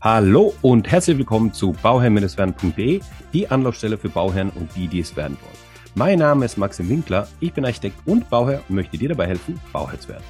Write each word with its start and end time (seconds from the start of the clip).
Hallo 0.00 0.54
und 0.62 0.88
herzlich 0.88 1.18
willkommen 1.18 1.52
zu 1.52 1.72
bauherrn-werden.de, 1.72 3.00
die 3.32 3.48
Anlaufstelle 3.48 3.98
für 3.98 4.08
Bauherren 4.08 4.50
und 4.50 4.70
die, 4.76 4.86
die 4.86 5.00
es 5.00 5.16
werden 5.16 5.36
wollen. 5.40 5.58
Mein 5.96 6.20
Name 6.20 6.44
ist 6.44 6.56
Maxim 6.56 6.88
Winkler, 6.88 7.26
ich 7.40 7.52
bin 7.52 7.64
Architekt 7.64 7.96
und 8.06 8.30
Bauherr 8.30 8.62
und 8.68 8.76
möchte 8.76 8.96
dir 8.96 9.08
dabei 9.08 9.26
helfen, 9.26 9.60
Bauherr 9.72 9.98
zu 9.98 10.10
werden. 10.10 10.22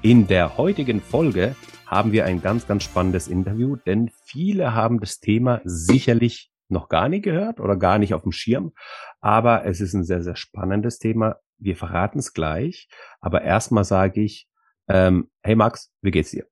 In 0.00 0.26
der 0.26 0.56
heutigen 0.56 1.02
Folge 1.02 1.54
haben 1.84 2.12
wir 2.12 2.24
ein 2.24 2.40
ganz, 2.40 2.66
ganz 2.66 2.82
spannendes 2.82 3.28
Interview, 3.28 3.76
denn 3.76 4.10
viele 4.24 4.72
haben 4.72 5.00
das 5.00 5.20
Thema 5.20 5.60
sicherlich 5.64 6.50
noch 6.70 6.88
gar 6.88 7.10
nicht 7.10 7.22
gehört 7.22 7.60
oder 7.60 7.76
gar 7.76 7.98
nicht 7.98 8.14
auf 8.14 8.22
dem 8.22 8.32
Schirm, 8.32 8.72
aber 9.20 9.66
es 9.66 9.82
ist 9.82 9.92
ein 9.92 10.04
sehr, 10.04 10.22
sehr 10.22 10.36
spannendes 10.36 10.98
Thema. 10.98 11.36
Wir 11.58 11.76
verraten 11.76 12.20
es 12.20 12.32
gleich, 12.32 12.88
aber 13.20 13.42
erstmal 13.42 13.84
sage 13.84 14.22
ich, 14.22 14.48
ähm, 14.88 15.30
hey 15.42 15.56
Max, 15.56 15.92
wie 16.00 16.10
geht's 16.10 16.30
dir? 16.30 16.46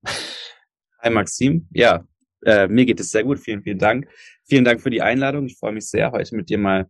Hi 1.00 1.08
Maxim, 1.08 1.66
ja, 1.72 2.04
äh, 2.44 2.68
mir 2.68 2.86
geht 2.86 3.00
es 3.00 3.10
sehr 3.10 3.24
gut. 3.24 3.38
Vielen, 3.38 3.62
vielen 3.62 3.78
Dank. 3.78 4.08
Vielen 4.48 4.64
Dank 4.64 4.80
für 4.80 4.90
die 4.90 5.02
Einladung. 5.02 5.46
Ich 5.46 5.58
freue 5.58 5.72
mich 5.72 5.88
sehr, 5.88 6.12
heute 6.12 6.34
mit 6.36 6.48
dir 6.48 6.58
mal 6.58 6.86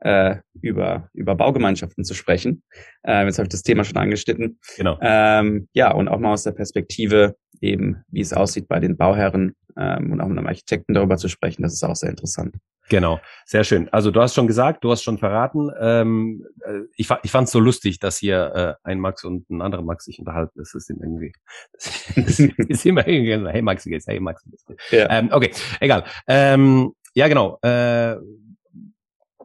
äh, 0.00 0.36
über, 0.60 1.08
über 1.12 1.34
Baugemeinschaften 1.34 2.04
zu 2.04 2.14
sprechen. 2.14 2.62
Äh, 3.02 3.24
jetzt 3.26 3.38
habe 3.38 3.46
ich 3.46 3.52
das 3.52 3.62
Thema 3.62 3.84
schon 3.84 3.96
angeschnitten. 3.96 4.58
Genau. 4.76 4.98
Ähm, 5.00 5.68
ja, 5.72 5.92
und 5.92 6.08
auch 6.08 6.18
mal 6.18 6.32
aus 6.32 6.44
der 6.44 6.52
Perspektive 6.52 7.36
eben, 7.62 8.04
wie 8.08 8.20
es 8.20 8.32
aussieht 8.32 8.68
bei 8.68 8.80
den 8.80 8.96
Bauherren 8.96 9.54
ähm, 9.76 10.12
und 10.12 10.20
auch 10.20 10.28
mit 10.28 10.38
einem 10.38 10.46
Architekten 10.46 10.94
darüber 10.94 11.16
zu 11.16 11.28
sprechen. 11.28 11.62
Das 11.62 11.72
ist 11.72 11.84
auch 11.84 11.96
sehr 11.96 12.10
interessant. 12.10 12.56
Genau, 12.88 13.20
sehr 13.46 13.64
schön. 13.64 13.88
Also 13.90 14.10
du 14.10 14.20
hast 14.20 14.34
schon 14.34 14.46
gesagt, 14.46 14.84
du 14.84 14.90
hast 14.90 15.02
schon 15.02 15.16
verraten. 15.16 15.70
Ähm, 15.80 16.44
äh, 16.60 16.80
ich, 16.96 17.08
ich 17.22 17.30
fand 17.30 17.46
es 17.46 17.52
so 17.52 17.60
lustig, 17.60 18.00
dass 18.00 18.18
hier 18.18 18.78
äh, 18.84 18.88
ein 18.88 19.00
Max 19.00 19.24
und 19.24 19.48
ein 19.50 19.62
anderer 19.62 19.82
Max 19.82 20.04
sich 20.04 20.18
unterhalten. 20.18 20.52
Das 20.56 20.74
ist 20.74 20.90
irgendwie, 20.90 21.32
das 22.16 22.38
ist 22.40 22.84
immer 22.84 23.06
irgendwie, 23.06 23.50
hey 23.50 23.62
Max, 23.62 23.84
geht's? 23.84 24.06
Hey 24.06 24.20
Max, 24.20 24.44
geht's? 24.44 24.66
Ja. 24.90 25.08
Ähm, 25.10 25.30
okay, 25.32 25.52
egal. 25.80 26.04
Ähm, 26.26 26.92
ja, 27.14 27.28
genau. 27.28 27.58
Äh, 27.62 28.16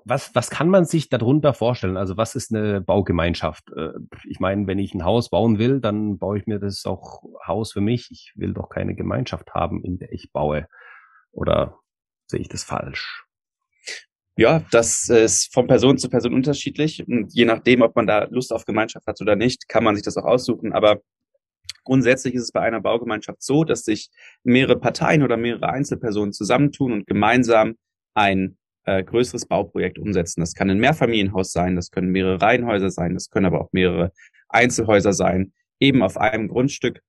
was, 0.07 0.33
was 0.33 0.49
kann 0.49 0.69
man 0.69 0.85
sich 0.85 1.09
darunter 1.09 1.53
vorstellen? 1.53 1.97
Also 1.97 2.17
was 2.17 2.35
ist 2.35 2.53
eine 2.53 2.81
Baugemeinschaft? 2.81 3.71
Äh, 3.75 3.93
ich 4.25 4.39
meine, 4.39 4.67
wenn 4.67 4.79
ich 4.79 4.93
ein 4.93 5.03
Haus 5.03 5.29
bauen 5.29 5.59
will, 5.59 5.81
dann 5.81 6.17
baue 6.17 6.37
ich 6.37 6.47
mir 6.47 6.59
das 6.59 6.85
auch 6.85 7.23
Haus 7.45 7.73
für 7.73 7.81
mich. 7.81 8.09
Ich 8.11 8.33
will 8.35 8.53
doch 8.53 8.69
keine 8.69 8.95
Gemeinschaft 8.95 9.53
haben, 9.53 9.83
in 9.83 9.97
der 9.97 10.11
ich 10.13 10.31
baue. 10.31 10.67
Oder 11.31 11.77
sehe 12.27 12.39
ich 12.39 12.49
das 12.49 12.63
falsch? 12.63 13.25
Ja, 14.37 14.63
das 14.71 15.09
ist 15.09 15.53
von 15.53 15.67
Person 15.67 15.97
zu 15.97 16.09
Person 16.09 16.33
unterschiedlich. 16.33 17.05
Und 17.07 17.33
je 17.33 17.45
nachdem, 17.45 17.81
ob 17.81 17.95
man 17.95 18.07
da 18.07 18.25
Lust 18.25 18.53
auf 18.53 18.65
Gemeinschaft 18.65 19.07
hat 19.07 19.19
oder 19.19 19.35
nicht, 19.35 19.67
kann 19.67 19.83
man 19.83 19.95
sich 19.95 20.05
das 20.05 20.15
auch 20.15 20.25
aussuchen. 20.25 20.73
Aber 20.73 21.01
grundsätzlich 21.83 22.35
ist 22.35 22.43
es 22.43 22.51
bei 22.51 22.61
einer 22.61 22.81
Baugemeinschaft 22.81 23.41
so, 23.41 23.63
dass 23.63 23.83
sich 23.83 24.09
mehrere 24.43 24.79
Parteien 24.79 25.23
oder 25.23 25.37
mehrere 25.37 25.69
Einzelpersonen 25.69 26.33
zusammentun 26.33 26.93
und 26.93 27.07
gemeinsam 27.07 27.75
ein 28.13 28.57
äh, 28.87 29.03
größeres 29.03 29.45
Bauprojekt 29.45 29.99
umsetzen. 29.99 30.39
Das 30.39 30.53
kann 30.53 30.69
ein 30.69 30.79
Mehrfamilienhaus 30.79 31.51
sein, 31.51 31.75
das 31.75 31.91
können 31.91 32.09
mehrere 32.09 32.41
Reihenhäuser 32.41 32.89
sein, 32.89 33.13
das 33.13 33.29
können 33.29 33.45
aber 33.45 33.61
auch 33.61 33.69
mehrere 33.73 34.13
Einzelhäuser 34.47 35.11
sein, 35.11 35.51
eben 35.79 36.01
auf 36.01 36.17
einem 36.17 36.47
Grundstück. 36.47 37.01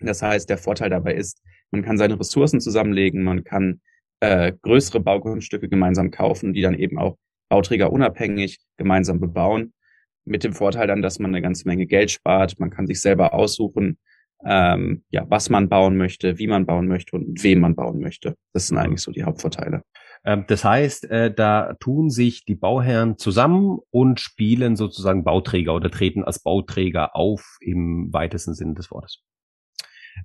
Das 0.00 0.22
heißt, 0.22 0.48
der 0.48 0.58
Vorteil 0.58 0.88
dabei 0.88 1.14
ist, 1.14 1.42
man 1.72 1.82
kann 1.82 1.98
seine 1.98 2.18
Ressourcen 2.18 2.60
zusammenlegen, 2.60 3.24
man 3.24 3.42
kann 3.42 3.80
äh, 4.20 4.52
größere 4.62 5.00
Baugrundstücke 5.00 5.68
gemeinsam 5.68 6.12
kaufen, 6.12 6.54
die 6.54 6.62
dann 6.62 6.74
eben 6.74 6.98
auch 6.98 7.18
Bauträger 7.48 7.92
unabhängig 7.92 8.60
gemeinsam 8.76 9.18
bebauen. 9.18 9.72
Mit 10.24 10.44
dem 10.44 10.52
Vorteil 10.52 10.86
dann, 10.86 11.02
dass 11.02 11.18
man 11.18 11.32
eine 11.32 11.42
ganze 11.42 11.66
Menge 11.66 11.86
Geld 11.86 12.12
spart. 12.12 12.58
Man 12.60 12.70
kann 12.70 12.86
sich 12.86 13.00
selber 13.00 13.34
aussuchen, 13.34 13.98
ähm, 14.44 15.02
ja, 15.10 15.24
was 15.28 15.50
man 15.50 15.68
bauen 15.68 15.96
möchte, 15.96 16.38
wie 16.38 16.46
man 16.46 16.66
bauen 16.66 16.86
möchte 16.86 17.16
und 17.16 17.28
mit 17.28 17.42
wem 17.42 17.60
man 17.60 17.74
bauen 17.74 17.98
möchte. 17.98 18.36
Das 18.52 18.68
sind 18.68 18.78
eigentlich 18.78 19.02
so 19.02 19.10
die 19.10 19.24
Hauptvorteile. 19.24 19.82
Ähm, 20.26 20.44
das 20.48 20.64
heißt, 20.64 21.04
äh, 21.04 21.32
da 21.32 21.74
tun 21.80 22.10
sich 22.10 22.44
die 22.44 22.56
Bauherren 22.56 23.16
zusammen 23.16 23.78
und 23.90 24.20
spielen 24.20 24.76
sozusagen 24.76 25.24
Bauträger 25.24 25.74
oder 25.74 25.90
treten 25.90 26.24
als 26.24 26.40
Bauträger 26.40 27.14
auf 27.14 27.56
im 27.60 28.12
weitesten 28.12 28.54
Sinne 28.54 28.74
des 28.74 28.90
Wortes. 28.90 29.22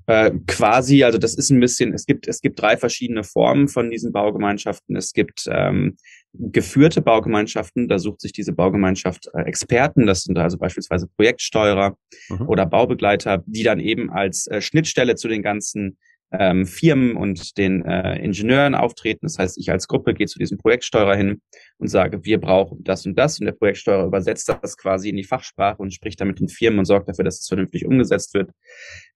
Äh, 0.07 0.31
quasi, 0.47 1.03
also 1.03 1.17
das 1.17 1.35
ist 1.35 1.51
ein 1.51 1.59
bisschen, 1.59 1.93
es 1.93 2.05
gibt, 2.05 2.27
es 2.27 2.41
gibt 2.41 2.61
drei 2.61 2.77
verschiedene 2.77 3.23
Formen 3.23 3.67
von 3.67 3.91
diesen 3.91 4.11
Baugemeinschaften. 4.11 4.95
Es 4.95 5.13
gibt 5.13 5.47
ähm, 5.51 5.97
geführte 6.33 7.01
Baugemeinschaften, 7.01 7.87
da 7.87 7.99
sucht 7.99 8.21
sich 8.21 8.31
diese 8.31 8.53
Baugemeinschaft 8.53 9.29
äh, 9.33 9.41
Experten, 9.41 10.07
das 10.07 10.23
sind 10.23 10.39
also 10.39 10.57
beispielsweise 10.57 11.07
Projektsteuerer 11.15 11.97
mhm. 12.29 12.47
oder 12.47 12.65
Baubegleiter, 12.65 13.43
die 13.45 13.63
dann 13.63 13.79
eben 13.79 14.09
als 14.09 14.47
äh, 14.47 14.61
Schnittstelle 14.61 15.15
zu 15.15 15.27
den 15.27 15.43
ganzen 15.43 15.97
ähm, 16.31 16.65
Firmen 16.65 17.15
und 17.15 17.57
den 17.57 17.83
äh, 17.83 18.17
Ingenieuren 18.23 18.75
auftreten. 18.75 19.25
Das 19.25 19.37
heißt, 19.37 19.57
ich 19.57 19.71
als 19.71 19.87
Gruppe 19.87 20.13
gehe 20.13 20.27
zu 20.27 20.39
diesem 20.39 20.57
Projektsteurer 20.57 21.15
hin 21.15 21.41
und 21.77 21.87
sage, 21.87 22.23
wir 22.23 22.39
brauchen 22.39 22.83
das 22.83 23.05
und 23.05 23.17
das. 23.17 23.39
Und 23.39 23.45
der 23.45 23.53
Projektsteurer 23.53 24.05
übersetzt 24.05 24.49
das 24.49 24.77
quasi 24.77 25.09
in 25.09 25.17
die 25.17 25.23
Fachsprache 25.23 25.77
und 25.81 25.93
spricht 25.93 26.19
dann 26.21 26.29
mit 26.29 26.39
den 26.39 26.47
Firmen 26.47 26.79
und 26.79 26.85
sorgt 26.85 27.09
dafür, 27.09 27.25
dass 27.25 27.39
es 27.39 27.47
vernünftig 27.47 27.85
umgesetzt 27.85 28.33
wird. 28.33 28.51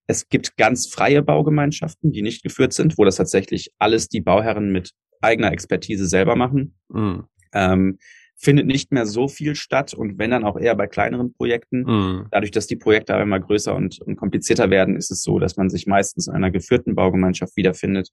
Es 0.08 0.30
gibt 0.30 0.58
ganz 0.58 0.88
freie 0.88 1.22
Baugemeinschaften, 1.22 2.12
die 2.12 2.22
nicht 2.22 2.44
geführt 2.44 2.74
sind, 2.74 2.98
wo 2.98 3.06
das 3.06 3.16
tatsächlich 3.16 3.72
alles 3.80 4.08
die 4.08 4.22
Bauherren 4.22 4.72
mit 4.72 4.92
eigener 5.22 5.52
Expertise 5.52 6.08
selber 6.08 6.36
machen. 6.36 6.76
Mhm. 6.90 7.24
Ähm, 7.54 7.98
findet 8.38 8.68
nicht 8.68 8.92
mehr 8.92 9.06
so 9.06 9.28
viel 9.28 9.56
statt 9.56 9.94
und 9.94 10.20
wenn 10.20 10.32
dann 10.32 10.44
auch 10.44 10.58
eher 10.58 10.76
bei 10.76 10.88
kleineren 10.88 11.34
Projekten. 11.34 11.84
Mhm. 11.84 12.28
Dadurch, 12.32 12.52
dass 12.52 12.68
die 12.68 12.76
Projekte 12.76 13.14
aber 13.14 13.24
immer 13.24 13.40
größer 13.40 13.74
und, 13.74 14.02
und, 14.02 14.18
komplizierter 14.18 14.70
werden, 14.70 14.96
ist 14.96 15.10
es 15.10 15.24
so, 15.24 15.40
dass 15.40 15.56
man 15.56 15.70
sich 15.70 15.88
meistens 15.88 16.28
in 16.28 16.34
einer 16.34 16.52
geführten 16.52 16.96
Baugemeinschaft 16.96 17.56
wiederfindet. 17.56 18.10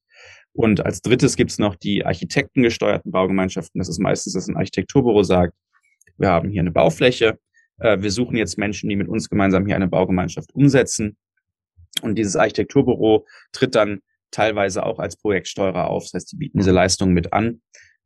Und 0.52 0.84
als 0.84 1.02
drittes 1.02 1.36
gibt 1.36 1.50
es 1.50 1.58
noch 1.58 1.74
die 1.74 2.06
architektengesteuerten 2.06 3.10
Baugemeinschaften. 3.10 3.78
Das 3.78 3.88
ist 3.88 3.98
meistens, 3.98 4.34
dass 4.34 4.48
ein 4.48 4.56
Architekturbüro 4.56 5.22
sagt, 5.22 5.54
wir 6.18 6.28
haben 6.28 6.50
hier 6.50 6.60
eine 6.60 6.70
Baufläche, 6.70 7.38
äh, 7.78 8.00
wir 8.00 8.10
suchen 8.10 8.36
jetzt 8.36 8.58
Menschen, 8.58 8.88
die 8.88 8.96
mit 8.96 9.08
uns 9.08 9.28
gemeinsam 9.28 9.66
hier 9.66 9.76
eine 9.76 9.88
Baugemeinschaft 9.88 10.54
umsetzen. 10.54 11.16
Und 12.00 12.16
dieses 12.16 12.36
Architekturbüro 12.36 13.26
tritt 13.52 13.74
dann 13.74 14.00
teilweise 14.30 14.86
auch 14.86 14.98
als 14.98 15.16
Projektsteuerer 15.16 15.88
auf. 15.88 16.04
Das 16.04 16.14
heißt, 16.14 16.32
die 16.32 16.36
bieten 16.36 16.58
diese 16.58 16.70
Leistungen 16.70 17.12
mit 17.12 17.32
an. 17.32 17.60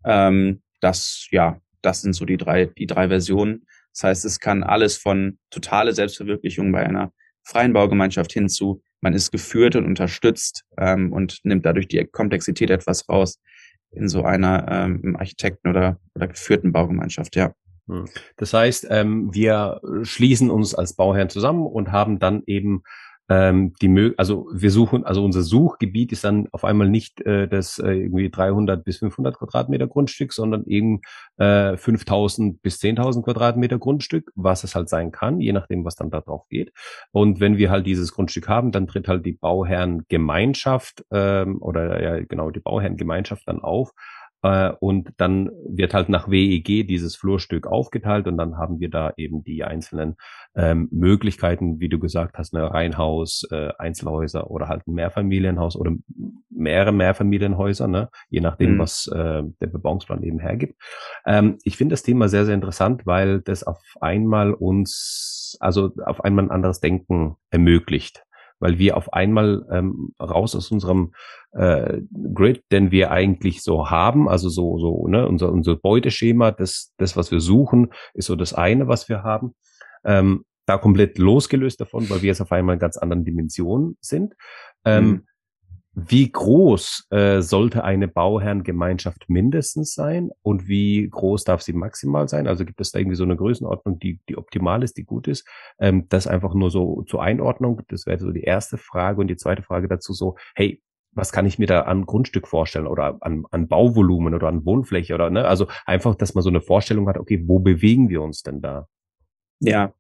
Ähm, 0.05 0.63
das, 0.81 1.29
ja, 1.31 1.61
das 1.83 2.03
sind 2.03 2.13
so 2.15 2.25
die 2.25 2.37
drei, 2.37 2.67
die 2.67 2.87
drei 2.87 3.09
Versionen. 3.09 3.67
Das 3.93 4.05
heißt, 4.05 4.25
es 4.25 4.41
kann 4.41 4.63
alles 4.63 4.97
von 4.97 5.39
totale 5.51 5.93
Selbstverwirklichung 5.93 6.73
bei 6.73 6.85
einer 6.85 7.13
freien 7.43 7.73
Baugemeinschaft 7.73 8.33
hinzu, 8.33 8.83
man 9.01 9.15
ist 9.15 9.31
geführt 9.31 9.77
und 9.77 9.85
unterstützt 9.85 10.65
ähm, 10.79 11.13
und 11.13 11.39
nimmt 11.45 11.65
dadurch 11.65 11.89
die 11.89 12.05
Komplexität 12.05 12.71
etwas 12.71 13.09
raus 13.09 13.41
in 13.93 14.09
so 14.09 14.25
einer 14.25 14.67
ähm, 14.69 15.17
Architekten- 15.17 15.69
oder, 15.69 15.99
oder 16.15 16.29
geführten 16.29 16.73
Baugemeinschaft, 16.73 17.37
ja. 17.37 17.53
Hm. 17.89 18.07
Das 18.37 18.53
heißt, 18.53 18.89
ähm, 18.91 19.33
wir 19.33 19.81
schließen 20.03 20.51
uns 20.51 20.75
als 20.75 20.97
Bauherren 20.97 21.29
zusammen 21.29 21.67
und 21.67 21.93
haben 21.93 22.19
dann 22.19 22.43
eben 22.47 22.83
ähm, 23.29 23.75
die 23.83 24.15
also 24.17 24.49
wir 24.53 24.71
suchen, 24.71 25.05
also 25.05 25.25
unser 25.25 25.43
Suchgebiet 25.43 26.13
ist 26.13 26.25
dann 26.25 26.47
auf 26.53 26.65
einmal 26.65 26.89
nicht 26.89 27.21
äh, 27.23 27.49
das 27.49 27.79
äh, 27.79 27.93
irgendwie 27.93 28.31
300 28.31 28.85
bis 28.85 28.99
500 28.99 29.37
Quadratmeter 29.37 29.89
Grundstück, 29.89 30.33
sondern 30.33 30.65
eben 30.67 31.01
äh, 31.39 31.77
5000 31.77 32.63
bis 32.63 32.79
10.000 32.81 33.23
Quadratmeter 33.23 33.79
Grundstück, 33.79 34.31
was 34.35 34.65
es 34.65 34.75
halt 34.75 34.89
sein 34.89 35.11
kann, 35.11 35.41
je 35.41 35.53
nachdem, 35.53 35.85
was 35.85 35.97
dann 35.97 36.11
da 36.11 36.21
drauf 36.21 36.47
geht. 36.49 36.73
Und 37.11 37.41
wenn 37.41 37.57
wir 37.57 37.71
halt 37.71 37.87
dieses 37.87 38.13
Grundstück 38.13 38.49
haben, 38.49 38.71
dann 38.71 38.87
tritt 38.87 39.09
halt 39.09 39.27
die 39.27 39.33
Bauherrengemeinschaft 39.33 41.05
ähm, 41.11 41.61
oder 41.61 42.03
ja 42.03 42.25
genau 42.25 42.51
die 42.51 42.61
Bauherrengemeinschaft 42.61 43.43
dann 43.47 43.61
auf 43.61 43.93
äh, 44.43 44.73
und 44.81 45.11
dann 45.17 45.51
wird 45.69 45.95
halt 45.95 46.09
nach 46.09 46.31
WEG 46.31 46.87
dieses 46.87 47.17
Flurstück 47.17 47.67
aufgeteilt 47.67 48.27
und 48.27 48.37
dann 48.37 48.57
haben 48.57 48.81
wir 48.81 48.91
da 48.91 49.13
eben 49.17 49.43
die 49.45 49.65
einzelnen 49.65 50.17
ähm, 50.55 50.89
Möglichkeiten, 50.91 51.81
wie 51.81 51.89
du 51.89 51.99
gesagt 51.99 52.39
hast, 52.39 52.55
eine 52.55 52.71
Reihenhaus, 52.71 53.47
äh, 53.51 53.71
Einzelhäuser 53.79 54.51
oder 54.51 54.69
halt 54.69 54.87
ein 54.87 54.95
Mehrfamilienhaus 54.95 55.77
oder 55.77 55.93
mehrere 56.51 56.93
Mehrfamilienhäuser, 56.93 57.89
ne? 57.89 58.09
je 58.29 58.41
nachdem, 58.41 58.75
mhm. 58.75 58.79
was 58.79 59.07
äh, 59.09 59.43
der 59.61 59.67
Bebauungsplan 59.67 60.23
eben 60.23 60.39
hergibt. 60.39 60.75
Ähm, 61.27 61.59
ich 61.63 61.77
finde 61.77 61.93
das 61.93 62.03
Thema 62.03 62.29
sehr, 62.29 62.45
sehr 62.45 62.55
interessant, 62.55 63.07
weil 63.07 63.41
das 63.41 63.63
auf 63.63 63.83
einmal 64.01 64.53
uns, 64.53 65.57
also 65.61 65.93
auf 66.05 66.25
einmal 66.25 66.47
ein 66.47 66.51
anderes 66.51 66.81
Denken 66.81 67.37
ermöglicht 67.51 68.26
weil 68.59 68.79
wir 68.79 68.97
auf 68.97 69.13
einmal 69.13 69.67
ähm, 69.71 70.15
raus 70.21 70.55
aus 70.55 70.71
unserem 70.71 71.13
äh, 71.53 72.01
Grid, 72.35 72.65
den 72.73 72.91
wir 72.91 73.11
eigentlich 73.11 73.63
so 73.63 73.91
haben, 73.91 74.29
also 74.29 74.49
so 74.49 74.79
so 74.79 75.07
ne, 75.09 75.29
unser 75.29 75.53
unser 75.53 75.77
Beuteschema, 75.77 76.51
das 76.53 76.93
das 76.97 77.17
was 77.17 77.31
wir 77.31 77.41
suchen, 77.41 77.93
ist 78.15 78.27
so 78.27 78.37
das 78.37 78.55
eine, 78.55 78.89
was 78.89 79.09
wir 79.09 79.23
haben. 79.23 79.55
Ähm, 80.05 80.45
da 80.67 80.79
komplett 80.79 81.19
losgelöst 81.19 81.81
davon, 81.81 82.11
weil 82.11 82.23
wir 82.23 82.29
jetzt 82.29 82.41
auf 82.41 82.53
einmal 82.53 82.75
in 82.75 82.81
ganz 82.81 82.97
anderen 82.97 83.25
Dimensionen 83.25 83.97
sind. 84.01 84.35
Ähm, 84.85 85.07
mhm. 85.07 85.27
Wie 85.99 86.31
groß 86.31 87.07
äh, 87.09 87.41
sollte 87.41 87.83
eine 87.83 88.07
Bauherrengemeinschaft 88.07 89.31
mindestens 89.31 89.95
sein 89.95 90.31
und 90.43 90.69
wie 90.69 91.09
groß 91.09 91.45
darf 91.45 91.63
sie 91.63 91.73
maximal 91.73 92.29
sein? 92.29 92.47
Also 92.47 92.67
gibt 92.67 92.83
es 92.83 92.93
da 92.93 92.99
irgendwie 92.99 93.17
so 93.17 93.25
eine 93.25 93.35
Größenordnung, 93.35 93.99
die, 93.99 94.21
die 94.29 94.37
optimal 94.37 94.83
ist, 94.83 94.99
die 94.99 95.05
gut 95.05 95.27
ist? 95.27 95.49
Ähm, 95.81 96.07
das 96.11 96.27
einfach 96.27 96.53
nur 96.53 96.71
so 96.71 97.03
zur 97.09 97.23
Einordnung. 97.23 97.81
Das 97.89 98.05
wäre 98.05 98.19
so 98.19 98.31
die 98.31 98.43
erste 98.43 98.77
Frage. 98.77 99.23
Und 99.23 99.29
die 99.29 99.39
zweite 99.39 99.63
Frage 99.63 99.89
dazu 99.89 100.13
so, 100.13 100.37
hey, 100.55 100.83
was 101.13 101.33
kann 101.33 101.47
ich 101.47 101.59
mir 101.59 101.67
da 101.67 101.81
an 101.85 102.05
Grundstück 102.05 102.47
vorstellen 102.47 102.87
oder 102.87 103.17
an, 103.21 103.45
an 103.51 103.67
Bauvolumen 103.67 104.35
oder 104.35 104.49
an 104.49 104.67
Wohnfläche 104.67 105.15
oder 105.15 105.31
ne? 105.31 105.47
Also 105.47 105.67
einfach, 105.87 106.15
dass 106.15 106.35
man 106.35 106.45
so 106.45 106.51
eine 106.51 106.61
Vorstellung 106.61 107.09
hat, 107.09 107.17
okay, 107.17 107.43
wo 107.47 107.59
bewegen 107.59 108.11
wir 108.11 108.21
uns 108.21 108.43
denn 108.43 108.61
da? 108.61 108.87
Ja, 109.61 109.95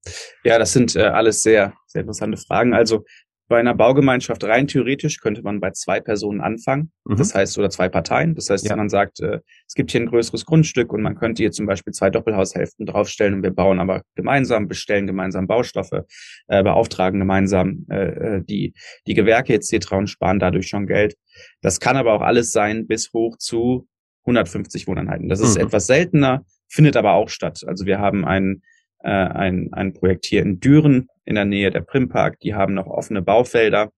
ja, 0.44 0.58
das 0.58 0.74
sind 0.74 0.94
äh, 0.94 1.04
alles 1.04 1.42
sehr, 1.42 1.72
sehr 1.86 2.02
interessante 2.02 2.36
Fragen. 2.36 2.74
Also 2.74 3.04
bei 3.48 3.60
einer 3.60 3.74
Baugemeinschaft 3.74 4.42
rein 4.44 4.66
theoretisch 4.66 5.20
könnte 5.20 5.42
man 5.42 5.60
bei 5.60 5.70
zwei 5.70 6.00
Personen 6.00 6.40
anfangen. 6.40 6.90
Mhm. 7.04 7.16
Das 7.16 7.34
heißt, 7.34 7.56
oder 7.58 7.70
zwei 7.70 7.88
Parteien. 7.88 8.34
Das 8.34 8.50
heißt, 8.50 8.68
ja. 8.68 8.74
man 8.74 8.88
sagt, 8.88 9.20
äh, 9.20 9.40
es 9.66 9.74
gibt 9.74 9.92
hier 9.92 10.00
ein 10.00 10.08
größeres 10.08 10.46
Grundstück 10.46 10.92
und 10.92 11.02
man 11.02 11.14
könnte 11.14 11.42
hier 11.42 11.52
zum 11.52 11.66
Beispiel 11.66 11.92
zwei 11.92 12.10
Doppelhaushälften 12.10 12.86
draufstellen 12.86 13.34
und 13.34 13.42
wir 13.42 13.52
bauen 13.52 13.78
aber 13.78 14.02
gemeinsam, 14.16 14.66
bestellen 14.66 15.06
gemeinsam 15.06 15.46
Baustoffe, 15.46 16.04
äh, 16.48 16.62
beauftragen 16.62 17.20
gemeinsam 17.20 17.86
äh, 17.88 18.36
äh 18.36 18.42
die, 18.44 18.74
die 19.06 19.14
Gewerke 19.14 19.54
etc. 19.54 19.92
und 19.92 20.06
sparen 20.08 20.40
dadurch 20.40 20.68
schon 20.68 20.86
Geld. 20.86 21.16
Das 21.60 21.78
kann 21.78 21.96
aber 21.96 22.14
auch 22.14 22.22
alles 22.22 22.50
sein 22.50 22.86
bis 22.86 23.12
hoch 23.12 23.36
zu 23.38 23.86
150 24.22 24.88
Wohneinheiten. 24.88 25.28
Das 25.28 25.40
ist 25.40 25.56
mhm. 25.56 25.66
etwas 25.66 25.86
seltener, 25.86 26.44
findet 26.68 26.96
aber 26.96 27.12
auch 27.12 27.28
statt. 27.28 27.62
Also 27.64 27.86
wir 27.86 28.00
haben 28.00 28.24
einen 28.24 28.62
äh, 29.00 29.10
ein, 29.10 29.72
ein 29.72 29.92
Projekt 29.92 30.26
hier 30.26 30.42
in 30.42 30.60
Düren 30.60 31.08
in 31.24 31.34
der 31.34 31.44
Nähe 31.44 31.70
der 31.70 31.80
Primpark. 31.80 32.38
Die 32.40 32.54
haben 32.54 32.74
noch 32.74 32.86
offene 32.86 33.22
Baufelder 33.22 33.90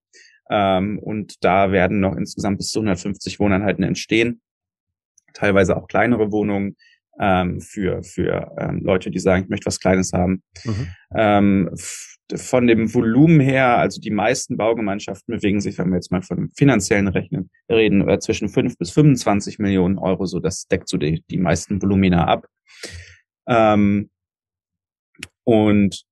ähm, 0.51 0.99
und 0.99 1.45
da 1.45 1.73
werden 1.73 2.01
noch 2.01 2.17
insgesamt 2.17 2.59
bis 2.59 2.71
zu 2.71 2.81
150 2.81 3.39
Wohneinheiten 3.41 3.85
entstehen. 3.85 4.41
Teilweise 5.35 5.77
auch 5.77 5.89
kleinere 5.89 6.33
Wohnungen 6.33 6.77
ähm, 7.21 7.61
für, 7.61 8.03
für 8.03 8.55
ähm, 8.59 8.81
Leute, 8.83 9.11
die 9.11 9.19
sagen, 9.19 9.45
ich 9.45 9.49
möchte 9.51 9.67
was 9.67 9.81
Kleines 9.81 10.13
haben. 10.13 10.43
Mhm. 10.65 10.89
Ähm, 11.15 11.71
von 12.35 12.67
dem 12.67 12.93
Volumen 12.93 13.41
her, 13.41 13.79
also 13.79 14.01
die 14.01 14.11
meisten 14.11 14.57
Baugemeinschaften 14.57 15.35
bewegen 15.35 15.61
sich, 15.61 15.79
wenn 15.79 15.89
wir 15.89 15.97
jetzt 15.97 16.13
mal 16.13 16.23
von 16.23 16.37
dem 16.37 16.51
finanziellen 16.57 17.09
Rechnen 17.09 17.51
reden, 17.71 18.07
äh, 18.09 18.19
zwischen 18.19 18.49
5 18.49 18.77
bis 18.77 18.91
25 18.91 19.59
Millionen 19.59 19.99
Euro, 19.99 20.27
so 20.27 20.39
das 20.39 20.67
deckt 20.67 20.89
so 20.89 20.99
die, 20.99 21.23
die 21.31 21.39
meisten 21.39 21.81
Volumina 21.81 22.27
ab. 22.27 22.47
Ähm, 23.47 24.11
und 25.49 26.03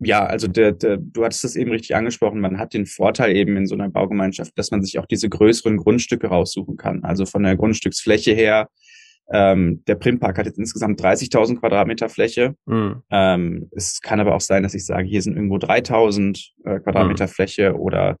ja, 0.00 0.26
also 0.26 0.48
der, 0.48 0.72
der, 0.72 0.96
du 0.96 1.24
hattest 1.24 1.44
das 1.44 1.54
eben 1.54 1.70
richtig 1.70 1.94
angesprochen, 1.94 2.40
man 2.40 2.58
hat 2.58 2.74
den 2.74 2.84
Vorteil 2.84 3.36
eben 3.36 3.56
in 3.56 3.68
so 3.68 3.76
einer 3.76 3.88
Baugemeinschaft, 3.88 4.50
dass 4.58 4.72
man 4.72 4.82
sich 4.82 4.98
auch 4.98 5.06
diese 5.06 5.28
größeren 5.28 5.76
Grundstücke 5.76 6.26
raussuchen 6.26 6.76
kann. 6.76 7.04
Also 7.04 7.24
von 7.24 7.44
der 7.44 7.56
Grundstücksfläche 7.56 8.32
her, 8.32 8.68
ähm, 9.32 9.84
der 9.86 9.94
Primpark 9.94 10.38
hat 10.38 10.46
jetzt 10.46 10.58
insgesamt 10.58 11.00
30.000 11.00 11.60
Quadratmeter 11.60 12.08
Fläche. 12.08 12.56
Mhm. 12.66 13.02
Ähm, 13.10 13.68
es 13.70 14.00
kann 14.00 14.18
aber 14.18 14.34
auch 14.34 14.40
sein, 14.40 14.64
dass 14.64 14.74
ich 14.74 14.84
sage, 14.84 15.06
hier 15.06 15.22
sind 15.22 15.36
irgendwo 15.36 15.58
3.000 15.58 16.48
äh, 16.64 16.80
Quadratmeter 16.80 17.26
mhm. 17.26 17.30
Fläche 17.30 17.76
oder 17.76 18.16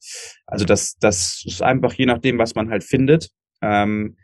also 0.46 0.64
das, 0.64 0.98
das 1.00 1.42
ist 1.44 1.62
einfach 1.62 1.92
je 1.94 2.06
nachdem, 2.06 2.38
was 2.38 2.54
man 2.54 2.70
halt 2.70 2.84
findet. 2.84 3.30
Ähm, 3.60 4.16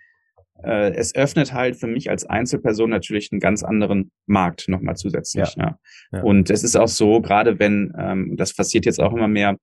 äh, 0.64 0.94
es 0.94 1.14
öffnet 1.14 1.52
halt 1.52 1.76
für 1.76 1.86
mich 1.86 2.10
als 2.10 2.24
Einzelperson 2.24 2.90
natürlich 2.90 3.30
einen 3.32 3.40
ganz 3.40 3.62
anderen 3.62 4.10
Markt 4.26 4.68
nochmal 4.68 4.96
zusätzlich. 4.96 5.54
Ja. 5.56 5.64
ja. 5.64 5.78
ja. 6.12 6.22
Und 6.22 6.50
es 6.50 6.64
ist 6.64 6.76
auch 6.76 6.88
so, 6.88 7.20
gerade 7.20 7.58
wenn, 7.58 7.92
ähm, 7.98 8.36
das 8.36 8.54
passiert 8.54 8.86
jetzt 8.86 9.00
auch 9.00 9.12
immer 9.12 9.28
mehr, 9.28 9.56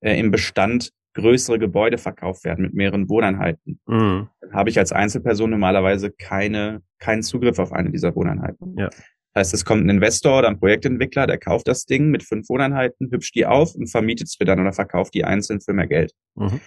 äh, 0.00 0.18
im 0.18 0.30
Bestand 0.30 0.90
größere 1.14 1.58
Gebäude 1.58 1.98
verkauft 1.98 2.44
werden 2.44 2.62
mit 2.62 2.74
mehreren 2.74 3.08
Wohneinheiten, 3.08 3.80
mhm. 3.86 4.28
dann 4.40 4.52
habe 4.52 4.70
ich 4.70 4.78
als 4.78 4.92
Einzelperson 4.92 5.50
normalerweise 5.50 6.10
keine, 6.10 6.82
keinen 6.98 7.22
Zugriff 7.22 7.58
auf 7.58 7.72
eine 7.72 7.90
dieser 7.90 8.14
Wohneinheiten. 8.14 8.76
Ja. 8.78 8.90
Das 9.32 9.46
heißt, 9.46 9.54
es 9.54 9.64
kommt 9.64 9.84
ein 9.84 9.90
Investor 9.90 10.40
oder 10.40 10.48
ein 10.48 10.58
Projektentwickler, 10.58 11.26
der 11.26 11.38
kauft 11.38 11.68
das 11.68 11.84
Ding 11.84 12.10
mit 12.10 12.24
fünf 12.24 12.48
Wohneinheiten, 12.48 13.10
hübscht 13.10 13.34
die 13.34 13.46
auf 13.46 13.74
und 13.74 13.88
vermietet 13.88 14.28
es 14.28 14.38
mir 14.40 14.46
dann 14.46 14.60
oder 14.60 14.72
verkauft 14.72 15.14
die 15.14 15.24
einzeln 15.24 15.60
für 15.60 15.72
mehr 15.72 15.86
Geld. 15.86 16.12
Mhm. 16.34 16.60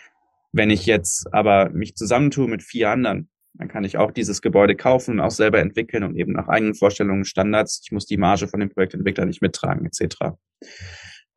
Wenn 0.54 0.70
ich 0.70 0.86
jetzt 0.86 1.34
aber 1.34 1.70
mich 1.70 1.96
zusammentue 1.96 2.48
mit 2.48 2.64
vier 2.64 2.92
anderen, 2.92 3.30
dann 3.54 3.68
kann 3.68 3.84
ich 3.84 3.98
auch 3.98 4.12
dieses 4.12 4.42
Gebäude 4.42 4.76
kaufen 4.76 5.12
und 5.12 5.20
auch 5.20 5.32
selber 5.32 5.60
entwickeln 5.60 6.04
und 6.04 6.16
eben 6.16 6.34
nach 6.34 6.48
eigenen 6.48 6.74
Vorstellungen, 6.74 7.24
Standards. 7.24 7.82
Ich 7.84 7.92
muss 7.92 8.06
die 8.06 8.18
Marge 8.18 8.48
von 8.48 8.60
dem 8.60 8.70
Projektentwickler 8.70 9.26
nicht 9.26 9.42
mittragen, 9.42 9.86
etc. 9.86 10.36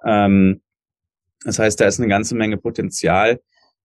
Ähm, 0.05 0.63
das 1.45 1.59
heißt, 1.59 1.81
da 1.81 1.87
ist 1.87 2.01
eine 2.01 2.09
ganze 2.09 2.35
Menge 2.35 2.57
Potenzial. 2.57 3.41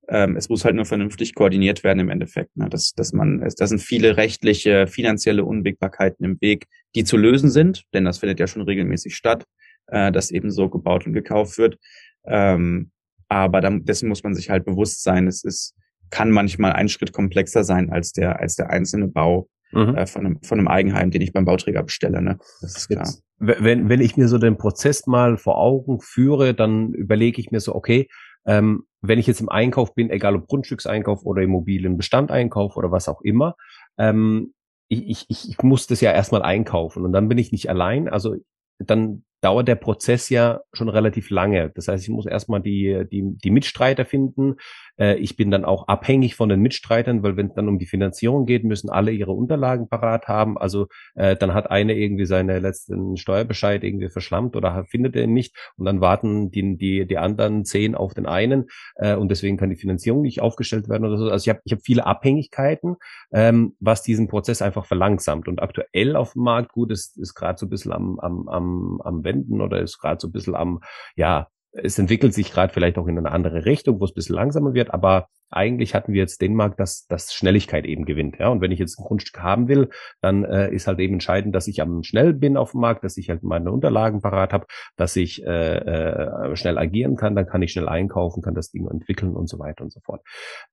Ähm, 0.07 0.36
es 0.38 0.50
muss 0.50 0.63
halt 0.63 0.75
nur 0.75 0.86
vernünftig 0.86 1.36
koordiniert 1.36 1.83
werden 1.83 2.00
im 2.00 2.10
Endeffekt. 2.10 2.56
Ne? 2.56 2.69
Dass, 2.69 2.94
dass 2.94 3.12
man, 3.12 3.39
da 3.39 3.68
sind 3.68 3.80
viele 3.80 4.18
rechtliche, 4.18 4.88
finanzielle 4.88 5.44
Unwägbarkeiten 5.44 6.25
im 6.25 6.42
Weg, 6.42 6.68
die 6.95 7.04
zu 7.04 7.18
lösen 7.18 7.50
sind, 7.50 7.83
denn 7.94 8.06
das 8.06 8.19
findet 8.19 8.39
ja 8.39 8.48
schon 8.48 8.62
regelmäßig 8.62 9.16
statt, 9.16 9.45
äh, 9.88 10.12
dass 10.12 10.31
eben 10.31 10.51
so 10.51 10.69
gebaut 10.69 11.06
und 11.06 11.13
gekauft 11.13 11.57
wird. 11.57 11.78
Ähm, 12.25 12.92
aber 13.28 13.62
dann, 13.62 13.86
dessen 13.86 14.10
muss 14.10 14.24
man 14.24 14.36
sich 14.36 14.50
halt 14.50 14.66
bewusst 14.66 15.04
sein. 15.04 15.28
Es 15.28 15.44
ist 15.44 15.75
kann 16.12 16.30
manchmal 16.30 16.74
ein 16.74 16.90
Schritt 16.90 17.13
komplexer 17.13 17.63
sein 17.63 17.90
als 17.90 18.12
der, 18.12 18.40
als 18.40 18.56
der 18.56 18.69
einzelne 18.69 19.08
Bau 19.08 19.50
mhm. 19.72 19.96
äh, 19.96 20.06
von, 20.06 20.25
einem, 20.25 20.44
von 20.44 20.60
einem 20.60 20.68
Eigenheim, 20.68 21.12
den 21.12 21.22
ich 21.22 21.34
beim 21.34 21.46
Bauträger 21.46 21.84
bestelle. 21.84 22.22
Ne? 22.22 22.38
Das 22.62 22.78
ist 22.78 22.88
klar. 22.88 23.06
Jetzt, 23.06 23.24
wenn, 23.40 23.90
wenn 23.90 24.02
ich 24.02 24.18
mir 24.18 24.28
so 24.28 24.38
den 24.38 24.58
Prozess 24.58 25.08
mal 25.08 25.38
vor 25.38 25.58
Augen 25.58 26.00
führe, 26.00 26.54
dann 26.54 26.94
überlege 26.94 27.42
ich 27.42 27.52
mir 27.52 27.60
so, 27.60 27.74
okay, 27.74 28.08
ähm, 28.46 28.84
wenn 29.02 29.19
ich 29.19 29.28
jetzt 29.28 29.42
im 29.42 29.50
Einkauf 29.50 29.96
bin, 29.96 30.10
egal 30.10 30.36
ob 30.36 30.48
Grundstückseinkauf 30.48 31.25
oder 31.25 31.42
Immobilienbestandeinkauf 31.42 32.75
oder 32.75 32.92
was 32.92 33.07
auch 33.07 33.22
immer, 33.22 33.56
ähm, 33.98 34.54
ich, 34.90 35.30
ich, 35.30 35.50
ich 35.50 35.64
muss 35.64 35.88
das 35.88 36.02
ja 36.02 36.12
erstmal 36.12 36.42
einkaufen 36.42 37.06
und 37.06 37.14
dann 37.14 37.30
bin 37.30 37.38
ich 37.38 37.52
nicht 37.52 37.69
allein. 37.69 38.10
Also 38.10 38.36
dann 38.78 39.24
dauert 39.42 39.68
der 39.68 39.75
Prozess 39.75 40.30
ja 40.30 40.62
schon 40.74 40.90
relativ 40.90 41.30
lange. 41.30 41.72
Das 41.75 41.88
heißt, 41.88 42.04
ich 42.04 42.10
muss 42.10 42.25
erstmal 42.25 42.62
die, 42.62 43.06
die, 43.12 43.24
die 43.38 43.50
Mitstreiter 43.50 44.06
finden. 44.06 44.56
Äh, 45.01 45.15
ich 45.15 45.36
bin 45.36 45.51
dann 45.51 45.65
auch 45.65 45.88
abhängig 45.88 46.36
von 46.36 46.50
den 46.50 46.62
Mitstreitern, 46.62 47.24
weil 47.24 47.36
wenn 47.38 47.48
es 47.48 47.56
dann 47.56 47.68
um 47.68 47.80
die 47.80 47.88
Finanzierung 47.88 48.45
geht, 48.45 48.63
müssen 48.63 48.89
alle 48.89 49.12
ihre 49.12 49.31
Unterlagen 49.31 49.89
parat 49.89 50.27
haben. 50.27 50.57
Also 50.57 50.88
äh, 51.15 51.36
dann 51.36 51.53
hat 51.53 51.71
eine 51.71 51.95
irgendwie 51.95 52.25
seine 52.25 52.59
letzten 52.59 53.18
Steuerbescheid 53.18 53.83
irgendwie 53.83 54.09
verschlammt 54.09 54.56
oder 54.56 54.86
findet 54.86 55.15
er 55.15 55.24
ihn 55.24 55.33
nicht 55.33 55.56
und 55.77 55.86
dann 55.86 56.01
warten 56.01 56.51
die, 56.51 56.77
die, 56.77 57.07
die 57.07 57.18
anderen 57.18 57.65
zehn 57.65 57.95
auf 57.95 58.13
den 58.13 58.27
einen 58.27 58.68
äh, 58.95 59.15
und 59.15 59.30
deswegen 59.30 59.57
kann 59.57 59.69
die 59.69 59.75
Finanzierung 59.75 60.21
nicht 60.21 60.42
aufgestellt 60.42 60.88
werden 60.88 61.06
oder 61.06 61.18
so. 61.18 61.30
Also 61.30 61.44
ich 61.44 61.50
habe 61.50 61.62
ich 61.65 61.74
hab 61.74 61.81
viele 61.81 62.06
Abhängigkeiten, 62.06 62.97
ähm, 63.33 63.75
was 63.80 64.04
diesen 64.04 64.27
Prozess 64.27 64.62
einfach 64.62 64.86
verlangsamt. 64.86 65.47
Und 65.47 65.62
aktuell 65.62 66.15
auf 66.15 66.33
dem 66.33 66.44
Markt, 66.44 66.74
gut, 66.74 66.92
ist, 66.92 67.18
ist 67.18 67.33
gerade 67.33 67.57
so 67.57 67.65
ein 67.65 67.69
bisschen 67.69 67.92
am, 67.92 68.19
am, 68.19 68.47
am, 68.47 69.01
am 69.04 69.24
Wenden 69.24 69.62
oder 69.62 69.81
ist 69.81 69.97
gerade 70.00 70.19
so 70.19 70.27
ein 70.27 70.31
bisschen 70.31 70.56
am, 70.56 70.81
ja, 71.15 71.47
es 71.73 71.97
entwickelt 71.97 72.33
sich 72.33 72.51
gerade 72.51 72.73
vielleicht 72.73 72.97
auch 72.97 73.07
in 73.07 73.18
eine 73.18 73.31
andere 73.31 73.65
Richtung, 73.65 74.00
wo 74.00 74.06
es 74.06 74.12
ein 74.12 74.15
bisschen 74.15 74.35
langsamer 74.35 74.73
wird, 74.73 74.94
aber 74.94 75.29
eigentlich 75.49 75.95
hatten 75.95 76.13
wir 76.13 76.21
jetzt 76.21 76.42
den 76.42 76.56
Markt, 76.56 76.80
dass, 76.80 77.07
dass 77.07 77.33
Schnelligkeit 77.33 77.85
eben 77.85 78.06
gewinnt. 78.06 78.37
Ja? 78.40 78.49
Und 78.49 78.61
wenn 78.61 78.71
ich 78.71 78.80
jetzt 78.80 78.99
ein 78.99 79.06
Grundstück 79.06 79.42
haben 79.42 79.68
will, 79.68 79.90
dann 80.21 80.44
äh, 80.44 80.73
ist 80.73 80.87
halt 80.87 80.99
eben 80.99 81.13
entscheidend, 81.13 81.56
dass 81.56 81.68
ich 81.68 81.81
am 81.81 82.04
schnell 82.04 82.33
bin 82.33 82.57
auf 82.57 82.71
dem 82.71 82.81
Markt, 82.81 83.04
dass 83.04 83.18
ich 83.18 83.30
halt 83.30 83.44
meine 83.44 83.71
Unterlagen 83.71 84.21
parat 84.21 84.54
habe, 84.54 84.66
dass 84.95 85.16
ich 85.16 85.44
äh, 85.44 85.78
äh, 85.78 86.56
schnell 86.56 86.78
agieren 86.78 87.16
kann, 87.16 87.35
dann 87.35 87.47
kann 87.47 87.61
ich 87.61 87.71
schnell 87.71 87.90
einkaufen, 87.90 88.42
kann 88.42 88.56
das 88.56 88.71
Ding 88.71 88.87
entwickeln 88.87 89.35
und 89.35 89.47
so 89.47 89.59
weiter 89.59 89.83
und 89.83 89.92
so 89.92 89.99
fort. 90.01 90.21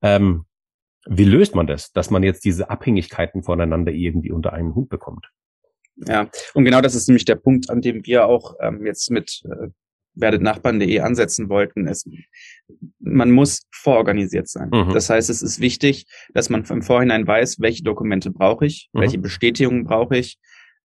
Ähm, 0.02 0.46
wie 1.06 1.24
löst 1.24 1.54
man 1.54 1.66
das, 1.66 1.92
dass 1.92 2.10
man 2.10 2.22
jetzt 2.22 2.44
diese 2.44 2.70
Abhängigkeiten 2.70 3.42
voneinander 3.42 3.92
irgendwie 3.92 4.30
unter 4.30 4.52
einen 4.52 4.74
Hut 4.74 4.88
bekommt? 4.88 5.30
Ja, 5.96 6.28
und 6.54 6.64
genau 6.64 6.80
das 6.80 6.94
ist 6.94 7.08
nämlich 7.08 7.24
der 7.24 7.34
Punkt, 7.36 7.70
an 7.70 7.80
dem 7.80 8.06
wir 8.06 8.26
auch 8.26 8.54
ähm, 8.60 8.86
jetzt 8.86 9.10
mit 9.10 9.42
äh, 9.44 9.68
werdetnachbarn.de 10.20 11.00
ansetzen 11.00 11.48
wollten, 11.48 11.86
ist, 11.86 12.08
man 12.98 13.30
muss 13.30 13.62
vororganisiert 13.72 14.48
sein. 14.48 14.70
Mhm. 14.72 14.92
Das 14.92 15.10
heißt, 15.10 15.30
es 15.30 15.42
ist 15.42 15.60
wichtig, 15.60 16.06
dass 16.34 16.50
man 16.50 16.64
im 16.64 16.82
Vorhinein 16.82 17.26
weiß, 17.26 17.60
welche 17.60 17.82
Dokumente 17.82 18.30
brauche 18.30 18.66
ich, 18.66 18.88
mhm. 18.92 19.00
welche 19.00 19.18
Bestätigungen 19.18 19.84
brauche 19.84 20.16
ich 20.16 20.38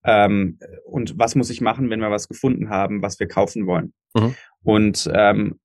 ähm, 0.05 0.59
und 0.85 1.17
was 1.17 1.35
muss 1.35 1.49
ich 1.49 1.61
machen, 1.61 1.89
wenn 1.89 1.99
wir 1.99 2.11
was 2.11 2.27
gefunden 2.27 2.69
haben, 2.69 3.01
was 3.01 3.19
wir 3.19 3.27
kaufen 3.27 3.67
wollen. 3.67 3.93
Mhm. 4.13 4.35
Und 4.63 5.11
ähm, 5.13 5.59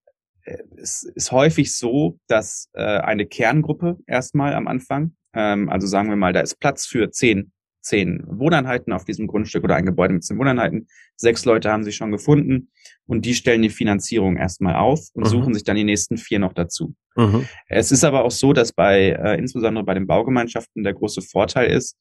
es 0.77 1.03
ist 1.03 1.33
häufig 1.33 1.77
so, 1.77 2.19
dass 2.27 2.71
äh, 2.73 2.83
eine 2.83 3.27
Kerngruppe 3.27 3.99
erstmal 4.07 4.55
am 4.55 4.67
Anfang, 4.67 5.15
ähm, 5.35 5.69
also 5.69 5.87
sagen 5.87 6.09
wir 6.09 6.17
mal, 6.17 6.33
da 6.33 6.41
ist 6.41 6.59
Platz 6.59 6.87
für 6.87 7.11
zehn 7.11 7.53
zehn 7.89 8.23
Wohneinheiten 8.27 8.93
auf 8.93 9.05
diesem 9.05 9.27
Grundstück 9.27 9.65
oder 9.65 9.77
ein 9.77 9.87
Gebäude 9.87 10.15
mit 10.15 10.25
zehn 10.25 10.39
Wohneinheiten. 10.39 10.89
Sechs 11.17 11.45
Leute 11.45 11.71
haben 11.71 11.85
sich 11.85 11.97
schon 11.97 12.13
gefunden 12.13 12.71
und 13.07 13.25
die 13.25 13.35
stellen 13.35 13.63
die 13.63 13.71
Finanzierung 13.71 14.37
erstmal 14.37 14.77
auf 14.77 15.01
und 15.15 15.25
mhm. 15.25 15.29
suchen 15.29 15.55
sich 15.55 15.65
dann 15.65 15.77
die 15.77 15.85
nächsten 15.85 16.19
vier 16.19 16.39
noch 16.39 16.53
dazu. 16.53 16.95
Mhm. 17.17 17.49
Es 17.67 17.91
ist 17.91 18.05
aber 18.05 18.25
auch 18.25 18.31
so, 18.31 18.53
dass 18.53 18.73
bei 18.73 19.11
äh, 19.11 19.39
insbesondere 19.39 19.85
bei 19.85 19.95
den 19.95 20.07
Baugemeinschaften 20.07 20.85
der 20.85 20.93
große 20.93 21.23
Vorteil 21.23 21.71
ist, 21.71 21.97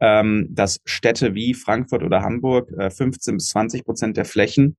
ähm, 0.00 0.48
dass 0.50 0.80
Städte 0.84 1.34
wie 1.34 1.54
Frankfurt 1.54 2.02
oder 2.02 2.22
Hamburg 2.22 2.70
äh, 2.78 2.90
15 2.90 3.36
bis 3.36 3.48
20 3.48 3.84
Prozent 3.84 4.16
der 4.16 4.26
Flächen, 4.26 4.76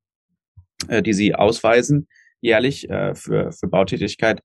äh, 0.87 1.01
die 1.01 1.13
sie 1.13 1.33
ausweisen, 1.33 2.07
jährlich 2.39 2.89
äh, 2.89 3.15
für, 3.15 3.51
für 3.51 3.67
Bautätigkeit, 3.67 4.41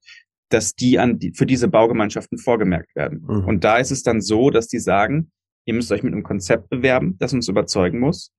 dass 0.49 0.73
die 0.73 0.97
an 0.97 1.19
die, 1.19 1.33
für 1.33 1.45
diese 1.45 1.67
Baugemeinschaften 1.67 2.37
vorgemerkt 2.37 2.95
werden. 2.95 3.23
Mhm. 3.27 3.45
Und 3.45 3.63
da 3.63 3.77
ist 3.77 3.91
es 3.91 4.01
dann 4.03 4.21
so, 4.21 4.49
dass 4.49 4.67
die 4.67 4.79
sagen, 4.79 5.31
Ihr 5.67 5.73
müsst 5.73 5.91
euch 5.91 6.01
mit 6.01 6.13
einem 6.13 6.23
Konzept 6.23 6.69
bewerben, 6.69 7.17
das 7.19 7.33
uns 7.33 7.47
überzeugen 7.49 7.99
muss. 7.99 8.31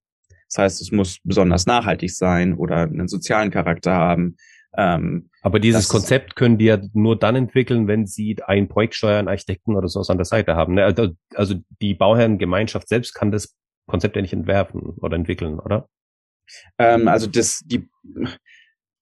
Das 0.49 0.59
heißt, 0.59 0.81
es 0.81 0.91
muss 0.93 1.19
besonders 1.23 1.67
nachhaltig 1.67 2.11
sein 2.11 2.55
oder 2.55 2.79
einen 2.79 3.07
sozialen 3.07 3.51
Charakter 3.51 3.93
haben 3.93 4.37
Ähm, 4.77 5.31
Aber 5.43 5.61
dieses 5.61 5.89
Konzept 5.89 6.37
können 6.37 6.59
die 6.59 6.67
ja 6.67 6.79
nur 6.93 7.19
dann 7.19 7.37
entwickeln, 7.37 7.87
wenn 7.87 8.07
sie 8.07 8.37
einen 8.47 8.69
Projektsteuer, 8.69 9.19
einen 9.19 9.29
Architekten 9.29 9.77
oder 9.77 9.89
sowas 9.89 10.11
an 10.11 10.19
der 10.19 10.25
Seite 10.25 10.57
haben. 10.57 10.75
Ne? 10.75 10.85
Also, 10.85 11.09
also 11.35 11.55
die 11.83 11.95
Bauherrengemeinschaft 11.95 12.89
selbst 12.89 13.15
kann 13.15 13.31
das 13.31 13.57
Konzept 13.87 14.17
ja 14.17 14.23
nicht 14.23 14.35
entwerfen 14.35 14.81
oder 15.01 15.17
entwickeln, 15.17 15.59
oder? 15.59 15.89
Ähm, 16.79 17.09
also 17.09 17.27
das, 17.27 17.63
die 17.65 17.89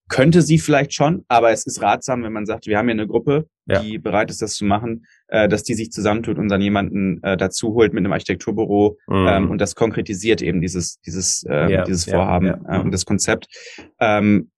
könnte 0.08 0.42
sie 0.42 0.58
vielleicht 0.58 0.94
schon, 0.94 1.24
aber 1.28 1.50
es 1.50 1.66
ist 1.66 1.82
ratsam, 1.82 2.22
wenn 2.22 2.32
man 2.32 2.46
sagt, 2.46 2.66
wir 2.66 2.78
haben 2.78 2.86
hier 2.86 2.94
eine 2.94 3.08
Gruppe, 3.08 3.48
ja. 3.66 3.82
die 3.82 3.98
bereit 3.98 4.30
ist, 4.30 4.42
das 4.42 4.54
zu 4.54 4.64
machen, 4.64 5.04
äh, 5.28 5.48
dass 5.48 5.62
die 5.62 5.74
sich 5.74 5.90
zusammentut 5.90 6.38
und 6.38 6.48
dann 6.48 6.60
jemanden 6.60 7.22
äh, 7.22 7.36
dazu 7.36 7.74
holt 7.74 7.92
mit 7.92 8.04
einem 8.04 8.12
Architekturbüro 8.12 8.96
mhm. 9.08 9.26
ähm, 9.28 9.50
und 9.50 9.60
das 9.60 9.74
konkretisiert 9.74 10.42
eben 10.42 10.60
dieses 10.60 11.00
dieses 11.00 11.44
äh, 11.48 11.72
ja, 11.72 11.84
dieses 11.84 12.04
Vorhaben 12.04 12.46
ja, 12.46 12.60
äh, 12.68 12.80
und 12.80 12.92
das 12.92 13.04
Konzept. 13.04 13.46
Ähm, 14.00 14.50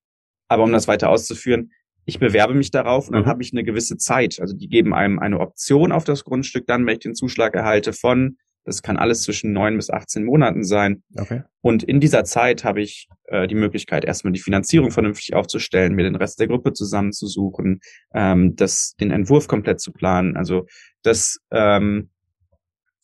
aber 0.49 0.65
um 0.65 0.73
das 0.73 0.89
weiter 0.89 1.11
auszuführen, 1.11 1.73
ich 2.05 2.19
bewerbe 2.19 2.55
mich 2.55 2.71
darauf 2.71 3.09
und 3.09 3.15
dann 3.15 3.25
mhm. 3.25 3.29
habe 3.29 3.43
ich 3.43 3.53
eine 3.53 3.65
gewisse 3.65 3.99
Zeit. 3.99 4.39
Also 4.41 4.57
die 4.57 4.69
geben 4.69 4.95
einem 4.95 5.19
eine 5.19 5.41
Option 5.41 5.93
auf 5.93 6.05
das 6.05 6.25
Grundstück 6.25 6.67
dann, 6.67 6.87
wenn 6.87 6.95
ich 6.95 7.01
den 7.01 7.15
Zuschlag 7.15 7.55
erhalte 7.55 7.93
von 7.93 8.39
das 8.69 8.83
kann 8.83 8.99
alles 8.99 9.23
zwischen 9.23 9.53
neun 9.53 9.77
bis 9.77 9.89
18 9.89 10.25
Monaten 10.25 10.63
sein. 10.63 11.03
Okay. 11.17 11.43
Und 11.63 11.83
in 11.83 12.01
dieser 12.01 12.25
Zeit 12.25 12.65
habe 12.65 12.83
ich 12.83 13.09
äh, 13.25 13.49
die 13.49 13.55
Möglichkeit, 13.55 14.05
erstmal 14.05 14.35
die 14.35 14.41
Finanzierung 14.41 14.91
vernünftig 14.91 15.35
aufzustellen, 15.35 15.95
mir 15.95 16.03
den 16.03 16.17
Rest 16.17 16.39
der 16.39 16.49
Gruppe 16.49 16.75
zusammenzusuchen, 16.75 17.81
ähm, 18.15 18.57
das, 18.57 18.95
den 19.01 19.11
Entwurf 19.11 19.49
komplett 19.49 19.81
zu 19.81 19.91
planen. 19.93 20.37
Also 20.37 20.67
das, 21.03 21.39
ähm, 21.51 22.11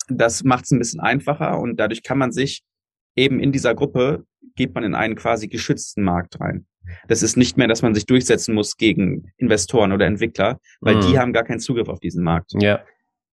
das 0.08 0.44
macht 0.44 0.64
es 0.64 0.70
ein 0.70 0.78
bisschen 0.78 1.00
einfacher 1.00 1.58
und 1.58 1.80
dadurch 1.80 2.02
kann 2.02 2.18
man 2.18 2.30
sich 2.30 2.62
eben 3.16 3.40
in 3.40 3.50
dieser 3.50 3.74
Gruppe 3.74 4.26
geht 4.56 4.74
man 4.74 4.84
in 4.84 4.94
einen 4.94 5.14
quasi 5.14 5.48
geschützten 5.48 6.02
Markt 6.02 6.40
rein. 6.40 6.66
Das 7.08 7.22
ist 7.22 7.38
nicht 7.38 7.56
mehr, 7.56 7.68
dass 7.68 7.80
man 7.80 7.94
sich 7.94 8.04
durchsetzen 8.04 8.54
muss 8.54 8.76
gegen 8.76 9.32
Investoren 9.38 9.92
oder 9.92 10.04
Entwickler, 10.04 10.60
weil 10.80 10.96
mhm. 10.96 11.00
die 11.00 11.18
haben 11.18 11.32
gar 11.32 11.44
keinen 11.44 11.60
Zugriff 11.60 11.88
auf 11.88 12.00
diesen 12.00 12.22
Markt. 12.22 12.52
Ja. 12.60 12.84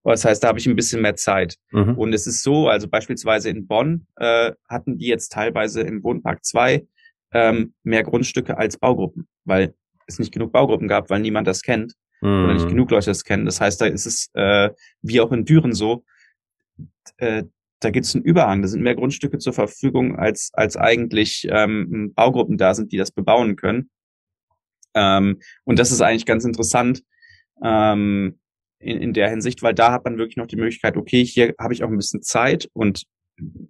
Das 0.03 0.25
heißt, 0.25 0.43
da 0.43 0.47
habe 0.47 0.59
ich 0.59 0.67
ein 0.67 0.75
bisschen 0.75 1.01
mehr 1.01 1.15
Zeit. 1.15 1.57
Mhm. 1.71 1.95
Und 1.97 2.13
es 2.13 2.25
ist 2.25 2.41
so, 2.43 2.67
also 2.67 2.87
beispielsweise 2.87 3.49
in 3.49 3.67
Bonn 3.67 4.07
äh, 4.15 4.51
hatten 4.67 4.97
die 4.97 5.07
jetzt 5.07 5.31
teilweise 5.31 5.81
im 5.81 6.03
Wohnpark 6.03 6.43
2 6.43 6.85
ähm, 7.33 7.73
mehr 7.83 8.03
Grundstücke 8.03 8.57
als 8.57 8.77
Baugruppen, 8.77 9.27
weil 9.45 9.73
es 10.07 10.19
nicht 10.19 10.33
genug 10.33 10.51
Baugruppen 10.51 10.87
gab, 10.87 11.09
weil 11.09 11.21
niemand 11.21 11.47
das 11.47 11.61
kennt 11.61 11.93
mhm. 12.21 12.45
oder 12.45 12.53
nicht 12.53 12.67
genug 12.67 12.89
Leute 12.91 13.07
das 13.07 13.23
kennen. 13.23 13.45
Das 13.45 13.61
heißt, 13.61 13.79
da 13.79 13.85
ist 13.85 14.05
es 14.05 14.29
äh, 14.33 14.69
wie 15.01 15.21
auch 15.21 15.31
in 15.31 15.45
Düren 15.45 15.73
so, 15.73 16.03
äh, 17.17 17.43
da 17.79 17.89
gibt 17.89 18.05
es 18.05 18.15
einen 18.15 18.23
Überhang. 18.23 18.61
Da 18.61 18.67
sind 18.67 18.83
mehr 18.83 18.95
Grundstücke 18.95 19.39
zur 19.39 19.53
Verfügung, 19.53 20.15
als, 20.15 20.51
als 20.53 20.77
eigentlich 20.77 21.47
ähm, 21.49 22.13
Baugruppen 22.13 22.57
da 22.57 22.73
sind, 22.73 22.91
die 22.91 22.97
das 22.97 23.11
bebauen 23.11 23.55
können. 23.55 23.89
Ähm, 24.93 25.39
und 25.63 25.79
das 25.79 25.91
ist 25.91 26.01
eigentlich 26.01 26.25
ganz 26.25 26.45
interessant. 26.45 27.03
Ähm, 27.63 28.39
in, 28.81 29.01
in 29.01 29.13
der 29.13 29.29
Hinsicht, 29.29 29.61
weil 29.63 29.73
da 29.73 29.91
hat 29.91 30.05
man 30.05 30.17
wirklich 30.17 30.37
noch 30.37 30.47
die 30.47 30.55
Möglichkeit, 30.55 30.97
okay, 30.97 31.23
hier 31.23 31.53
habe 31.59 31.73
ich 31.73 31.83
auch 31.83 31.89
ein 31.89 31.97
bisschen 31.97 32.21
Zeit 32.21 32.69
und 32.73 33.03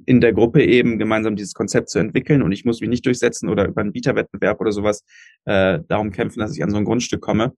in 0.06 0.22
der 0.22 0.34
Gruppe 0.34 0.64
eben 0.64 1.00
gemeinsam 1.00 1.36
dieses 1.36 1.54
Konzept 1.54 1.90
zu 1.90 2.00
entwickeln 2.00 2.42
und 2.42 2.52
ich 2.52 2.66
muss 2.66 2.82
mich 2.82 2.90
nicht 2.90 3.06
durchsetzen 3.06 3.50
oder 3.50 3.68
über 3.68 3.82
einen 3.82 3.94
Bieterwettbewerb 3.94 4.60
oder 4.60 4.72
sowas 4.72 5.04
äh, 5.46 5.80
darum 5.88 6.12
kämpfen, 6.12 6.40
dass 6.40 6.56
ich 6.56 6.64
an 6.64 6.72
so 6.72 6.78
ein 6.78 6.86
Grundstück 6.86 7.22
komme. 7.22 7.54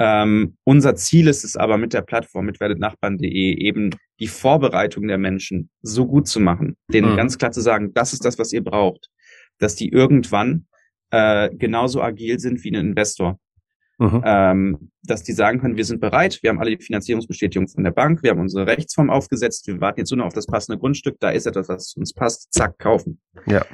Ähm, 0.00 0.56
unser 0.64 0.94
Ziel 0.94 1.26
ist 1.26 1.44
es 1.44 1.56
aber 1.56 1.76
mit 1.76 1.92
der 1.92 2.02
Plattform, 2.02 2.46
mit 2.46 2.60
werdetnachbarn.de 2.60 3.28
eben 3.28 3.90
die 4.20 4.28
Vorbereitung 4.28 5.08
der 5.08 5.18
Menschen 5.18 5.70
so 5.82 6.06
gut 6.06 6.28
zu 6.28 6.40
machen, 6.40 6.76
denen 6.92 7.12
mhm. 7.12 7.16
ganz 7.16 7.36
klar 7.36 7.50
zu 7.50 7.60
sagen, 7.60 7.92
das 7.94 8.12
ist 8.12 8.24
das, 8.24 8.38
was 8.38 8.52
ihr 8.52 8.62
braucht, 8.62 9.08
dass 9.58 9.74
die 9.74 9.88
irgendwann 9.88 10.66
äh, 11.10 11.50
genauso 11.54 12.00
agil 12.02 12.38
sind 12.38 12.62
wie 12.64 12.70
ein 12.70 12.88
Investor. 12.88 13.38
Mhm. 13.98 14.22
Ähm, 14.24 14.90
dass 15.02 15.24
die 15.24 15.32
sagen 15.32 15.60
können, 15.60 15.76
wir 15.76 15.84
sind 15.84 16.00
bereit, 16.00 16.38
wir 16.42 16.50
haben 16.50 16.60
alle 16.60 16.76
die 16.76 16.84
Finanzierungsbestätigung 16.84 17.66
von 17.66 17.82
der 17.82 17.90
Bank, 17.90 18.22
wir 18.22 18.30
haben 18.30 18.40
unsere 18.40 18.66
Rechtsform 18.66 19.10
aufgesetzt, 19.10 19.66
wir 19.66 19.80
warten 19.80 20.00
jetzt 20.00 20.10
nur 20.10 20.18
noch 20.18 20.26
auf 20.26 20.34
das 20.34 20.46
passende 20.46 20.78
Grundstück, 20.78 21.16
da 21.18 21.30
ist 21.30 21.46
etwas, 21.46 21.68
was 21.68 21.94
uns 21.96 22.12
passt, 22.14 22.52
zack, 22.52 22.78
kaufen. 22.78 23.20
Ja. 23.46 23.64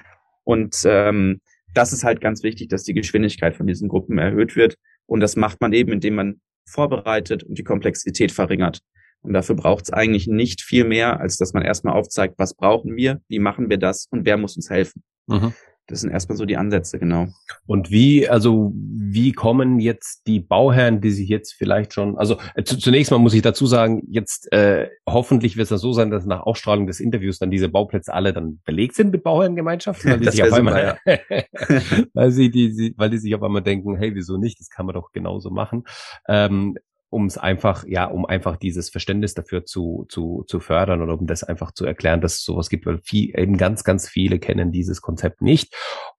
Und 0.45 0.77
ähm, 0.87 1.41
das 1.75 1.93
ist 1.93 2.05
halt 2.05 2.23
ganz 2.23 2.43
wichtig, 2.43 2.69
dass 2.69 2.85
die 2.85 2.95
Geschwindigkeit 2.95 3.55
von 3.55 3.67
diesen 3.67 3.89
Gruppen 3.89 4.17
erhöht 4.19 4.57
wird. 4.57 4.77
Und 5.07 5.21
das 5.21 5.37
macht 5.37 5.61
man 5.61 5.73
eben, 5.73 5.93
indem 5.93 6.15
man 6.15 6.41
vorbereitet 6.67 7.43
und 7.43 7.59
die 7.59 7.65
Komplexität 7.65 8.33
verringert. 8.33 8.81
Und 9.21 9.33
dafür 9.33 9.57
braucht 9.57 9.85
es 9.85 9.93
eigentlich 9.93 10.27
nicht 10.27 10.63
viel 10.63 10.85
mehr, 10.85 11.21
als 11.21 11.37
dass 11.37 11.53
man 11.53 11.63
erstmal 11.63 11.95
aufzeigt, 11.95 12.35
was 12.39 12.55
brauchen 12.55 12.97
wir, 12.97 13.21
wie 13.29 13.39
machen 13.39 13.69
wir 13.69 13.79
das 13.79 14.07
und 14.11 14.25
wer 14.25 14.37
muss 14.37 14.57
uns 14.57 14.71
helfen. 14.71 15.03
Mhm. 15.27 15.53
Das 15.87 16.01
sind 16.01 16.11
erstmal 16.11 16.39
so 16.39 16.47
die 16.47 16.57
Ansätze, 16.57 16.99
genau. 16.99 17.29
Und 17.67 17.91
wie, 17.91 18.27
also 18.29 18.73
wie 18.75 19.33
kommen 19.33 19.81
jetzt 19.81 20.27
die 20.27 20.41
Bauherren, 20.41 21.03
die 21.03 21.11
sich 21.11 21.29
jetzt 21.29 21.53
vielleicht 21.53 21.93
schon, 21.93 22.17
also 22.17 22.39
äh, 22.55 22.65
zunächst 22.65 23.11
mal 23.11 23.19
muss 23.19 23.35
ich 23.35 23.43
dazu 23.43 23.67
sagen, 23.67 24.03
jetzt 24.09 24.51
äh, 24.53 24.89
hoffentlich 25.07 25.57
wird 25.57 25.65
es 25.65 25.69
dann 25.69 25.79
so 25.79 25.93
sein, 25.93 26.11
dass 26.11 26.25
nach 26.25 26.41
Ausstrahlung 26.41 26.87
des 26.87 27.01
Interviews 27.01 27.39
dann 27.39 27.51
diese 27.51 27.69
Bauplätze 27.69 28.15
alle 28.15 28.33
dann 28.33 28.61
belegt 28.65 28.95
sind 28.95 29.13
mit 29.13 29.23
Bauherrengemeinschaften, 29.23 30.11
weil 30.11 30.21
die 30.21 30.27
sich 30.31 30.43
auf 30.43 30.53
einmal, 30.53 30.99
ja. 31.07 31.19
weil 32.15 32.31
sie 32.31 32.51
die, 32.51 32.95
weil 32.97 33.11
die 33.11 33.19
sich 33.19 33.35
auf 33.35 33.43
einmal 33.43 33.63
denken, 33.63 33.97
hey, 33.97 34.15
wieso 34.15 34.39
nicht? 34.39 34.59
Das 34.61 34.71
kann 34.71 34.87
man 34.87 34.95
doch 34.95 35.13
genauso 35.13 35.51
machen. 35.51 35.85
Ähm, 36.29 36.79
um 37.15 37.27
es 37.27 37.39
einfach, 37.39 37.85
ja, 37.87 38.07
um 38.07 38.27
einfach 38.27 38.57
dieses 38.57 38.91
Verständnis 38.91 39.35
dafür 39.35 39.65
zu, 39.65 40.05
zu, 40.09 40.45
zu 40.49 40.59
fördern 40.59 41.01
oder 41.01 41.19
um 41.19 41.27
das 41.29 41.45
einfach 41.45 41.73
zu 41.73 41.87
erklären, 41.87 42.21
dass 42.21 42.35
es 42.35 42.45
sowas 42.45 42.69
gibt, 42.69 42.87
weil 42.87 42.99
viel, 43.05 43.39
eben 43.39 43.57
ganz, 43.57 43.85
ganz 43.85 44.09
viele 44.09 44.41
kennen 44.41 44.73
dieses 44.73 45.01
Konzept 45.01 45.41
nicht. 45.41 45.73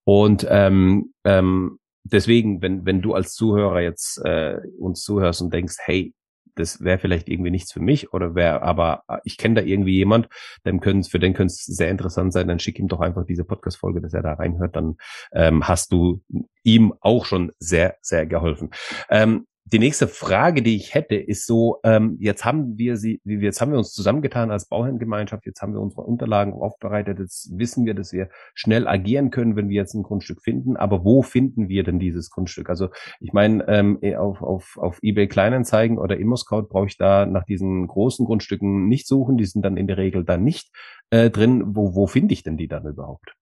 Und 0.05 0.47
ähm, 0.49 1.13
ähm, 1.25 1.79
deswegen, 2.05 2.61
wenn, 2.61 2.85
wenn 2.85 3.01
du 3.01 3.13
als 3.13 3.33
Zuhörer 3.33 3.81
jetzt 3.81 4.23
äh, 4.23 4.57
uns 4.79 5.03
zuhörst 5.03 5.41
und 5.41 5.53
denkst, 5.53 5.75
hey, 5.83 6.13
das 6.55 6.81
wäre 6.81 6.97
vielleicht 6.97 7.27
irgendwie 7.27 7.51
nichts 7.51 7.73
für 7.73 7.81
mich 7.81 8.13
oder 8.13 8.33
wäre, 8.33 8.61
aber 8.61 9.03
ich 9.25 9.37
kenne 9.37 9.55
da 9.55 9.61
irgendwie 9.61 9.95
jemand, 9.95 10.29
dem 10.65 10.79
können, 10.79 11.03
für 11.03 11.19
den 11.19 11.33
könnte 11.33 11.51
es 11.51 11.65
sehr 11.65 11.91
interessant 11.91 12.31
sein, 12.31 12.47
dann 12.47 12.59
schick 12.59 12.79
ihm 12.79 12.87
doch 12.87 13.01
einfach 13.01 13.25
diese 13.25 13.43
Podcast-Folge, 13.43 13.99
dass 13.99 14.13
er 14.13 14.23
da 14.23 14.35
reinhört, 14.35 14.77
dann 14.77 14.95
ähm, 15.33 15.67
hast 15.67 15.91
du 15.91 16.23
ihm 16.63 16.93
auch 17.01 17.25
schon 17.25 17.51
sehr, 17.59 17.97
sehr 18.01 18.25
geholfen. 18.25 18.69
Ähm, 19.09 19.45
die 19.67 19.79
nächste 19.79 20.07
Frage, 20.07 20.61
die 20.61 20.75
ich 20.75 20.93
hätte, 20.93 21.15
ist 21.15 21.47
so, 21.47 21.79
ähm, 21.83 22.17
jetzt 22.19 22.45
haben 22.45 22.77
wir 22.77 22.97
sie, 22.97 23.19
jetzt 23.25 23.61
haben 23.61 23.71
wir 23.71 23.79
uns 23.79 23.93
zusammengetan 23.93 24.51
als 24.51 24.67
Bauherrengemeinschaft, 24.67 25.43
jetzt 25.47 25.61
haben 25.63 25.73
wir 25.73 25.81
unsere 25.81 26.03
Unterlagen 26.03 26.53
aufbereitet, 26.53 27.17
jetzt 27.17 27.49
wissen 27.57 27.83
wir, 27.87 27.95
dass 27.95 28.13
wir 28.13 28.29
schnell 28.53 28.87
agieren 28.87 29.31
können, 29.31 29.55
wenn 29.55 29.67
wir 29.69 29.77
jetzt 29.77 29.95
ein 29.95 30.03
Grundstück 30.03 30.43
finden, 30.43 30.77
aber 30.77 31.03
wo 31.03 31.23
finden 31.23 31.67
wir 31.67 31.83
denn 31.83 31.97
dieses 31.97 32.29
Grundstück? 32.29 32.69
Also 32.69 32.89
ich 33.19 33.33
meine, 33.33 33.67
ähm, 33.67 33.97
eh, 34.01 34.15
auf, 34.15 34.43
auf, 34.43 34.77
auf 34.77 34.99
eBay 35.01 35.27
Kleinanzeigen 35.27 35.97
oder 35.97 36.17
ImmoScout 36.17 36.67
brauche 36.69 36.85
ich 36.85 36.97
da 36.97 37.25
nach 37.25 37.45
diesen 37.45 37.87
großen 37.87 38.23
Grundstücken 38.23 38.87
nicht 38.87 39.07
suchen, 39.07 39.37
die 39.37 39.45
sind 39.45 39.63
dann 39.63 39.77
in 39.77 39.87
der 39.87 39.97
Regel 39.97 40.23
dann 40.23 40.43
nicht 40.43 40.69
äh, 41.09 41.31
drin. 41.31 41.63
Wo, 41.75 41.95
wo 41.95 42.05
finde 42.05 42.33
ich 42.33 42.43
denn 42.43 42.57
die 42.57 42.67
dann 42.67 42.85
überhaupt? 42.85 43.35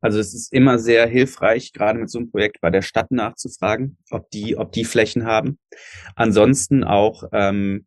Also 0.00 0.18
es 0.18 0.34
ist 0.34 0.52
immer 0.52 0.78
sehr 0.78 1.06
hilfreich, 1.06 1.72
gerade 1.72 1.98
mit 1.98 2.10
so 2.10 2.18
einem 2.18 2.30
Projekt 2.30 2.60
bei 2.60 2.70
der 2.70 2.82
Stadt 2.82 3.10
nachzufragen, 3.10 3.98
ob 4.10 4.30
die, 4.30 4.56
ob 4.56 4.72
die 4.72 4.84
Flächen 4.84 5.24
haben. 5.24 5.58
Ansonsten 6.14 6.84
auch 6.84 7.24
ähm, 7.32 7.86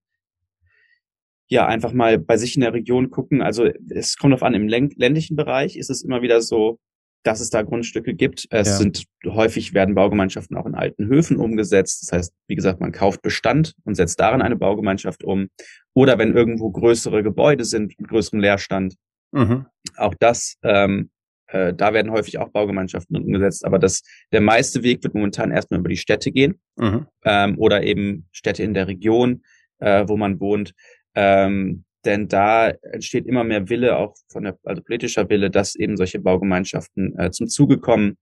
ja 1.48 1.68
einfach 1.68 1.94
mal 1.94 2.18
bei 2.18 2.38
sich 2.38 2.56
in 2.56 2.62
der 2.62 2.74
Region 2.74 3.12
gucken. 3.12 3.42
Also 3.42 3.70
es 3.90 4.18
kommt 4.18 4.34
auf 4.34 4.44
an, 4.44 4.54
im 4.54 4.68
ländlichen 4.68 5.36
Bereich 5.36 5.78
ist 5.78 5.90
es 5.90 6.04
immer 6.04 6.22
wieder 6.22 6.42
so, 6.42 6.80
dass 7.24 7.40
es 7.40 7.50
da 7.50 7.62
Grundstücke 7.62 8.14
gibt. 8.14 8.48
Es 8.50 8.68
ja. 8.68 8.76
sind 8.78 9.06
häufig 9.26 9.74
werden 9.74 9.96
Baugemeinschaften 9.96 10.58
auch 10.58 10.66
in 10.66 10.76
alten 10.76 11.08
Höfen 11.08 11.38
umgesetzt. 11.38 12.04
Das 12.04 12.18
heißt, 12.18 12.34
wie 12.48 12.56
gesagt, 12.56 12.80
man 12.80 12.92
kauft 12.92 13.22
Bestand 13.22 13.76
und 13.84 13.96
setzt 13.96 14.20
darin 14.20 14.42
eine 14.42 14.56
Baugemeinschaft 14.56 15.24
um. 15.24 15.50
Oder 15.94 16.18
wenn 16.18 16.34
irgendwo 16.34 16.72
größere 16.72 17.22
Gebäude 17.22 17.66
sind 17.66 18.00
mit 18.00 18.10
größerem 18.10 18.40
Leerstand. 18.40 18.96
Mhm. 19.32 19.66
Auch 19.98 20.16
das 20.20 20.56
ähm, 20.64 21.12
äh, 21.52 21.74
da 21.74 21.94
werden 21.94 22.12
häufig 22.12 22.38
auch 22.38 22.50
Baugemeinschaften 22.50 23.18
umgesetzt, 23.18 23.66
aber 23.66 23.78
das, 23.78 24.04
der 24.32 24.42
meiste 24.42 24.84
Weg 24.84 25.04
wird 25.04 25.14
momentan 25.14 25.52
erstmal 25.52 25.80
über 25.80 25.90
die 25.90 25.98
Städte 25.98 26.32
gehen 26.32 26.60
mhm. 26.78 27.08
ähm, 27.26 27.60
oder 27.60 27.84
eben 27.84 28.28
Städte 28.32 28.64
in 28.64 28.74
der 28.74 28.88
Region, 28.88 29.44
äh, 29.80 30.06
wo 30.08 30.18
man 30.18 30.40
wohnt. 30.40 30.74
Ähm, 31.16 31.84
denn 32.06 32.28
da 32.28 32.70
entsteht 32.70 33.28
immer 33.28 33.44
mehr 33.44 33.70
Wille, 33.70 33.98
auch 33.98 34.16
von 34.30 34.44
der, 34.44 34.58
also 34.64 34.82
politischer 34.82 35.30
Wille, 35.30 35.52
dass 35.52 35.76
eben 35.76 35.98
solche 35.98 36.20
Baugemeinschaften 36.20 37.18
äh, 37.20 37.32
zum 37.32 37.48
Zuge 37.48 37.78
kommen. 37.78 38.18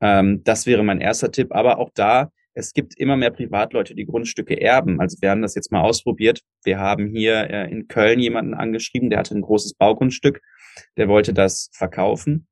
Ähm, 0.00 0.42
das 0.44 0.66
wäre 0.66 0.82
mein 0.82 1.00
erster 1.00 1.30
Tipp. 1.30 1.54
Aber 1.54 1.78
auch 1.78 1.90
da, 1.94 2.30
es 2.52 2.74
gibt 2.74 2.98
immer 2.98 3.16
mehr 3.16 3.30
Privatleute, 3.30 3.94
die 3.94 4.04
Grundstücke 4.04 4.60
erben. 4.60 5.00
Also 5.00 5.16
wir 5.20 5.30
haben 5.30 5.42
das 5.42 5.54
jetzt 5.54 5.72
mal 5.72 5.80
ausprobiert. 5.80 6.40
Wir 6.64 6.78
haben 6.78 7.06
hier 7.06 7.48
äh, 7.48 7.70
in 7.70 7.88
Köln 7.88 8.20
jemanden 8.20 8.52
angeschrieben, 8.52 9.08
der 9.08 9.20
hatte 9.20 9.34
ein 9.34 9.42
großes 9.42 9.74
Baugrundstück, 9.74 10.42
der 10.98 11.08
wollte 11.08 11.32
das 11.32 11.70
verkaufen 11.72 12.46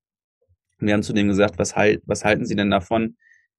und 0.83 0.89
wir 0.89 0.95
haben 0.95 1.05
zu 1.05 1.13
dem 1.13 1.29
gesagt, 1.29 1.59
was, 1.59 1.77
halt, 1.77 2.03
was 2.07 2.25
halten 2.25 2.45
Sie 2.45 2.57
denn 2.57 2.71
davon, 2.71 3.17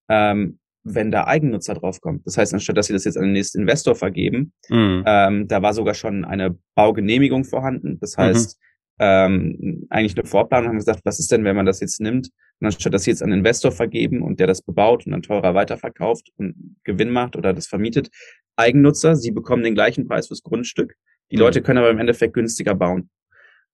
ähm, 0.10 0.60
wenn 0.84 1.10
da 1.10 1.26
Eigennutzer 1.26 1.74
draufkommt? 1.74 2.28
Das 2.28 2.38
heißt, 2.38 2.54
anstatt 2.54 2.76
dass 2.76 2.88
Sie 2.88 2.94
das 2.94 3.06
jetzt 3.06 3.18
an 3.18 3.24
den 3.24 3.32
nächsten 3.32 3.62
Investor 3.62 3.96
vergeben, 3.96 4.52
mhm. 4.68 5.04
ähm, 5.08 5.48
da 5.48 5.62
war 5.62 5.74
sogar 5.74 5.94
schon 5.94 6.26
eine 6.26 6.58
Baugenehmigung 6.76 7.46
vorhanden. 7.46 7.98
Das 8.02 8.18
heißt, 8.18 8.60
mhm. 8.60 8.66
ähm, 9.00 9.88
eigentlich 9.90 10.18
eine 10.18 10.28
Vorplanung 10.28 10.68
haben 10.68 10.78
gesagt, 10.78 11.00
was 11.06 11.18
ist 11.18 11.32
denn, 11.32 11.46
wenn 11.46 11.56
man 11.56 11.66
das 11.66 11.80
jetzt 11.80 12.02
nimmt, 12.02 12.28
Und 12.60 12.68
anstatt 12.68 12.94
dass 12.94 13.04
sie 13.04 13.12
jetzt 13.12 13.24
an 13.24 13.32
einen 13.32 13.40
Investor 13.40 13.72
vergeben 13.72 14.22
und 14.22 14.42
der 14.42 14.48
das 14.48 14.62
bebaut 14.62 15.06
und 15.06 15.14
dann 15.14 15.22
teurer 15.22 15.56
weiterverkauft 15.56 16.30
und 16.36 16.76
Gewinn 16.84 17.10
macht 17.10 17.38
oder 17.38 17.54
das 17.54 17.68
vermietet, 17.68 18.10
Eigennutzer, 18.58 19.16
sie 19.16 19.32
bekommen 19.32 19.64
den 19.64 19.76
gleichen 19.76 20.10
Preis 20.10 20.28
fürs 20.28 20.44
Grundstück. 20.44 20.96
Die 21.32 21.38
mhm. 21.38 21.44
Leute 21.44 21.62
können 21.62 21.80
aber 21.80 21.90
im 21.90 22.00
Endeffekt 22.00 22.34
günstiger 22.34 22.76
bauen. 22.76 23.10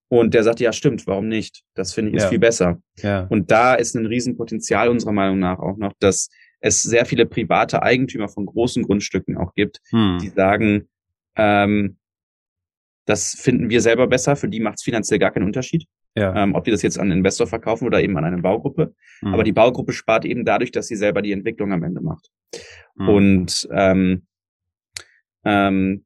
Und 0.09 0.33
der 0.33 0.43
sagt, 0.43 0.59
ja, 0.59 0.73
stimmt, 0.73 1.05
warum 1.05 1.27
nicht? 1.27 1.63
Das 1.75 1.93
finde 1.93 2.11
ich 2.11 2.17
ist 2.17 2.23
ja. 2.23 2.29
viel 2.29 2.39
besser. 2.39 2.81
Ja. 2.97 3.27
Und 3.29 3.51
da 3.51 3.75
ist 3.75 3.95
ein 3.95 4.07
Riesenpotenzial 4.07 4.89
unserer 4.89 5.11
Meinung 5.11 5.39
nach 5.39 5.59
auch 5.59 5.77
noch, 5.77 5.93
dass 5.99 6.29
es 6.59 6.81
sehr 6.81 7.05
viele 7.05 7.25
private 7.25 7.83
Eigentümer 7.83 8.27
von 8.27 8.45
großen 8.45 8.83
Grundstücken 8.83 9.37
auch 9.37 9.53
gibt, 9.53 9.79
hm. 9.91 10.17
die 10.21 10.29
sagen, 10.29 10.89
ähm, 11.35 11.97
das 13.05 13.35
finden 13.39 13.69
wir 13.69 13.81
selber 13.81 14.07
besser, 14.07 14.35
für 14.35 14.49
die 14.49 14.59
macht 14.59 14.75
es 14.77 14.83
finanziell 14.83 15.19
gar 15.19 15.31
keinen 15.31 15.45
Unterschied. 15.45 15.85
Ja. 16.15 16.35
Ähm, 16.35 16.55
ob 16.55 16.63
die 16.63 16.71
das 16.71 16.81
jetzt 16.81 16.97
an 16.97 17.03
einen 17.03 17.19
Investor 17.19 17.45
verkaufen 17.45 17.85
oder 17.85 18.01
eben 18.01 18.17
an 18.17 18.25
eine 18.25 18.41
Baugruppe. 18.41 18.95
Hm. 19.19 19.33
Aber 19.33 19.43
die 19.43 19.51
Baugruppe 19.51 19.93
spart 19.93 20.25
eben 20.25 20.43
dadurch, 20.43 20.71
dass 20.71 20.87
sie 20.87 20.95
selber 20.95 21.21
die 21.21 21.31
Entwicklung 21.31 21.71
am 21.71 21.83
Ende 21.83 22.01
macht. 22.01 22.29
Hm. 22.97 23.09
Und 23.09 23.69
ähm, 23.71 24.25
ähm, 25.45 26.03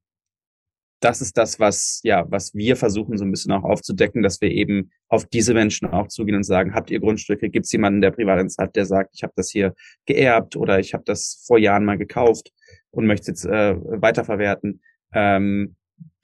das 1.04 1.22
ist 1.22 1.38
das, 1.38 1.60
was, 1.60 2.00
ja, 2.04 2.26
was 2.30 2.54
wir 2.56 2.76
versuchen, 2.76 3.18
so 3.18 3.26
ein 3.26 3.32
bisschen 3.32 3.52
auch 3.52 3.64
aufzudecken, 3.64 4.24
dass 4.24 4.42
wir 4.42 4.52
eben 4.52 4.92
auf 5.08 5.26
diese 5.26 5.54
Menschen 5.54 5.90
auch 5.90 6.08
zugehen 6.08 6.36
und 6.36 6.44
sagen, 6.44 6.74
habt 6.74 6.92
ihr 6.92 7.00
Grundstücke? 7.00 7.50
Gibt 7.50 7.66
es 7.66 7.72
jemanden, 7.72 8.02
der 8.02 8.12
Privatinz 8.12 8.58
hat, 8.58 8.76
der 8.76 8.86
sagt, 8.86 9.12
ich 9.14 9.24
habe 9.24 9.34
das 9.36 9.50
hier 9.50 9.74
geerbt 10.06 10.56
oder 10.56 10.80
ich 10.80 10.94
habe 10.94 11.04
das 11.06 11.44
vor 11.46 11.58
Jahren 11.58 11.86
mal 11.86 11.98
gekauft 11.98 12.52
und 12.92 13.06
möchte 13.06 13.32
es 13.32 13.44
jetzt 13.44 13.46
äh, 13.46 13.76
weiterverwerten? 13.78 14.82
Ähm, 15.14 15.76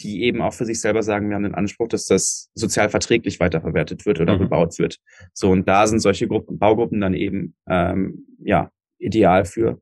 die 0.02 0.24
eben 0.24 0.42
auch 0.42 0.54
für 0.54 0.66
sich 0.66 0.80
selber 0.82 1.04
sagen, 1.04 1.30
wir 1.30 1.36
haben 1.36 1.44
den 1.44 1.56
Anspruch, 1.56 1.88
dass 1.88 2.06
das 2.06 2.50
sozial 2.54 2.90
verträglich 2.90 3.40
weiterverwertet 3.40 4.06
wird 4.06 4.20
oder 4.20 4.36
mhm. 4.36 4.40
bebaut 4.40 4.80
wird. 4.80 4.98
So, 5.34 5.52
und 5.52 5.68
da 5.68 5.88
sind 5.88 6.00
solche 6.00 6.28
Gruppen, 6.28 6.58
Baugruppen 6.58 7.02
dann 7.02 7.14
eben 7.14 7.56
ähm, 7.68 8.26
ja 8.40 8.72
ideal 8.98 9.46
für. 9.46 9.80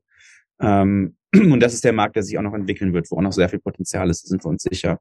Ähm, 0.60 1.16
und 1.34 1.60
das 1.60 1.74
ist 1.74 1.84
der 1.84 1.92
Markt, 1.92 2.16
der 2.16 2.22
sich 2.22 2.38
auch 2.38 2.42
noch 2.42 2.54
entwickeln 2.54 2.94
wird, 2.94 3.10
wo 3.10 3.16
auch 3.16 3.22
noch 3.22 3.32
sehr 3.32 3.48
viel 3.48 3.58
Potenzial 3.58 4.08
ist, 4.08 4.26
sind 4.26 4.44
wir 4.44 4.48
uns 4.48 4.62
sicher. 4.62 4.98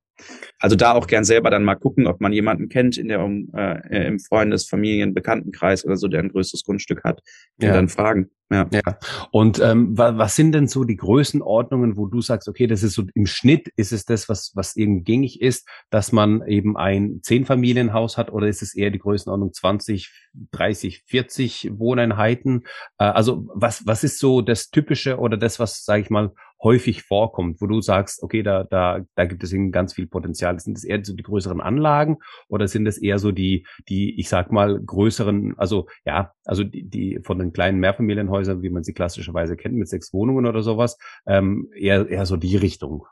Also 0.60 0.76
da 0.76 0.94
auch 0.94 1.08
gern 1.08 1.24
selber 1.24 1.50
dann 1.50 1.64
mal 1.64 1.76
gucken, 1.76 2.06
ob 2.06 2.20
man 2.20 2.34
jemanden 2.34 2.68
kennt 2.68 2.98
in 2.98 3.08
der 3.08 3.24
um, 3.24 3.50
äh, 3.56 4.08
im 4.08 4.20
Freundes-, 4.20 4.68
Familien-, 4.68 5.14
Bekanntenkreis 5.14 5.86
oder 5.86 5.96
so, 5.96 6.08
der 6.08 6.22
ein 6.22 6.30
größeres 6.30 6.64
Grundstück 6.64 7.04
hat 7.04 7.22
und 7.60 7.68
ja. 7.68 7.74
dann 7.74 7.88
fragen. 7.88 8.30
Ja. 8.50 8.66
ja. 8.72 8.98
Und 9.32 9.60
ähm, 9.60 9.98
was 9.98 10.36
sind 10.36 10.54
denn 10.54 10.68
so 10.68 10.86
die 10.86 10.96
Größenordnungen, 10.96 11.98
wo 11.98 12.06
du 12.06 12.22
sagst, 12.22 12.48
okay, 12.48 12.66
das 12.66 12.82
ist 12.82 12.94
so 12.94 13.04
im 13.14 13.26
Schnitt 13.26 13.68
ist 13.76 13.92
es 13.92 14.06
das, 14.06 14.30
was 14.30 14.52
was 14.56 14.78
irgendwie 14.78 15.04
gängig 15.04 15.42
ist, 15.42 15.68
dass 15.90 16.14
man 16.14 16.46
eben 16.48 16.78
ein 16.78 17.20
Zehnfamilienhaus 17.24 18.18
hat 18.18 18.32
oder 18.32 18.48
ist 18.48 18.62
es 18.62 18.74
eher 18.74 18.90
die 18.90 19.00
Größenordnung 19.00 19.52
20, 19.52 20.12
30, 20.52 21.04
40 21.06 21.72
Wohneinheiten? 21.78 22.64
Äh, 22.98 23.06
also 23.06 23.50
was 23.54 23.86
was 23.86 24.06
ist 24.06 24.20
so 24.20 24.42
das 24.42 24.70
typische 24.70 25.18
oder 25.18 25.36
das, 25.36 25.60
was 25.60 25.84
sage 25.84 26.04
ich 26.04 26.10
mal 26.10 26.32
häufig 26.62 27.04
vorkommt, 27.04 27.62
wo 27.62 27.68
du 27.68 27.82
sagst, 27.82 28.24
okay, 28.24 28.44
da, 28.44 28.64
da, 28.64 29.02
da 29.16 29.26
gibt 29.26 29.44
es 29.44 29.54
eben 29.54 29.72
ganz 29.72 29.94
viel 29.94 30.08
Potenzial. 30.08 30.60
Sind 30.60 30.78
das 30.78 30.84
eher 30.84 31.04
so 31.04 31.14
die 31.14 31.24
größeren 31.24 31.62
Anlagen 31.62 32.18
oder 32.48 32.68
sind 32.68 32.86
das 32.86 32.98
eher 32.98 33.20
so 33.20 33.32
die, 33.32 33.66
die, 33.90 34.20
ich 34.20 34.30
sag 34.30 34.52
mal, 34.52 34.80
größeren, 34.80 35.56
also 35.58 35.88
ja, 36.06 36.32
also 36.46 36.64
die, 36.64 36.84
die 36.84 37.20
von 37.24 37.40
den 37.40 37.54
kleinen 37.54 37.80
Mehrfamilienhäusern, 37.80 38.62
wie 38.62 38.70
man 38.70 38.84
sie 38.84 38.94
klassischerweise 38.94 39.56
kennt, 39.56 39.76
mit 39.76 39.88
sechs 39.88 40.14
Wohnungen 40.14 40.46
oder 40.46 40.62
sowas, 40.64 40.98
ähm, 41.26 41.70
eher, 41.76 42.08
eher 42.10 42.26
so 42.26 42.38
die 42.38 42.58
Richtung? 42.58 43.06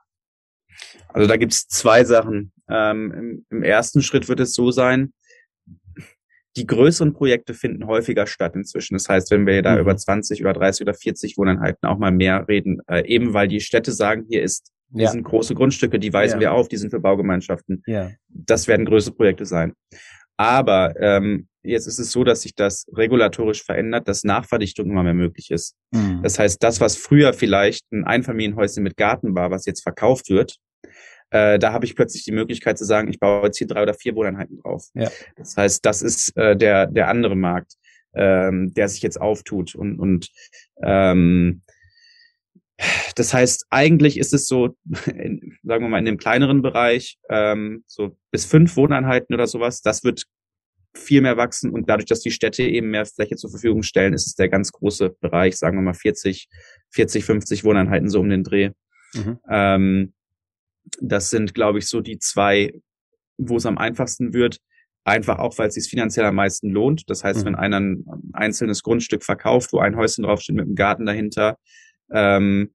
Also 1.09 1.27
da 1.27 1.37
gibt's 1.37 1.67
zwei 1.67 2.03
Sachen. 2.03 2.51
Ähm, 2.69 3.11
im, 3.11 3.45
Im 3.49 3.63
ersten 3.63 4.01
Schritt 4.01 4.27
wird 4.27 4.39
es 4.39 4.53
so 4.53 4.71
sein, 4.71 5.13
die 6.57 6.65
größeren 6.65 7.13
Projekte 7.13 7.53
finden 7.53 7.85
häufiger 7.85 8.27
statt 8.27 8.55
inzwischen. 8.55 8.93
Das 8.95 9.09
heißt, 9.09 9.31
wenn 9.31 9.45
wir 9.45 9.61
da 9.61 9.75
mhm. 9.75 9.81
über 9.81 9.97
20 9.97 10.41
oder 10.41 10.53
30 10.53 10.83
oder 10.83 10.93
40 10.93 11.37
Wohneinheiten 11.37 11.87
auch 11.87 11.97
mal 11.97 12.11
mehr 12.11 12.47
reden, 12.47 12.81
äh, 12.87 13.05
eben 13.05 13.33
weil 13.33 13.47
die 13.47 13.59
Städte 13.59 13.91
sagen, 13.91 14.25
hier 14.29 14.41
ist, 14.41 14.71
ja. 14.91 15.09
sind 15.09 15.23
große 15.23 15.55
Grundstücke, 15.55 15.99
die 15.99 16.13
weisen 16.13 16.35
ja. 16.35 16.41
wir 16.41 16.53
auf, 16.53 16.69
die 16.69 16.77
sind 16.77 16.91
für 16.91 16.99
Baugemeinschaften. 16.99 17.83
Ja. 17.85 18.11
Das 18.29 18.67
werden 18.67 18.85
größere 18.85 19.15
Projekte 19.15 19.45
sein. 19.45 19.73
Aber 20.37 20.93
ähm, 20.99 21.47
jetzt 21.63 21.87
ist 21.87 21.99
es 21.99 22.11
so, 22.11 22.23
dass 22.23 22.41
sich 22.41 22.55
das 22.55 22.85
regulatorisch 22.93 23.63
verändert, 23.63 24.07
dass 24.07 24.23
Nachverdichtung 24.23 24.89
immer 24.89 25.03
mehr 25.03 25.13
möglich 25.13 25.51
ist. 25.51 25.75
Mhm. 25.91 26.21
Das 26.23 26.39
heißt, 26.39 26.61
das, 26.61 26.79
was 26.79 26.95
früher 26.95 27.33
vielleicht 27.33 27.83
ein 27.91 28.03
Einfamilienhäuschen 28.05 28.83
mit 28.83 28.97
Garten 28.97 29.35
war, 29.35 29.51
was 29.51 29.65
jetzt 29.65 29.83
verkauft 29.83 30.29
wird, 30.29 30.57
äh, 31.31 31.59
da 31.59 31.73
habe 31.73 31.85
ich 31.85 31.95
plötzlich 31.95 32.23
die 32.23 32.31
Möglichkeit 32.31 32.77
zu 32.77 32.85
sagen, 32.85 33.09
ich 33.09 33.19
baue 33.19 33.45
jetzt 33.45 33.57
hier 33.57 33.67
drei 33.67 33.83
oder 33.83 33.93
vier 33.93 34.15
Wohneinheiten 34.15 34.59
drauf. 34.59 34.85
Ja. 34.93 35.09
Das 35.35 35.57
heißt, 35.57 35.85
das 35.85 36.01
ist 36.01 36.35
äh, 36.37 36.55
der, 36.55 36.87
der 36.87 37.07
andere 37.07 37.35
Markt, 37.35 37.75
ähm, 38.13 38.73
der 38.73 38.87
sich 38.89 39.01
jetzt 39.01 39.19
auftut. 39.19 39.75
Und, 39.75 39.99
und 39.99 40.29
ähm, 40.81 41.61
das 43.15 43.33
heißt, 43.33 43.67
eigentlich 43.69 44.17
ist 44.17 44.33
es 44.33 44.47
so, 44.47 44.75
in, 45.07 45.57
sagen 45.63 45.83
wir 45.83 45.89
mal, 45.89 45.99
in 45.99 46.05
dem 46.05 46.17
kleineren 46.17 46.61
Bereich, 46.61 47.17
ähm, 47.29 47.83
so 47.87 48.17
bis 48.31 48.45
fünf 48.45 48.75
Wohneinheiten 48.75 49.33
oder 49.33 49.47
sowas, 49.47 49.81
das 49.81 50.03
wird 50.03 50.25
viel 50.93 51.21
mehr 51.21 51.35
wachsen 51.35 51.71
und 51.71 51.89
dadurch, 51.89 52.05
dass 52.05 52.21
die 52.21 52.31
Städte 52.31 52.63
eben 52.63 52.89
mehr 52.89 53.05
Fläche 53.05 53.35
zur 53.35 53.49
Verfügung 53.49 53.83
stellen, 53.83 54.13
ist 54.13 54.27
es 54.27 54.35
der 54.35 54.47
ganz 54.47 54.71
große 54.71 55.09
Bereich, 55.19 55.57
sagen 55.57 55.77
wir 55.77 55.81
mal 55.81 55.93
40, 55.93 56.47
40, 56.91 57.25
50 57.25 57.63
Wohneinheiten 57.65 58.09
so 58.09 58.21
um 58.21 58.29
den 58.29 58.43
Dreh. 58.43 58.71
Mhm. 59.13 59.39
Ähm, 59.49 60.13
das 61.01 61.29
sind, 61.29 61.53
glaube 61.53 61.79
ich, 61.79 61.87
so 61.87 62.01
die 62.01 62.19
zwei, 62.19 62.73
wo 63.37 63.57
es 63.57 63.65
am 63.65 63.77
einfachsten 63.77 64.33
wird. 64.33 64.59
Einfach 65.03 65.37
auch, 65.37 65.57
weil 65.59 65.67
es 65.67 65.75
sich 65.75 65.87
finanziell 65.87 66.25
am 66.25 66.35
meisten 66.35 66.69
lohnt. 66.69 67.09
Das 67.09 67.23
heißt, 67.23 67.41
mhm. 67.41 67.45
wenn 67.45 67.55
einer 67.55 67.79
ein 67.79 68.05
einzelnes 68.33 68.81
Grundstück 68.81 69.23
verkauft, 69.23 69.71
wo 69.71 69.79
ein 69.79 69.95
Häuschen 69.95 70.23
draufsteht 70.23 70.55
mit 70.55 70.65
einem 70.65 70.75
Garten 70.75 71.05
dahinter, 71.05 71.57
ähm, 72.11 72.73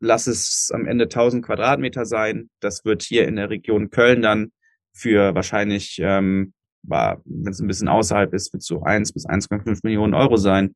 lass 0.00 0.26
es 0.26 0.70
am 0.74 0.86
Ende 0.86 1.04
1000 1.04 1.44
Quadratmeter 1.44 2.06
sein. 2.06 2.50
Das 2.60 2.84
wird 2.84 3.02
hier 3.02 3.28
in 3.28 3.36
der 3.36 3.50
Region 3.50 3.90
Köln 3.90 4.22
dann 4.22 4.52
für 4.92 5.34
wahrscheinlich, 5.34 5.98
ähm, 6.02 6.52
wenn 6.82 7.52
es 7.52 7.60
ein 7.60 7.68
bisschen 7.68 7.88
außerhalb 7.88 8.32
ist, 8.34 8.52
wird 8.52 8.62
so 8.62 8.82
1 8.82 9.12
bis 9.12 9.26
1,5 9.26 9.80
Millionen 9.82 10.14
Euro 10.14 10.36
sein. 10.36 10.74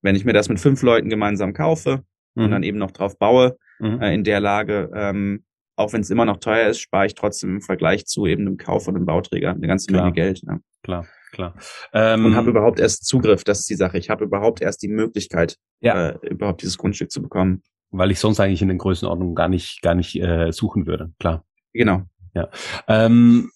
Wenn 0.00 0.16
ich 0.16 0.24
mir 0.24 0.32
das 0.32 0.48
mit 0.48 0.60
fünf 0.60 0.82
Leuten 0.82 1.10
gemeinsam 1.10 1.52
kaufe 1.52 2.02
mhm. 2.34 2.44
und 2.44 2.50
dann 2.50 2.62
eben 2.62 2.78
noch 2.78 2.90
drauf 2.90 3.18
baue, 3.18 3.56
mhm. 3.78 4.00
äh, 4.00 4.14
in 4.14 4.24
der 4.24 4.40
Lage, 4.40 4.90
ähm, 4.94 5.44
auch 5.82 5.92
wenn 5.92 6.00
es 6.00 6.10
immer 6.10 6.24
noch 6.24 6.38
teuer 6.38 6.68
ist, 6.68 6.80
spare 6.80 7.06
ich 7.06 7.14
trotzdem 7.14 7.56
im 7.56 7.60
Vergleich 7.60 8.06
zu 8.06 8.26
eben 8.26 8.46
einem 8.46 8.56
Kauf 8.56 8.84
von 8.84 8.96
einem 8.96 9.06
Bauträger 9.06 9.50
eine 9.50 9.66
ganze 9.66 9.88
klar, 9.88 10.04
Menge 10.04 10.14
Geld. 10.14 10.42
Ja. 10.46 10.58
Klar, 10.82 11.06
klar. 11.32 11.54
Ähm, 11.92 12.26
und 12.26 12.36
habe 12.36 12.50
überhaupt 12.50 12.80
erst 12.80 13.06
Zugriff, 13.06 13.44
das 13.44 13.60
ist 13.60 13.70
die 13.70 13.76
Sache. 13.76 13.98
Ich 13.98 14.10
habe 14.10 14.24
überhaupt 14.24 14.62
erst 14.62 14.82
die 14.82 14.88
Möglichkeit, 14.88 15.58
ja. 15.80 16.10
äh, 16.10 16.28
überhaupt 16.28 16.62
dieses 16.62 16.78
Grundstück 16.78 17.10
zu 17.10 17.22
bekommen. 17.22 17.62
Weil 17.90 18.10
ich 18.10 18.20
sonst 18.20 18.40
eigentlich 18.40 18.62
in 18.62 18.68
den 18.68 18.78
Größenordnungen 18.78 19.34
gar 19.34 19.48
nicht, 19.48 19.82
gar 19.82 19.94
nicht 19.94 20.18
äh, 20.18 20.50
suchen 20.50 20.86
würde, 20.86 21.12
klar. 21.18 21.44
Genau. 21.74 22.02
Ja. 22.34 22.48
Ähm, 22.88 23.50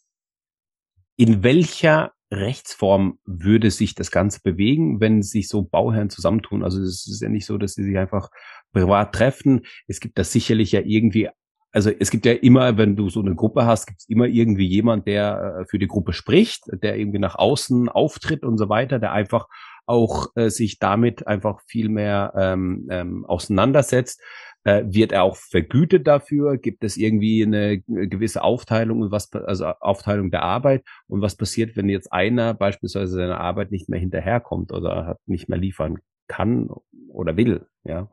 in 1.16 1.42
welcher 1.42 2.12
Rechtsform 2.30 3.18
würde 3.24 3.70
sich 3.70 3.94
das 3.94 4.10
Ganze 4.10 4.40
bewegen, 4.42 5.00
wenn 5.00 5.22
sich 5.22 5.48
so 5.48 5.62
Bauherren 5.62 6.10
zusammentun? 6.10 6.62
Also 6.62 6.82
es 6.82 7.06
ist 7.06 7.22
ja 7.22 7.28
nicht 7.28 7.46
so, 7.46 7.56
dass 7.56 7.74
sie 7.74 7.84
sich 7.84 7.96
einfach 7.96 8.28
privat 8.72 9.14
treffen. 9.14 9.62
Es 9.86 10.00
gibt 10.00 10.18
da 10.18 10.24
sicherlich 10.24 10.72
ja 10.72 10.80
irgendwie 10.84 11.30
also 11.76 11.90
es 11.90 12.10
gibt 12.10 12.24
ja 12.24 12.32
immer, 12.32 12.78
wenn 12.78 12.96
du 12.96 13.10
so 13.10 13.20
eine 13.20 13.34
Gruppe 13.34 13.66
hast, 13.66 13.84
gibt 13.84 14.00
es 14.00 14.08
immer 14.08 14.24
irgendwie 14.24 14.64
jemand, 14.66 15.06
der 15.06 15.58
äh, 15.60 15.64
für 15.66 15.78
die 15.78 15.86
Gruppe 15.86 16.14
spricht, 16.14 16.64
der 16.72 16.96
irgendwie 16.96 17.18
nach 17.18 17.34
außen 17.34 17.90
auftritt 17.90 18.44
und 18.44 18.56
so 18.56 18.70
weiter, 18.70 18.98
der 18.98 19.12
einfach 19.12 19.46
auch 19.84 20.28
äh, 20.36 20.48
sich 20.48 20.78
damit 20.78 21.26
einfach 21.26 21.60
viel 21.66 21.90
mehr 21.90 22.32
ähm, 22.34 22.88
ähm, 22.90 23.26
auseinandersetzt. 23.26 24.22
Äh, 24.64 24.84
wird 24.86 25.12
er 25.12 25.24
auch 25.24 25.36
vergütet 25.36 26.06
dafür? 26.06 26.56
Gibt 26.56 26.82
es 26.82 26.96
irgendwie 26.96 27.44
eine 27.44 27.82
gewisse 27.82 28.42
Aufteilung 28.42 29.02
und 29.02 29.10
was, 29.10 29.30
also 29.34 29.66
Aufteilung 29.66 30.30
der 30.30 30.44
Arbeit? 30.44 30.82
Und 31.08 31.20
was 31.20 31.36
passiert, 31.36 31.76
wenn 31.76 31.90
jetzt 31.90 32.10
einer 32.10 32.54
beispielsweise 32.54 33.16
seine 33.16 33.38
Arbeit 33.38 33.70
nicht 33.70 33.90
mehr 33.90 34.00
hinterherkommt 34.00 34.72
oder 34.72 35.04
hat 35.04 35.18
nicht 35.26 35.50
mehr 35.50 35.58
liefern 35.58 35.98
kann 36.26 36.70
oder 37.10 37.36
will? 37.36 37.66
Ja. 37.84 38.08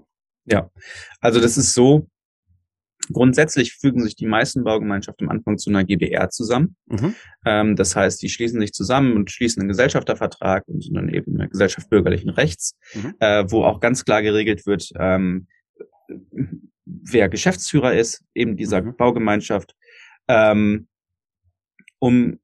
Ja, 0.45 0.69
also 1.21 1.39
das 1.39 1.57
ist 1.57 1.73
so, 1.73 2.09
Grundsätzlich 3.11 3.73
fügen 3.73 4.01
sich 4.01 4.15
die 4.15 4.25
meisten 4.25 4.63
Baugemeinschaften 4.63 5.27
am 5.27 5.35
Anfang 5.35 5.57
zu 5.57 5.69
einer 5.69 5.83
GBR 5.83 6.29
zusammen. 6.29 6.75
Mhm. 6.87 7.15
Ähm, 7.45 7.75
das 7.75 7.95
heißt, 7.95 8.21
die 8.21 8.29
schließen 8.29 8.59
sich 8.61 8.73
zusammen 8.73 9.13
und 9.13 9.31
schließen 9.31 9.61
einen 9.61 9.69
Gesellschaftervertrag 9.69 10.67
und 10.67 10.87
dann 10.95 11.09
eben 11.09 11.35
eine 11.35 11.49
Gesellschaft 11.49 11.89
bürgerlichen 11.89 12.29
Rechts, 12.29 12.77
mhm. 12.93 13.15
äh, 13.19 13.43
wo 13.49 13.63
auch 13.63 13.79
ganz 13.79 14.05
klar 14.05 14.21
geregelt 14.21 14.65
wird, 14.65 14.91
ähm, 14.97 15.47
wer 16.85 17.29
Geschäftsführer 17.29 17.93
ist, 17.93 18.23
eben 18.33 18.55
dieser 18.55 18.81
mhm. 18.81 18.95
Baugemeinschaft. 18.95 19.75
Ähm, 20.27 20.87
um 21.99 22.39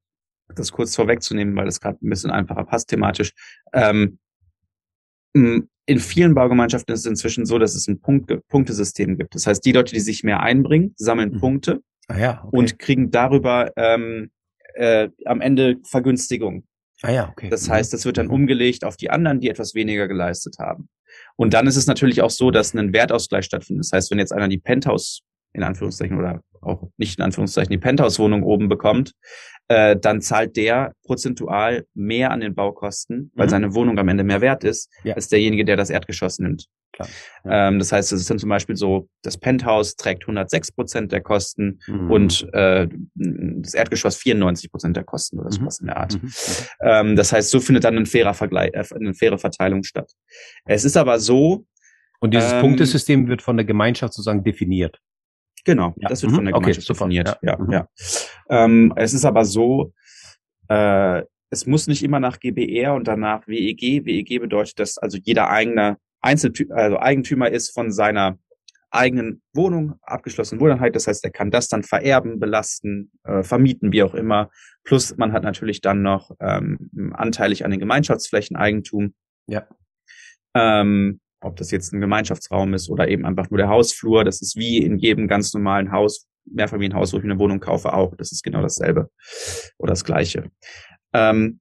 das 0.55 0.71
kurz 0.71 0.95
vorwegzunehmen, 0.95 1.55
weil 1.55 1.65
das 1.65 1.79
gerade 1.79 1.97
ein 2.01 2.09
bisschen 2.09 2.31
einfacher 2.31 2.63
passt 2.63 2.89
thematisch. 2.89 3.33
Ähm, 3.73 4.19
in 5.33 5.99
vielen 5.99 6.35
Baugemeinschaften 6.35 6.93
ist 6.93 7.01
es 7.01 7.05
inzwischen 7.05 7.45
so, 7.45 7.57
dass 7.57 7.75
es 7.75 7.87
ein 7.87 7.99
Punkt, 7.99 8.31
Punktesystem 8.47 9.17
gibt. 9.17 9.35
Das 9.35 9.47
heißt, 9.47 9.65
die 9.65 9.71
Leute, 9.71 9.93
die 9.93 9.99
sich 9.99 10.23
mehr 10.23 10.41
einbringen, 10.41 10.93
sammeln 10.97 11.33
mhm. 11.33 11.39
Punkte 11.39 11.81
ah 12.07 12.17
ja, 12.17 12.43
okay. 12.43 12.57
und 12.57 12.79
kriegen 12.79 13.11
darüber 13.11 13.71
ähm, 13.75 14.29
äh, 14.75 15.09
am 15.25 15.41
Ende 15.41 15.77
Vergünstigung. 15.83 16.65
Ah 17.01 17.11
ja, 17.11 17.29
okay. 17.29 17.49
Das 17.49 17.69
heißt, 17.69 17.93
es 17.93 18.05
wird 18.05 18.17
dann 18.17 18.27
umgelegt 18.27 18.83
auf 18.83 18.97
die 18.97 19.09
anderen, 19.09 19.39
die 19.39 19.49
etwas 19.49 19.73
weniger 19.73 20.07
geleistet 20.07 20.57
haben. 20.59 20.89
Und 21.37 21.53
dann 21.53 21.65
ist 21.65 21.77
es 21.77 21.87
natürlich 21.87 22.21
auch 22.21 22.29
so, 22.29 22.51
dass 22.51 22.75
ein 22.75 22.93
Wertausgleich 22.93 23.45
stattfindet. 23.45 23.85
Das 23.85 23.91
heißt, 23.91 24.11
wenn 24.11 24.19
jetzt 24.19 24.33
einer 24.33 24.47
die 24.47 24.57
Penthouse 24.57 25.21
in 25.53 25.63
Anführungszeichen 25.63 26.17
oder 26.17 26.41
auch 26.61 26.89
nicht 26.97 27.17
in 27.17 27.23
Anführungszeichen 27.23 27.71
die 27.71 27.77
Penthouse-Wohnung 27.77 28.43
oben 28.43 28.69
bekommt, 28.69 29.13
äh, 29.69 29.95
dann 29.95 30.21
zahlt 30.21 30.57
der 30.57 30.93
prozentual 31.05 31.85
mehr 31.93 32.31
an 32.31 32.41
den 32.41 32.55
Baukosten, 32.55 33.31
weil 33.35 33.45
mhm. 33.45 33.51
seine 33.51 33.73
Wohnung 33.75 33.97
am 33.99 34.07
Ende 34.07 34.23
mehr 34.23 34.41
wert 34.41 34.63
ist, 34.63 34.91
ja. 35.03 35.13
als 35.13 35.29
derjenige, 35.29 35.63
der 35.63 35.77
das 35.77 35.89
Erdgeschoss 35.89 36.39
nimmt. 36.39 36.65
Ja. 36.97 37.05
Ähm, 37.45 37.79
das 37.79 37.91
heißt, 37.91 38.11
es 38.11 38.21
ist 38.21 38.29
dann 38.31 38.39
zum 38.39 38.49
Beispiel 38.49 38.75
so, 38.75 39.07
das 39.21 39.37
Penthouse 39.37 39.95
trägt 39.95 40.23
106 40.23 40.71
Prozent 40.71 41.11
der 41.11 41.21
Kosten 41.21 41.79
mhm. 41.85 42.11
und 42.11 42.53
äh, 42.53 42.87
das 43.13 43.75
Erdgeschoss 43.75 44.17
94 44.17 44.71
Prozent 44.71 44.97
der 44.97 45.03
Kosten 45.03 45.39
oder 45.39 45.51
sowas 45.51 45.79
mhm. 45.79 45.83
in 45.83 45.87
der 45.87 45.97
Art. 45.97 46.13
Mhm. 46.13 46.27
mhm. 46.27 46.31
Ähm, 46.81 47.15
das 47.15 47.31
heißt, 47.31 47.51
so 47.51 47.59
findet 47.59 47.83
dann 47.83 47.95
ein 47.95 48.07
fairer 48.07 48.33
Vergleich, 48.33 48.73
äh, 48.73 48.83
eine 48.95 49.13
faire 49.13 49.37
Verteilung 49.37 49.83
statt. 49.83 50.11
Es 50.65 50.83
ist 50.83 50.97
aber 50.97 51.19
so. 51.19 51.65
Und 52.21 52.33
dieses 52.33 52.51
ähm, 52.51 52.61
Punktesystem 52.61 53.27
wird 53.27 53.41
von 53.41 53.55
der 53.55 53.65
Gemeinschaft 53.65 54.13
sozusagen 54.13 54.43
definiert. 54.43 54.99
Genau, 55.65 55.93
ja. 55.97 56.09
das 56.09 56.21
wird 56.21 56.33
von 56.33 56.45
der 56.45 56.53
mhm. 56.55 56.59
Gemeinschaft 56.59 56.89
okay, 56.89 56.97
definiert. 56.97 57.37
Ja, 57.41 57.51
ja. 57.51 57.57
Mhm. 57.57 57.71
ja. 57.71 57.87
Ähm, 58.49 58.93
es 58.95 59.13
ist 59.13 59.25
aber 59.25 59.45
so, 59.45 59.93
äh, 60.67 61.23
es 61.51 61.65
muss 61.65 61.87
nicht 61.87 62.03
immer 62.03 62.19
nach 62.19 62.39
GBR 62.39 62.93
und 62.93 63.07
danach 63.07 63.47
WEG. 63.47 64.05
WEG 64.05 64.39
bedeutet, 64.39 64.79
dass 64.79 64.97
also 64.97 65.17
jeder 65.17 65.49
eigene 65.49 65.97
Einzeltü 66.21 66.67
also 66.71 66.99
Eigentümer 66.99 67.49
ist 67.49 67.73
von 67.73 67.91
seiner 67.91 68.37
eigenen 68.91 69.41
Wohnung, 69.53 69.99
abgeschlossenen 70.01 70.61
Wohneinheit. 70.61 70.95
Das 70.95 71.07
heißt, 71.07 71.23
er 71.23 71.31
kann 71.31 71.51
das 71.51 71.67
dann 71.67 71.83
vererben, 71.83 72.39
belasten, 72.39 73.11
äh, 73.23 73.43
vermieten, 73.43 73.91
wie 73.91 74.03
auch 74.03 74.15
immer. 74.15 74.49
Plus 74.83 75.15
man 75.17 75.31
hat 75.31 75.43
natürlich 75.43 75.81
dann 75.81 76.01
noch 76.01 76.31
ähm, 76.39 77.13
anteilig 77.13 77.65
an 77.65 77.71
den 77.71 77.79
Gemeinschaftsflächen 77.79 78.57
Eigentum. 78.57 79.13
Ja. 79.47 79.67
Ähm, 80.55 81.19
ob 81.41 81.55
das 81.55 81.71
jetzt 81.71 81.93
ein 81.93 82.01
Gemeinschaftsraum 82.01 82.73
ist 82.73 82.89
oder 82.89 83.07
eben 83.07 83.25
einfach 83.25 83.49
nur 83.49 83.57
der 83.57 83.69
Hausflur. 83.69 84.23
Das 84.23 84.41
ist 84.41 84.55
wie 84.57 84.77
in 84.79 84.97
jedem 84.97 85.27
ganz 85.27 85.53
normalen 85.53 85.91
Haus, 85.91 86.27
Mehrfamilienhaus, 86.45 87.13
wo 87.13 87.17
ich 87.17 87.23
eine 87.23 87.39
Wohnung 87.39 87.59
kaufe, 87.59 87.93
auch. 87.93 88.15
Das 88.15 88.31
ist 88.31 88.43
genau 88.43 88.61
dasselbe 88.61 89.09
oder 89.77 89.91
das 89.91 90.03
Gleiche. 90.03 90.49
Ähm, 91.13 91.59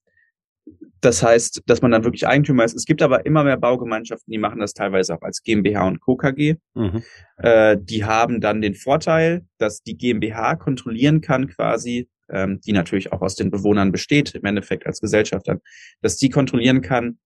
das 1.01 1.23
heißt, 1.23 1.63
dass 1.67 1.81
man 1.81 1.93
dann 1.93 2.05
wirklich 2.05 2.27
Eigentümer 2.27 2.65
ist. 2.65 2.75
Es 2.75 2.85
gibt 2.85 3.03
aber 3.03 3.25
immer 3.25 3.45
mehr 3.45 3.57
Baugemeinschaften, 3.57 4.33
die 4.33 4.39
machen 4.39 4.61
das 4.61 4.75
teilweise 4.75 5.15
auch 5.15 5.23
als 5.23 5.43
GmbH 5.43 5.87
und 5.87 6.01
Co. 6.01 6.17
KG. 6.17 6.57
Mhm. 6.75 7.03
Äh, 7.37 7.77
die 7.81 8.05
haben 8.05 8.41
dann 8.41 8.61
den 8.61 8.75
Vorteil, 8.75 9.47
dass 9.59 9.83
die 9.83 9.97
GmbH 9.97 10.57
kontrollieren 10.57 11.21
kann 11.21 11.47
quasi, 11.49 12.09
ähm, 12.31 12.61
die 12.67 12.73
natürlich 12.73 13.13
auch 13.13 13.23
aus 13.23 13.37
den 13.37 13.51
Bewohnern 13.51 13.93
besteht, 13.93 14.35
im 14.35 14.45
Endeffekt 14.45 14.87
als 14.87 15.01
Gesellschafter, 15.01 15.61
dass 16.03 16.17
die 16.17 16.31
kontrollieren 16.31 16.81
kann, 16.81 17.19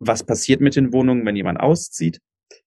was 0.00 0.24
passiert 0.24 0.60
mit 0.60 0.74
den 0.76 0.92
Wohnungen, 0.92 1.24
wenn 1.24 1.36
jemand 1.36 1.60
auszieht. 1.60 2.20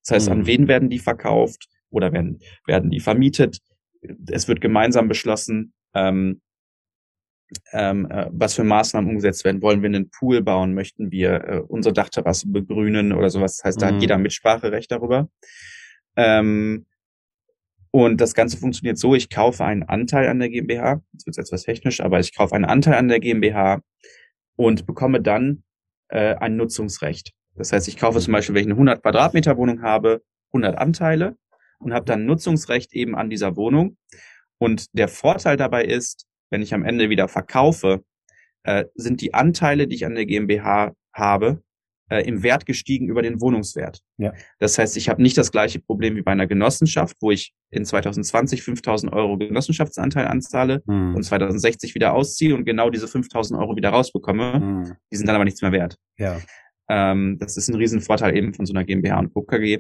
Das 0.04 0.12
heißt, 0.12 0.28
mhm. 0.28 0.34
an 0.34 0.46
wen 0.46 0.68
werden 0.68 0.90
die 0.90 1.00
verkauft 1.00 1.68
oder 1.90 2.14
werden, 2.14 2.40
werden 2.66 2.90
die 2.90 3.00
vermietet? 3.00 3.60
Es 4.28 4.48
wird 4.48 4.62
gemeinsam 4.62 5.08
beschlossen, 5.08 5.74
ähm, 5.94 6.42
ähm, 7.72 8.10
äh, 8.10 8.28
was 8.32 8.56
für 8.56 8.64
Maßnahmen 8.64 9.10
umgesetzt 9.10 9.44
werden. 9.44 9.62
Wollen 9.62 9.82
wir 9.82 9.88
einen 9.88 10.10
Pool 10.10 10.42
bauen? 10.42 10.74
Möchten 10.74 11.12
wir 11.12 11.44
äh, 11.44 11.62
unsere 11.68 11.94
Dachterrasse 11.94 12.48
begrünen 12.48 13.14
oder 13.14 13.30
sowas? 13.30 13.58
Das 13.58 13.66
heißt, 13.66 13.82
da 13.82 13.92
mhm. 13.92 13.96
hat 13.96 14.02
jeder 14.02 14.18
Mitspracherecht 14.18 14.92
darüber. 14.92 15.30
Ähm, 16.16 16.86
und 17.92 18.20
das 18.22 18.34
Ganze 18.34 18.58
funktioniert 18.58 18.98
so, 18.98 19.14
ich 19.14 19.30
kaufe 19.30 19.64
einen 19.64 19.84
Anteil 19.84 20.28
an 20.28 20.40
der 20.40 20.50
GmbH, 20.50 21.04
jetzt 21.12 21.28
wird 21.28 21.38
es 21.38 21.46
etwas 21.46 21.64
technisch, 21.64 22.02
aber 22.02 22.20
ich 22.20 22.36
kaufe 22.36 22.56
einen 22.56 22.66
Anteil 22.66 22.96
an 22.96 23.08
der 23.08 23.20
GmbH 23.20 23.82
und 24.56 24.88
bekomme 24.88 25.22
dann 25.22 25.63
äh, 26.14 26.36
ein 26.36 26.56
Nutzungsrecht. 26.56 27.34
Das 27.56 27.72
heißt, 27.72 27.88
ich 27.88 27.98
kaufe 27.98 28.20
zum 28.20 28.34
Beispiel, 28.34 28.56
wenn 28.56 28.62
ich 28.62 28.68
eine 28.68 28.76
100 28.76 29.02
Quadratmeter 29.02 29.58
Wohnung 29.58 29.82
habe, 29.82 30.22
100 30.54 30.78
Anteile 30.78 31.36
und 31.80 31.94
habe 31.94 32.06
dann 32.06 32.26
Nutzungsrecht 32.26 32.94
eben 32.94 33.16
an 33.16 33.30
dieser 33.30 33.56
Wohnung. 33.56 33.98
Und 34.60 34.98
der 34.98 35.08
Vorteil 35.08 35.58
dabei 35.58 35.84
ist, 35.84 36.28
wenn 36.50 36.62
ich 36.62 36.74
am 36.74 36.86
Ende 36.86 37.10
wieder 37.10 37.28
verkaufe, 37.28 38.04
äh, 38.64 38.86
sind 38.94 39.22
die 39.22 39.34
Anteile, 39.34 39.88
die 39.88 39.96
ich 39.96 40.06
an 40.06 40.16
der 40.16 40.26
GmbH 40.26 40.94
habe, 41.14 41.64
äh, 42.14 42.22
im 42.28 42.44
Wert 42.44 42.68
gestiegen 42.68 43.08
über 43.08 43.24
den 43.24 43.42
Wohnungswert. 43.42 44.02
Ja. 44.18 44.34
Das 44.60 44.78
heißt, 44.78 44.98
ich 44.98 45.10
habe 45.10 45.22
nicht 45.22 45.36
das 45.36 45.52
gleiche 45.52 45.80
Problem 45.80 46.16
wie 46.16 46.22
bei 46.22 46.32
einer 46.32 46.46
Genossenschaft, 46.46 47.18
wo 47.22 47.32
ich 47.32 47.54
in 47.72 47.86
2020 47.86 48.62
5000 48.62 49.12
Euro 49.12 49.38
Genossenschaftsanteil 49.38 50.28
anzahle 50.28 50.84
hm. 50.88 51.16
und 51.16 51.24
2060 51.24 51.96
wieder 51.96 52.14
ausziehe 52.14 52.54
und 52.54 52.66
genau 52.66 52.92
diese 52.92 53.08
5000 53.08 53.60
Euro 53.60 53.76
wieder 53.76 53.90
rausbekomme. 53.90 54.54
Hm. 54.54 54.92
Die 55.12 55.16
sind 55.16 55.28
dann 55.28 55.36
aber 55.36 55.46
nichts 55.46 55.64
mehr 55.64 55.72
wert. 55.72 55.98
Ja. 56.18 56.40
Ähm, 56.88 57.38
das 57.40 57.58
ist 57.58 57.70
ein 57.70 57.76
Riesenvorteil 57.76 58.38
eben 58.38 58.54
von 58.54 58.68
so 58.68 58.74
einer 58.74 58.84
GmbH 58.84 59.18
und 59.18 59.34
KKG. 59.34 59.80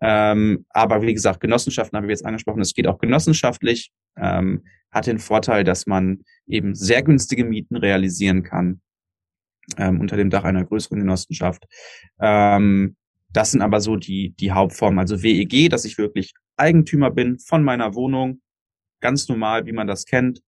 Ähm, 0.00 0.64
aber 0.68 1.02
wie 1.02 1.14
gesagt, 1.14 1.40
Genossenschaften 1.40 1.96
habe 1.96 2.06
ich 2.06 2.10
jetzt 2.10 2.24
angesprochen. 2.24 2.60
Es 2.60 2.74
geht 2.74 2.86
auch 2.86 2.98
genossenschaftlich. 2.98 3.90
Ähm, 4.16 4.62
hat 4.92 5.08
den 5.08 5.18
Vorteil, 5.18 5.64
dass 5.64 5.86
man 5.86 6.20
eben 6.46 6.76
sehr 6.76 7.02
günstige 7.02 7.44
Mieten 7.44 7.74
realisieren 7.74 8.44
kann 8.44 8.80
ähm, 9.76 10.00
unter 10.00 10.16
dem 10.16 10.30
Dach 10.30 10.44
einer 10.44 10.64
größeren 10.64 10.98
Genossenschaft. 10.98 11.66
Ähm, 12.20 12.96
das 13.30 13.50
sind 13.50 13.62
aber 13.62 13.80
so 13.80 13.96
die, 13.96 14.30
die 14.30 14.52
Hauptformen. 14.52 14.98
Also 14.98 15.22
WEG, 15.22 15.68
dass 15.68 15.84
ich 15.84 15.98
wirklich 15.98 16.34
Eigentümer 16.56 17.10
bin 17.10 17.38
von 17.38 17.64
meiner 17.64 17.94
Wohnung, 17.94 18.40
ganz 19.00 19.28
normal, 19.28 19.66
wie 19.66 19.72
man 19.72 19.86
das 19.86 20.06
kennt, 20.06 20.40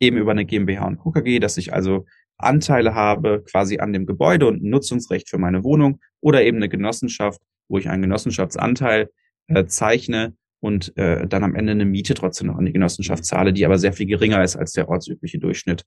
eben 0.00 0.16
über 0.16 0.32
eine 0.32 0.44
GmbH 0.44 0.86
und 0.86 0.98
KKG, 0.98 1.38
dass 1.38 1.56
ich 1.56 1.72
also 1.72 2.06
Anteile 2.38 2.94
habe 2.94 3.44
quasi 3.44 3.78
an 3.78 3.92
dem 3.92 4.06
Gebäude 4.06 4.46
und 4.46 4.62
ein 4.62 4.70
Nutzungsrecht 4.70 5.28
für 5.28 5.38
meine 5.38 5.62
Wohnung 5.62 6.00
oder 6.20 6.42
eben 6.42 6.56
eine 6.56 6.68
Genossenschaft, 6.68 7.40
wo 7.68 7.78
ich 7.78 7.88
einen 7.88 8.02
Genossenschaftsanteil 8.02 9.10
äh, 9.48 9.66
zeichne 9.66 10.34
und 10.60 10.96
äh, 10.96 11.26
dann 11.26 11.44
am 11.44 11.54
Ende 11.54 11.72
eine 11.72 11.84
Miete 11.84 12.14
trotzdem 12.14 12.48
noch 12.48 12.56
an 12.56 12.66
die 12.66 12.72
Genossenschaft 12.72 13.24
zahle, 13.24 13.52
die 13.52 13.64
aber 13.64 13.78
sehr 13.78 13.92
viel 13.92 14.06
geringer 14.06 14.42
ist 14.42 14.56
als 14.56 14.72
der 14.72 14.88
ortsübliche 14.88 15.38
Durchschnitt. 15.38 15.84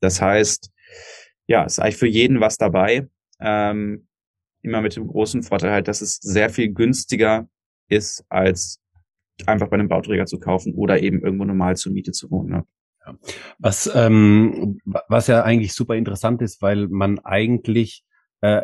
Das 0.00 0.20
heißt, 0.20 0.70
ja, 1.48 1.64
ist 1.64 1.80
eigentlich 1.80 1.96
für 1.96 2.06
jeden 2.06 2.40
was 2.40 2.56
dabei. 2.58 3.08
Ähm, 3.40 4.06
immer 4.62 4.80
mit 4.80 4.94
dem 4.96 5.06
großen 5.06 5.42
Vorteil 5.42 5.72
halt, 5.72 5.88
dass 5.88 6.00
es 6.00 6.16
sehr 6.16 6.50
viel 6.50 6.72
günstiger 6.72 7.48
ist, 7.88 8.24
als 8.28 8.80
einfach 9.46 9.68
bei 9.68 9.74
einem 9.74 9.88
Bauträger 9.88 10.26
zu 10.26 10.38
kaufen 10.38 10.74
oder 10.74 11.00
eben 11.00 11.22
irgendwo 11.22 11.44
normal 11.44 11.76
zur 11.76 11.92
Miete 11.92 12.12
zu 12.12 12.30
wohnen. 12.30 12.50
Ne? 12.50 12.66
Was, 13.58 13.90
ähm, 13.94 14.80
was 14.84 15.28
ja 15.28 15.42
eigentlich 15.42 15.72
super 15.72 15.94
interessant 15.94 16.42
ist, 16.42 16.60
weil 16.60 16.88
man 16.88 17.18
eigentlich 17.20 18.04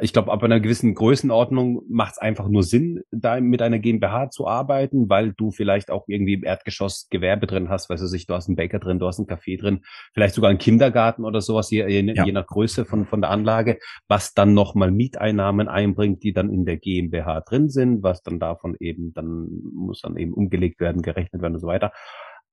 ich 0.02 0.12
glaube, 0.12 0.30
ab 0.30 0.42
einer 0.44 0.60
gewissen 0.60 0.94
Größenordnung 0.94 1.82
macht 1.88 2.12
es 2.12 2.18
einfach 2.18 2.48
nur 2.48 2.62
Sinn, 2.62 3.02
da 3.10 3.40
mit 3.40 3.60
einer 3.60 3.80
GmbH 3.80 4.30
zu 4.30 4.46
arbeiten, 4.46 5.08
weil 5.08 5.32
du 5.32 5.50
vielleicht 5.50 5.90
auch 5.90 6.04
irgendwie 6.06 6.34
im 6.34 6.44
Erdgeschoss 6.44 7.08
Gewerbe 7.10 7.48
drin 7.48 7.68
hast, 7.70 7.90
weißt 7.90 8.02
du 8.02 8.06
sich, 8.06 8.26
du 8.26 8.34
hast 8.34 8.46
einen 8.46 8.54
Bäcker 8.54 8.78
drin, 8.78 9.00
du 9.00 9.06
hast 9.08 9.18
einen 9.18 9.26
Café 9.26 9.60
drin, 9.60 9.80
vielleicht 10.12 10.37
sogar 10.37 10.50
einen 10.50 10.60
Kindergarten 10.60 11.24
oder 11.24 11.40
sowas, 11.40 11.72
je, 11.72 11.88
je, 11.88 12.02
ja. 12.14 12.24
je 12.24 12.30
nach 12.30 12.46
Größe 12.46 12.84
von, 12.84 13.04
von 13.04 13.20
der 13.20 13.30
Anlage, 13.30 13.78
was 14.06 14.32
dann 14.32 14.54
nochmal 14.54 14.92
Mieteinnahmen 14.92 15.66
einbringt, 15.66 16.22
die 16.22 16.32
dann 16.32 16.50
in 16.50 16.64
der 16.66 16.76
GmbH 16.76 17.40
drin 17.40 17.68
sind, 17.68 18.04
was 18.04 18.22
dann 18.22 18.38
davon 18.38 18.76
eben, 18.78 19.12
dann 19.12 19.48
muss 19.72 20.02
dann 20.02 20.16
eben 20.16 20.34
umgelegt 20.34 20.78
werden, 20.78 21.02
gerechnet 21.02 21.42
werden 21.42 21.54
und 21.54 21.60
so 21.60 21.66
weiter. 21.66 21.92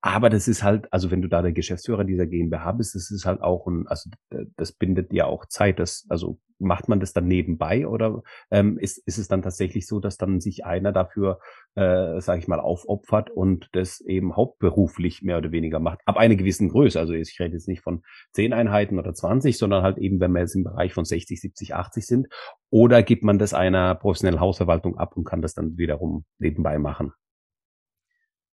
Aber 0.02 0.32
das 0.32 0.48
ist 0.48 0.64
halt, 0.64 0.92
also 0.92 1.12
wenn 1.12 1.22
du 1.22 1.28
da 1.28 1.44
der 1.44 1.52
Geschäftsführer 1.52 2.04
dieser 2.04 2.26
GmbH 2.26 2.72
bist, 2.72 2.96
das 2.96 3.12
ist 3.12 3.26
halt 3.26 3.42
auch 3.42 3.68
ein, 3.68 3.88
also 3.88 4.10
das 4.58 4.72
bindet 4.72 5.14
ja 5.14 5.26
auch 5.26 5.46
Zeit. 5.46 5.78
Das, 5.78 6.08
also 6.10 6.40
macht 6.62 6.90
man 6.90 7.00
das 7.00 7.14
dann 7.14 7.28
nebenbei 7.28 7.88
oder 7.88 8.24
ähm, 8.50 8.78
ist, 8.80 8.98
ist 9.06 9.18
es 9.18 9.28
dann 9.28 9.42
tatsächlich 9.42 9.88
so, 9.88 10.00
dass 10.00 10.18
dann 10.18 10.40
sich 10.40 10.66
einer 10.66 10.92
dafür, 10.92 11.40
äh, 11.76 12.20
sage 12.20 12.40
ich 12.40 12.48
mal, 12.48 12.60
aufopfert 12.60 13.30
und 13.30 13.70
das 13.74 14.00
eben 14.02 14.36
hauptberuflich 14.36 15.22
mehr 15.22 15.38
oder 15.38 15.52
weniger 15.52 15.80
macht? 15.80 16.00
Ab 16.06 16.18
einer 16.18 16.36
gewissen 16.36 16.70
Größe. 16.70 17.00
Also 17.00 17.14
ich 17.14 17.40
rede 17.40 17.54
jetzt 17.54 17.68
nicht 17.68 17.82
von 17.82 18.04
zehn 18.32 18.54
Einheiten 18.54 18.98
oder 18.98 19.14
20, 19.14 19.58
sondern 19.58 19.84
halt 19.84 19.98
eben, 20.00 20.20
wenn 20.20 20.32
wir 20.32 20.42
jetzt 20.42 20.56
im 20.56 20.64
Bereich 20.64 20.94
von 20.94 21.06
60, 21.06 21.40
70, 21.40 21.76
80 21.76 22.08
sind. 22.08 22.28
Oder 22.72 23.04
gibt 23.04 23.24
man 23.24 23.38
das 23.38 23.54
einer 23.54 23.94
professionellen 23.96 24.40
Hausverwaltung 24.40 24.98
ab 24.98 25.16
und 25.16 25.26
kann 25.26 25.42
das 25.42 25.54
dann 25.54 25.78
wiederum 25.78 26.26
nebenbei 26.40 26.80
machen? 26.80 27.14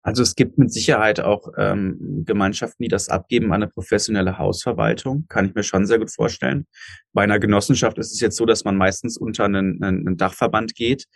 Also 0.06 0.22
es 0.22 0.36
gibt 0.36 0.56
mit 0.56 0.72
Sicherheit 0.72 1.18
auch 1.18 1.48
ähm, 1.58 2.22
Gemeinschaften, 2.24 2.84
die 2.84 2.88
das 2.88 3.08
abgeben 3.08 3.46
an 3.46 3.64
eine 3.64 3.66
professionelle 3.66 4.38
Hausverwaltung. 4.38 5.26
Kann 5.28 5.46
ich 5.46 5.54
mir 5.56 5.64
schon 5.64 5.84
sehr 5.84 5.98
gut 5.98 6.12
vorstellen. 6.12 6.68
Bei 7.12 7.24
einer 7.24 7.40
Genossenschaft 7.40 7.98
ist 7.98 8.12
es 8.12 8.20
jetzt 8.20 8.36
so, 8.36 8.46
dass 8.46 8.62
man 8.62 8.76
meistens 8.76 9.18
unter 9.18 9.46
einen, 9.46 9.82
einen 9.82 10.16
Dachverband 10.16 10.76
geht. 10.76 11.06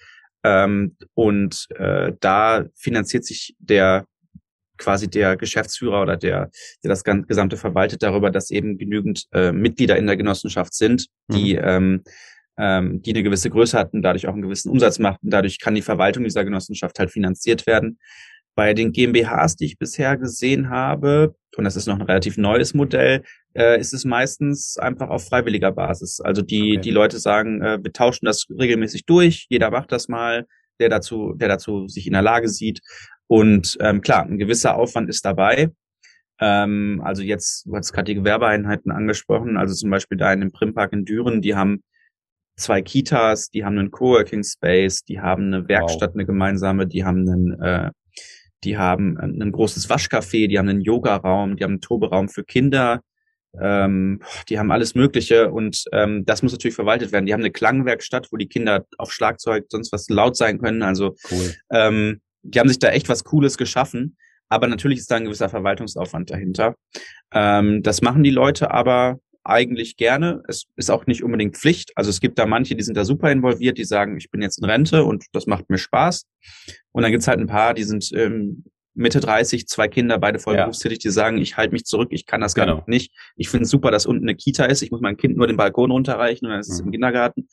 Ähm, 0.42 0.96
und 1.14 1.68
äh, 1.76 2.14
da 2.18 2.64
finanziert 2.74 3.24
sich 3.24 3.54
der 3.60 4.06
quasi 4.76 5.08
der 5.08 5.36
Geschäftsführer 5.36 6.02
oder 6.02 6.16
der, 6.16 6.50
der 6.82 6.88
das 6.88 7.04
Gesamte 7.04 7.56
verwaltet 7.56 8.02
darüber, 8.02 8.32
dass 8.32 8.50
eben 8.50 8.76
genügend 8.76 9.26
äh, 9.32 9.52
Mitglieder 9.52 9.98
in 9.98 10.08
der 10.08 10.16
Genossenschaft 10.16 10.74
sind, 10.74 11.06
die 11.28 11.54
mhm. 11.54 11.62
ähm, 11.62 12.02
ähm, 12.58 13.02
die 13.02 13.10
eine 13.10 13.22
gewisse 13.22 13.50
Größe 13.50 13.78
hatten, 13.78 14.02
dadurch 14.02 14.26
auch 14.26 14.32
einen 14.32 14.42
gewissen 14.42 14.70
Umsatz 14.70 14.98
machten. 14.98 15.30
Dadurch 15.30 15.60
kann 15.60 15.76
die 15.76 15.82
Verwaltung 15.82 16.24
dieser 16.24 16.44
Genossenschaft 16.44 16.98
halt 16.98 17.12
finanziert 17.12 17.68
werden. 17.68 17.98
Bei 18.54 18.74
den 18.74 18.92
GmbHs, 18.92 19.56
die 19.56 19.66
ich 19.66 19.78
bisher 19.78 20.16
gesehen 20.16 20.70
habe, 20.70 21.34
und 21.56 21.64
das 21.64 21.76
ist 21.76 21.86
noch 21.86 21.96
ein 21.96 22.06
relativ 22.06 22.36
neues 22.36 22.74
Modell, 22.74 23.22
äh, 23.54 23.78
ist 23.78 23.92
es 23.92 24.04
meistens 24.04 24.76
einfach 24.76 25.08
auf 25.08 25.26
freiwilliger 25.26 25.72
Basis. 25.72 26.20
Also 26.20 26.42
die, 26.42 26.72
okay. 26.72 26.80
die 26.80 26.90
Leute 26.90 27.18
sagen, 27.18 27.62
äh, 27.62 27.78
wir 27.82 27.92
tauschen 27.92 28.26
das 28.26 28.46
regelmäßig 28.50 29.06
durch, 29.06 29.46
jeder 29.48 29.70
macht 29.70 29.92
das 29.92 30.08
mal, 30.08 30.46
der 30.78 30.88
dazu, 30.88 31.34
der 31.34 31.48
dazu 31.48 31.88
sich 31.88 32.06
in 32.06 32.12
der 32.12 32.22
Lage 32.22 32.48
sieht. 32.48 32.80
Und 33.26 33.76
ähm, 33.80 34.00
klar, 34.00 34.24
ein 34.24 34.38
gewisser 34.38 34.76
Aufwand 34.76 35.08
ist 35.08 35.24
dabei. 35.24 35.70
Ähm, 36.40 37.00
also 37.04 37.22
jetzt, 37.22 37.66
du 37.66 37.76
hast 37.76 37.92
gerade 37.92 38.06
die 38.06 38.14
Gewerbeeinheiten 38.14 38.90
angesprochen, 38.90 39.56
also 39.56 39.74
zum 39.74 39.90
Beispiel 39.90 40.18
da 40.18 40.32
in 40.32 40.40
dem 40.40 40.52
Primpark 40.52 40.92
in 40.92 41.04
Düren, 41.04 41.42
die 41.42 41.54
haben 41.54 41.82
zwei 42.56 42.82
Kitas, 42.82 43.50
die 43.50 43.64
haben 43.64 43.78
einen 43.78 43.90
Coworking 43.90 44.42
Space, 44.42 45.04
die 45.04 45.20
haben 45.20 45.46
eine 45.46 45.68
Werkstatt, 45.68 46.10
wow. 46.10 46.16
eine 46.16 46.26
gemeinsame, 46.26 46.86
die 46.86 47.04
haben 47.04 47.28
einen, 47.28 47.60
äh, 47.60 47.90
die 48.64 48.76
haben 48.76 49.18
ein 49.18 49.52
großes 49.52 49.88
Waschcafé, 49.88 50.48
die 50.48 50.58
haben 50.58 50.68
einen 50.68 50.80
Yoga-Raum, 50.80 51.56
die 51.56 51.64
haben 51.64 51.72
einen 51.72 51.80
Toberaum 51.80 52.28
für 52.28 52.44
Kinder, 52.44 53.00
ähm, 53.58 54.22
die 54.48 54.58
haben 54.58 54.70
alles 54.70 54.94
Mögliche 54.94 55.50
und 55.50 55.84
ähm, 55.92 56.24
das 56.24 56.42
muss 56.42 56.52
natürlich 56.52 56.74
verwaltet 56.74 57.12
werden. 57.12 57.26
Die 57.26 57.32
haben 57.32 57.40
eine 57.40 57.50
Klangwerkstatt, 57.50 58.28
wo 58.30 58.36
die 58.36 58.48
Kinder 58.48 58.84
auf 58.98 59.12
Schlagzeug 59.12 59.66
sonst 59.68 59.92
was 59.92 60.08
laut 60.08 60.36
sein 60.36 60.60
können. 60.60 60.82
Also 60.82 61.16
cool. 61.30 61.54
ähm, 61.70 62.20
die 62.42 62.60
haben 62.60 62.68
sich 62.68 62.78
da 62.78 62.90
echt 62.90 63.08
was 63.08 63.24
Cooles 63.24 63.58
geschaffen. 63.58 64.16
Aber 64.48 64.66
natürlich 64.66 64.98
ist 64.98 65.10
da 65.10 65.16
ein 65.16 65.24
gewisser 65.24 65.48
Verwaltungsaufwand 65.48 66.30
dahinter. 66.30 66.74
Ähm, 67.32 67.82
das 67.82 68.02
machen 68.02 68.22
die 68.22 68.30
Leute 68.30 68.70
aber 68.70 69.20
eigentlich 69.50 69.96
gerne. 69.96 70.42
Es 70.48 70.66
ist 70.76 70.90
auch 70.90 71.06
nicht 71.06 71.22
unbedingt 71.22 71.56
Pflicht. 71.56 71.92
Also 71.96 72.10
es 72.10 72.20
gibt 72.20 72.38
da 72.38 72.46
manche, 72.46 72.74
die 72.76 72.82
sind 72.82 72.96
da 72.96 73.04
super 73.04 73.30
involviert, 73.30 73.78
die 73.78 73.84
sagen, 73.84 74.16
ich 74.16 74.30
bin 74.30 74.42
jetzt 74.42 74.58
in 74.58 74.64
Rente 74.64 75.04
und 75.04 75.24
das 75.32 75.46
macht 75.46 75.68
mir 75.70 75.78
Spaß. 75.78 76.26
Und 76.92 77.02
dann 77.02 77.12
gibt's 77.12 77.28
halt 77.28 77.40
ein 77.40 77.46
paar, 77.46 77.74
die 77.74 77.84
sind 77.84 78.10
ähm, 78.14 78.64
Mitte 78.94 79.20
30, 79.20 79.66
zwei 79.66 79.88
Kinder, 79.88 80.18
beide 80.18 80.38
voll 80.38 80.56
ja. 80.56 80.64
berufstätig, 80.64 80.98
die 80.98 81.10
sagen, 81.10 81.38
ich 81.38 81.56
halte 81.56 81.72
mich 81.72 81.84
zurück, 81.84 82.08
ich 82.12 82.26
kann 82.26 82.40
das 82.40 82.54
genau. 82.54 82.78
gar 82.78 82.84
nicht. 82.88 83.12
Ich 83.36 83.48
finde 83.48 83.64
es 83.64 83.70
super, 83.70 83.90
dass 83.90 84.06
unten 84.06 84.24
eine 84.24 84.36
Kita 84.36 84.64
ist. 84.64 84.82
Ich 84.82 84.90
muss 84.90 85.00
mein 85.00 85.16
Kind 85.16 85.36
nur 85.36 85.46
den 85.46 85.56
Balkon 85.56 85.90
runterreichen 85.90 86.46
und 86.46 86.52
dann 86.52 86.60
ist 86.60 86.70
es 86.70 86.80
mhm. 86.80 86.86
im 86.86 86.92
Kindergarten. 86.92 87.48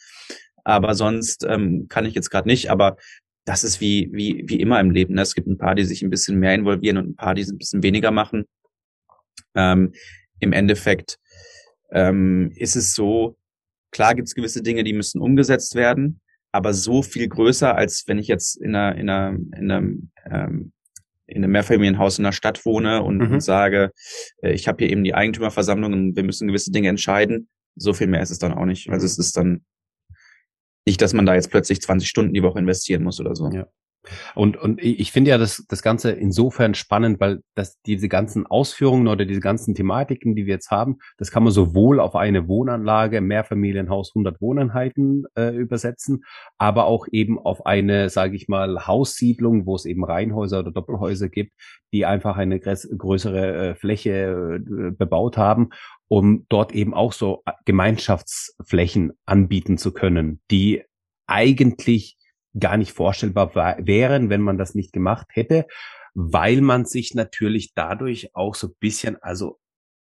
Aber 0.63 0.95
sonst 0.95 1.45
ähm, 1.47 1.88
kann 1.88 2.05
ich 2.05 2.13
jetzt 2.13 2.29
gerade 2.29 2.47
nicht. 2.47 2.69
Aber 2.69 2.97
das 3.45 3.63
ist 3.63 3.79
wie, 3.79 4.10
wie, 4.12 4.43
wie 4.47 4.60
immer 4.60 4.79
im 4.79 4.91
Leben. 4.91 5.13
Ne? 5.13 5.21
Es 5.21 5.36
gibt 5.36 5.47
ein 5.47 5.57
paar, 5.57 5.75
die 5.75 5.86
sich 5.86 6.01
ein 6.01 6.10
bisschen 6.10 6.38
mehr 6.38 6.53
involvieren 6.53 6.97
und 6.97 7.10
ein 7.10 7.15
paar, 7.15 7.33
die 7.33 7.43
es 7.43 7.49
ein 7.49 7.57
bisschen 7.57 7.81
weniger 7.81 8.12
machen. 8.12 8.45
Ähm, 9.55 9.93
Im 10.39 10.51
Endeffekt 10.51 11.17
ähm, 11.91 12.52
ist 12.56 12.76
es 12.76 12.93
so, 12.93 13.38
klar 13.91 14.15
gibt 14.15 14.28
es 14.28 14.36
gewisse 14.36 14.62
Dinge, 14.62 14.84
die 14.84 14.93
müssen 14.93 15.21
umgesetzt 15.21 15.76
werden, 15.76 16.21
aber 16.52 16.73
so 16.73 17.02
viel 17.02 17.28
größer, 17.28 17.76
als 17.76 18.04
wenn 18.08 18.17
ich 18.17 18.28
jetzt 18.28 18.58
in 18.58 18.76
einer, 18.76 18.97
in 18.97 19.10
einer, 19.10 19.38
in 19.56 19.71
einem, 19.71 20.12
ähm, 20.30 20.71
in 21.28 21.43
einem 21.43 21.52
Mehrfamilienhaus 21.52 22.17
in 22.17 22.23
der 22.23 22.32
Stadt 22.32 22.65
wohne 22.65 23.04
und, 23.04 23.17
mhm. 23.17 23.34
und 23.34 23.41
sage, 23.41 23.91
äh, 24.41 24.54
ich 24.54 24.67
habe 24.67 24.84
hier 24.84 24.91
eben 24.91 25.04
die 25.04 25.13
Eigentümerversammlung 25.13 25.93
und 25.93 26.15
wir 26.15 26.23
müssen 26.23 26.47
gewisse 26.47 26.71
Dinge 26.71 26.89
entscheiden. 26.89 27.50
So 27.76 27.93
viel 27.93 28.08
mehr 28.08 28.21
ist 28.21 28.32
es 28.32 28.39
dann 28.39 28.54
auch 28.54 28.65
nicht. 28.65 28.89
Also 28.89 29.06
es 29.06 29.17
ist 29.17 29.38
dann 29.38 29.65
nicht, 30.86 31.02
dass 31.02 31.13
man 31.13 31.26
da 31.26 31.36
jetzt 31.36 31.52
plötzlich 31.52 31.82
20 31.82 32.08
Stunden 32.08 32.34
die 32.34 32.43
Woche 32.43 32.60
investieren 32.60 33.04
muss 33.04 33.19
oder 33.19 33.36
so. 33.36 33.50
Ja. 33.52 33.67
Und, 34.35 34.57
und 34.57 34.81
ich 34.81 35.11
finde 35.11 35.31
ja 35.31 35.37
das, 35.37 35.65
das 35.67 35.81
Ganze 35.81 36.11
insofern 36.11 36.73
spannend, 36.73 37.19
weil 37.19 37.41
das, 37.55 37.79
diese 37.81 38.09
ganzen 38.09 38.45
Ausführungen 38.45 39.07
oder 39.07 39.25
diese 39.25 39.39
ganzen 39.39 39.75
Thematiken, 39.75 40.35
die 40.35 40.45
wir 40.45 40.55
jetzt 40.55 40.71
haben, 40.71 40.97
das 41.17 41.31
kann 41.31 41.43
man 41.43 41.51
sowohl 41.51 41.99
auf 41.99 42.15
eine 42.15 42.47
Wohnanlage, 42.47 43.21
Mehrfamilienhaus, 43.21 44.11
100 44.11 44.41
Wohneinheiten 44.41 45.25
äh, 45.35 45.55
übersetzen, 45.55 46.23
aber 46.57 46.85
auch 46.85 47.07
eben 47.11 47.39
auf 47.39 47.65
eine, 47.65 48.09
sage 48.09 48.35
ich 48.35 48.47
mal, 48.47 48.87
Haussiedlung, 48.87 49.65
wo 49.65 49.75
es 49.75 49.85
eben 49.85 50.03
Reihenhäuser 50.03 50.59
oder 50.59 50.71
Doppelhäuser 50.71 51.29
gibt, 51.29 51.53
die 51.93 52.05
einfach 52.05 52.37
eine 52.37 52.59
größere 52.59 53.69
äh, 53.69 53.75
Fläche 53.75 54.59
äh, 54.59 54.91
bebaut 54.91 55.37
haben 55.37 55.69
um 56.07 56.45
dort 56.49 56.73
eben 56.73 56.93
auch 56.93 57.13
so 57.13 57.43
Gemeinschaftsflächen 57.65 59.13
anbieten 59.25 59.77
zu 59.77 59.91
können, 59.91 60.41
die 60.49 60.83
eigentlich 61.27 62.16
gar 62.59 62.77
nicht 62.77 62.91
vorstellbar 62.91 63.53
wären, 63.55 64.29
wenn 64.29 64.41
man 64.41 64.57
das 64.57 64.75
nicht 64.75 64.93
gemacht 64.93 65.27
hätte, 65.31 65.65
weil 66.13 66.61
man 66.61 66.85
sich 66.85 67.13
natürlich 67.13 67.73
dadurch 67.73 68.35
auch 68.35 68.55
so 68.55 68.69
bisschen, 68.79 69.17
also 69.21 69.59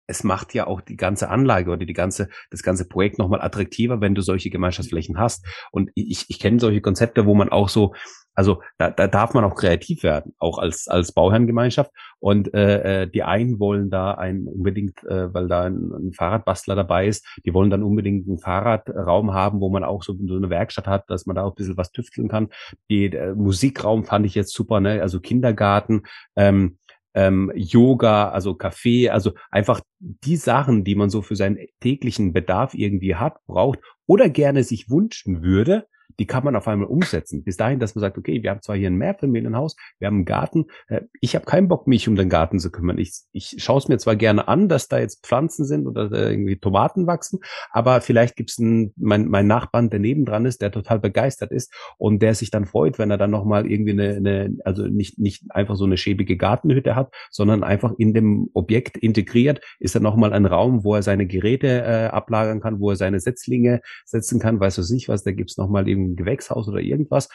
es 0.08 0.24
macht 0.24 0.54
ja 0.54 0.68
auch 0.68 0.82
die 0.82 0.98
ganze 0.98 1.30
Anlage 1.30 1.72
oder 1.72 1.86
die 1.86 1.94
ganze, 1.94 2.30
das 2.52 2.64
ganze 2.64 2.88
Projekt 2.88 3.18
nochmal 3.18 3.42
attraktiver, 3.42 4.02
wenn 4.02 4.16
du 4.16 4.22
solche 4.22 4.50
Gemeinschaftsflächen 4.50 5.18
hast. 5.18 5.46
Und 5.72 5.92
ich, 5.96 6.26
ich 6.30 6.40
kenne 6.40 6.60
solche 6.60 6.82
Konzepte, 6.82 7.26
wo 7.26 7.34
man 7.34 7.50
auch 7.50 7.70
so 7.70 7.96
also 8.36 8.62
da, 8.78 8.92
da 8.92 9.08
darf 9.08 9.34
man 9.34 9.44
auch 9.44 9.56
kreativ 9.56 10.04
werden, 10.04 10.34
auch 10.38 10.58
als 10.58 10.88
als 10.88 11.14
Bauherrengemeinschaft. 11.14 11.92
Und 12.20 12.54
äh, 12.54 13.04
äh, 13.04 13.08
die 13.08 13.24
einen 13.24 13.60
wollen 13.60 13.90
da 13.90 14.12
ein 14.12 14.46
unbedingt, 14.46 15.04
äh, 15.04 15.34
weil 15.34 15.48
da 15.48 15.64
ein, 15.64 15.92
ein 15.92 16.14
Fahrradbastler 16.14 16.76
dabei 16.76 17.08
ist, 17.08 17.26
die 17.46 17.54
wollen 17.54 17.70
dann 17.70 17.84
unbedingt 17.84 18.28
einen 18.28 18.40
Fahrradraum 18.40 19.34
haben, 19.34 19.62
wo 19.62 19.70
man 19.70 19.84
auch 19.84 20.04
so, 20.04 20.16
so 20.28 20.36
eine 20.36 20.50
Werkstatt 20.50 20.88
hat, 20.88 21.10
dass 21.10 21.26
man 21.26 21.36
da 21.36 21.44
auch 21.44 21.52
ein 21.52 21.56
bisschen 21.56 21.78
was 21.78 21.92
tüfteln 21.92 22.28
kann. 22.28 22.50
Die 22.90 23.10
der 23.10 23.36
Musikraum 23.36 24.04
fand 24.04 24.26
ich 24.26 24.36
jetzt 24.36 24.54
super, 24.54 24.80
ne? 24.80 25.02
Also 25.02 25.20
Kindergarten. 25.20 26.04
Ähm, 26.36 26.78
ähm, 27.16 27.52
Yoga, 27.56 28.30
also 28.30 28.56
Kaffee, 28.56 29.10
also 29.10 29.32
einfach 29.50 29.82
die 30.00 30.36
Sachen, 30.36 30.84
die 30.84 30.96
man 30.96 31.10
so 31.10 31.22
für 31.22 31.38
seinen 31.38 31.60
täglichen 31.80 32.34
Bedarf 32.34 32.74
irgendwie 32.74 33.16
hat, 33.16 33.38
braucht 33.48 33.80
oder 34.06 34.30
gerne 34.30 34.64
sich 34.64 34.90
wünschen 34.90 35.42
würde, 35.42 35.88
die 36.20 36.28
kann 36.28 36.44
man 36.44 36.56
auf 36.56 36.68
einmal 36.68 36.88
umsetzen. 36.88 37.44
Bis 37.44 37.58
dahin, 37.58 37.80
dass 37.80 37.96
man 37.96 38.02
sagt, 38.02 38.18
okay, 38.18 38.42
wir 38.44 38.50
haben 38.50 38.62
zwar 38.62 38.76
hier 38.76 38.90
ein 38.90 38.98
Mehrfamilienhaus, 38.98 39.76
wir 40.00 40.08
haben 40.08 40.16
einen 40.16 40.26
Garten, 40.26 40.66
äh, 40.88 41.02
ich 41.22 41.36
habe 41.36 41.46
keinen 41.46 41.68
Bock, 41.68 41.88
mich 41.88 42.08
um 42.08 42.16
den 42.16 42.30
Garten 42.30 42.60
zu 42.60 42.72
kümmern. 42.72 42.98
Ich, 42.98 43.24
ich 43.32 43.56
schaue 43.60 43.80
es 43.80 43.88
mir 43.88 43.98
zwar 43.98 44.16
gerne 44.16 44.48
an, 44.48 44.70
dass 44.70 44.88
da 44.88 45.00
jetzt 45.00 45.26
Pflanzen 45.26 45.66
sind 45.66 45.88
oder 45.88 46.12
irgendwie 46.12 46.58
Tomaten 46.58 47.08
wachsen, 47.08 47.40
aber 47.72 48.02
vielleicht 48.02 48.36
gibt 48.36 48.52
es 48.52 48.60
mein, 48.60 48.94
mein 48.96 49.48
Nachbarn, 49.48 49.90
der 49.90 50.00
nebendran 50.00 50.46
ist, 50.46 50.62
der 50.62 50.72
total 50.72 51.00
begeistert 51.00 51.52
ist 51.52 51.74
und 51.98 52.22
der 52.22 52.36
sich 52.36 52.52
dann 52.52 52.66
freut, 52.66 53.00
wenn 53.00 53.12
er 53.12 53.18
dann 53.18 53.32
nochmal 53.32 53.70
irgendwie 53.70 53.92
eine, 53.92 54.16
eine, 54.16 54.58
also 54.64 54.88
nicht, 54.88 55.20
nicht 55.20 55.44
einfach 55.50 55.76
so 55.76 55.86
eine 55.86 55.98
schäbige 55.98 56.38
Gartenhütte 56.38 56.96
hat, 56.96 57.14
sondern 57.32 57.64
einfach 57.64 57.94
in 57.98 58.14
dem 58.14 58.50
Objekt 58.54 58.98
integriert, 58.98 59.62
ist 59.80 59.96
dann 59.96 60.04
nochmal 60.04 60.34
ein 60.34 60.46
Raum, 60.46 60.84
wo 60.84 60.96
er 60.96 61.04
seine 61.04 61.26
Geräte 61.26 61.68
äh, 61.68 62.06
ablagern 62.08 62.62
kann, 62.62 62.80
wo 62.80 62.92
er 62.92 62.96
seine 62.96 63.20
Setzlinge 63.20 63.82
setzen 64.06 64.40
kann, 64.40 64.60
weiß 64.60 64.78
was 64.78 64.90
nicht 64.90 65.10
was, 65.10 65.24
da 65.24 65.32
gibt's 65.32 65.58
nochmal 65.58 65.88
eben 65.88 66.05
im 66.06 66.16
Gewächshaus 66.16 66.68
oder 66.68 66.80
irgendwas, 66.80 67.30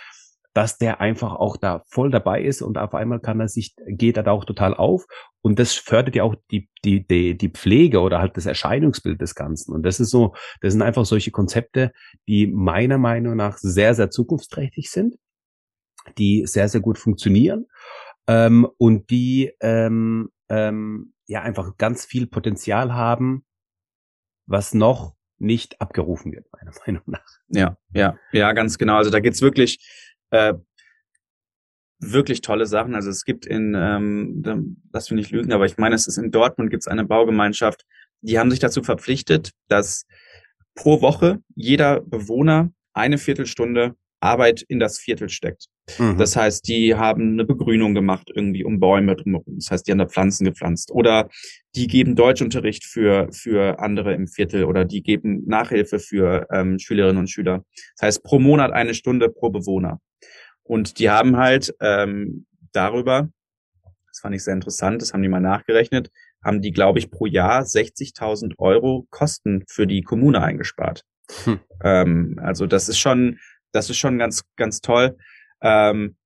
dass 0.52 0.78
der 0.78 1.00
einfach 1.00 1.35
auch 1.35 1.56
da 1.56 1.83
voll 1.87 2.11
dabei 2.11 2.42
ist 2.42 2.61
und 2.61 2.76
auf 2.76 2.94
einmal 2.94 3.20
kann 3.20 3.40
er 3.40 3.48
sich, 3.48 3.74
geht 3.87 4.16
er 4.16 4.24
da 4.24 4.33
auch 4.33 4.44
total 4.44 4.74
auf. 4.74 5.06
Und 5.42 5.59
das 5.59 5.74
fördert 5.74 6.16
ja 6.16 6.24
auch 6.24 6.35
die, 6.50 6.68
die, 6.85 7.06
die, 7.06 7.37
die 7.38 7.48
Pflege 7.50 8.00
oder 8.00 8.18
halt 8.18 8.37
das 8.37 8.46
Erscheinungsbild 8.46 9.20
des 9.20 9.35
Ganzen. 9.35 9.72
Und 9.72 9.85
das 9.85 10.00
ist 10.00 10.11
so, 10.11 10.35
das 10.61 10.72
sind 10.72 10.83
einfach 10.83 11.04
solche 11.04 11.30
Konzepte, 11.30 11.92
die 12.26 12.48
meiner 12.48 12.98
Meinung 12.98 13.37
nach 13.37 13.59
sehr, 13.59 13.94
sehr 13.94 14.11
zukunftsträchtig 14.11 14.90
sind, 14.90 15.16
die 16.18 16.46
sehr, 16.46 16.68
sehr 16.68 16.80
gut 16.80 16.98
funktionieren 16.98 17.66
ähm, 18.26 18.68
und 18.76 19.11
die 19.11 19.52
ähm, 19.61 20.30
ähm, 20.48 21.14
ja 21.26 21.42
einfach 21.42 21.76
ganz 21.76 22.04
viel 22.04 22.26
Potenzial 22.26 22.92
haben, 22.92 23.44
was 24.46 24.74
noch 24.74 25.14
nicht 25.40 25.81
abgerufen 25.81 26.33
wird, 26.33 26.46
meiner 26.53 26.72
Meinung 26.87 27.03
nach. 27.07 27.26
Ja, 27.48 27.76
ja, 27.92 28.16
ja, 28.33 28.53
ganz 28.53 28.79
genau. 28.79 28.96
Also 28.96 29.11
da 29.11 29.20
geht's 29.20 29.42
wirklich, 29.42 29.79
äh, 30.31 30.55
wirklich 31.98 32.40
tolle 32.40 32.66
Sachen. 32.66 32.94
Also 32.94 33.11
es 33.11 33.24
gibt 33.24 33.46
in, 33.46 33.74
ähm, 33.74 34.83
lass 34.92 35.11
mich 35.11 35.18
nicht 35.18 35.31
lügen, 35.33 35.53
aber 35.53 35.66
ich 35.66 35.76
meine, 35.76 35.94
es 35.94 36.07
ist 36.07 36.18
in 36.18 36.31
Dortmund 36.31 36.70
gibt's 36.70 36.88
eine 36.88 37.05
Baugemeinschaft, 37.05 37.85
die 38.22 38.38
haben 38.38 38.50
sich 38.50 38.61
dazu 38.61 38.83
verpflichtet, 38.83 39.53
dass 39.68 40.07
pro 40.74 41.00
Woche 41.00 41.42
jeder 41.55 42.00
Bewohner 42.00 42.72
eine 42.92 43.18
Viertelstunde 43.18 43.96
Arbeit 44.20 44.62
in 44.62 44.79
das 44.79 44.98
Viertel 44.98 45.31
steckt. 45.31 45.66
Mhm. 45.98 46.18
Das 46.18 46.37
heißt, 46.37 46.66
die 46.68 46.94
haben 46.94 47.33
eine 47.33 47.44
Begrünung 47.44 47.94
gemacht 47.94 48.31
irgendwie 48.35 48.64
um 48.64 48.81
Bäume 48.81 49.16
drumherum. 49.16 49.57
Das 49.57 49.70
heißt, 49.70 49.87
die 49.87 49.92
haben 49.92 49.98
da 49.98 50.07
Pflanzen 50.07 50.44
gepflanzt. 50.44 50.90
Oder 50.90 51.29
die 51.74 51.87
geben 51.87 52.16
Deutschunterricht 52.16 52.85
für, 52.85 53.29
für 53.33 53.79
andere 53.79 54.14
im 54.14 54.26
Viertel 54.26 54.64
oder 54.64 54.85
die 54.85 55.03
geben 55.03 55.44
Nachhilfe 55.46 55.98
für 55.98 56.46
ähm, 56.53 56.79
Schülerinnen 56.79 57.18
und 57.18 57.31
Schüler. 57.31 57.64
Das 57.96 58.07
heißt, 58.07 58.24
pro 58.24 58.38
Monat 58.38 58.72
eine 58.72 58.94
Stunde 58.94 59.29
pro 59.29 59.50
Bewohner. 59.50 60.00
Und 60.62 60.98
die 60.98 61.11
haben 61.11 61.37
halt 61.37 61.74
ähm, 61.81 62.46
darüber, 62.72 63.29
das 64.09 64.20
fand 64.20 64.35
ich 64.35 64.44
sehr 64.44 64.55
interessant, 64.55 65.03
das 65.03 65.12
haben 65.12 65.22
die 65.22 65.29
mal 65.29 65.40
nachgerechnet, 65.40 66.11
haben 66.44 66.62
die, 66.62 66.72
glaube 66.72 66.98
ich, 66.98 67.11
pro 67.11 67.26
Jahr 67.26 67.62
60.000 67.62 68.55
Euro 68.59 69.07
Kosten 69.11 69.64
für 69.68 69.87
die 69.87 70.03
Kommune 70.03 70.42
eingespart. 70.42 71.05
Hm. 71.44 71.61
Ähm, 71.83 72.40
also 72.42 72.66
das 72.66 72.88
ist 72.88 72.98
schon, 72.98 73.38
das 73.72 73.90
ist 73.90 73.98
schon 73.98 74.18
ganz, 74.18 74.44
ganz 74.57 74.81
toll. 74.81 75.16
Ähm, 75.62 76.16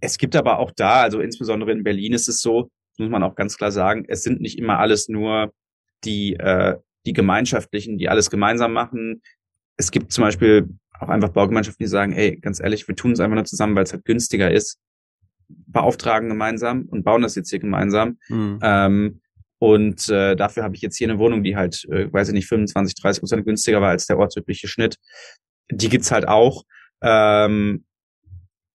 es 0.00 0.18
gibt 0.18 0.36
aber 0.36 0.58
auch 0.58 0.70
da, 0.70 1.02
also 1.02 1.20
insbesondere 1.20 1.72
in 1.72 1.84
Berlin 1.84 2.12
ist 2.12 2.28
es 2.28 2.40
so, 2.40 2.70
muss 2.98 3.10
man 3.10 3.22
auch 3.22 3.34
ganz 3.34 3.56
klar 3.56 3.72
sagen, 3.72 4.04
es 4.08 4.22
sind 4.22 4.40
nicht 4.40 4.58
immer 4.58 4.78
alles 4.78 5.08
nur 5.08 5.52
die, 6.04 6.34
äh, 6.34 6.76
die 7.06 7.12
Gemeinschaftlichen, 7.12 7.98
die 7.98 8.08
alles 8.08 8.30
gemeinsam 8.30 8.72
machen. 8.72 9.22
Es 9.76 9.90
gibt 9.90 10.12
zum 10.12 10.24
Beispiel 10.24 10.68
auch 10.98 11.08
einfach 11.08 11.30
Baugemeinschaften, 11.30 11.82
die 11.82 11.88
sagen, 11.88 12.12
hey, 12.12 12.36
ganz 12.36 12.60
ehrlich, 12.60 12.86
wir 12.86 12.94
tun 12.94 13.12
es 13.12 13.20
einfach 13.20 13.34
nur 13.34 13.44
zusammen, 13.44 13.74
weil 13.74 13.84
es 13.84 13.92
halt 13.92 14.04
günstiger 14.04 14.50
ist. 14.50 14.78
beauftragen 15.48 16.28
gemeinsam 16.28 16.86
und 16.86 17.04
bauen 17.04 17.22
das 17.22 17.34
jetzt 17.34 17.50
hier 17.50 17.58
gemeinsam. 17.58 18.18
Mhm. 18.28 18.58
Ähm, 18.62 19.20
und 19.58 20.08
äh, 20.08 20.36
dafür 20.36 20.62
habe 20.62 20.74
ich 20.74 20.80
jetzt 20.80 20.96
hier 20.96 21.08
eine 21.08 21.18
Wohnung, 21.18 21.42
die 21.42 21.56
halt, 21.56 21.84
äh, 21.90 22.10
weiß 22.12 22.28
ich 22.28 22.34
nicht, 22.34 22.46
25, 22.46 22.94
30 22.94 23.20
Prozent 23.20 23.44
günstiger 23.44 23.80
war 23.80 23.90
als 23.90 24.06
der 24.06 24.18
ortsübliche 24.18 24.68
Schnitt. 24.68 24.96
Die 25.70 25.88
gibt's 25.88 26.10
halt 26.10 26.28
auch. 26.28 26.64
Ähm, 27.02 27.84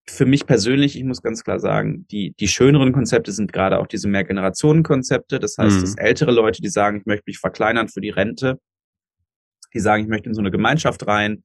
für 0.07 0.25
mich 0.25 0.45
persönlich, 0.45 0.97
ich 0.97 1.03
muss 1.03 1.21
ganz 1.21 1.43
klar 1.43 1.59
sagen, 1.59 2.05
die, 2.11 2.33
die 2.39 2.47
schöneren 2.47 2.93
Konzepte 2.93 3.31
sind 3.31 3.51
gerade 3.51 3.79
auch 3.79 3.87
diese 3.87 4.07
Mehrgenerationen-Konzepte. 4.07 5.39
Das 5.39 5.57
heißt, 5.57 5.77
mhm. 5.77 5.81
dass 5.81 5.97
ältere 5.97 6.31
Leute, 6.31 6.61
die 6.61 6.69
sagen, 6.69 6.99
ich 6.99 7.05
möchte 7.05 7.23
mich 7.27 7.39
verkleinern 7.39 7.87
für 7.87 8.01
die 8.01 8.11
Rente, 8.11 8.59
die 9.73 9.79
sagen, 9.79 10.03
ich 10.03 10.09
möchte 10.09 10.29
in 10.29 10.35
so 10.35 10.41
eine 10.41 10.51
Gemeinschaft 10.51 11.07
rein, 11.07 11.43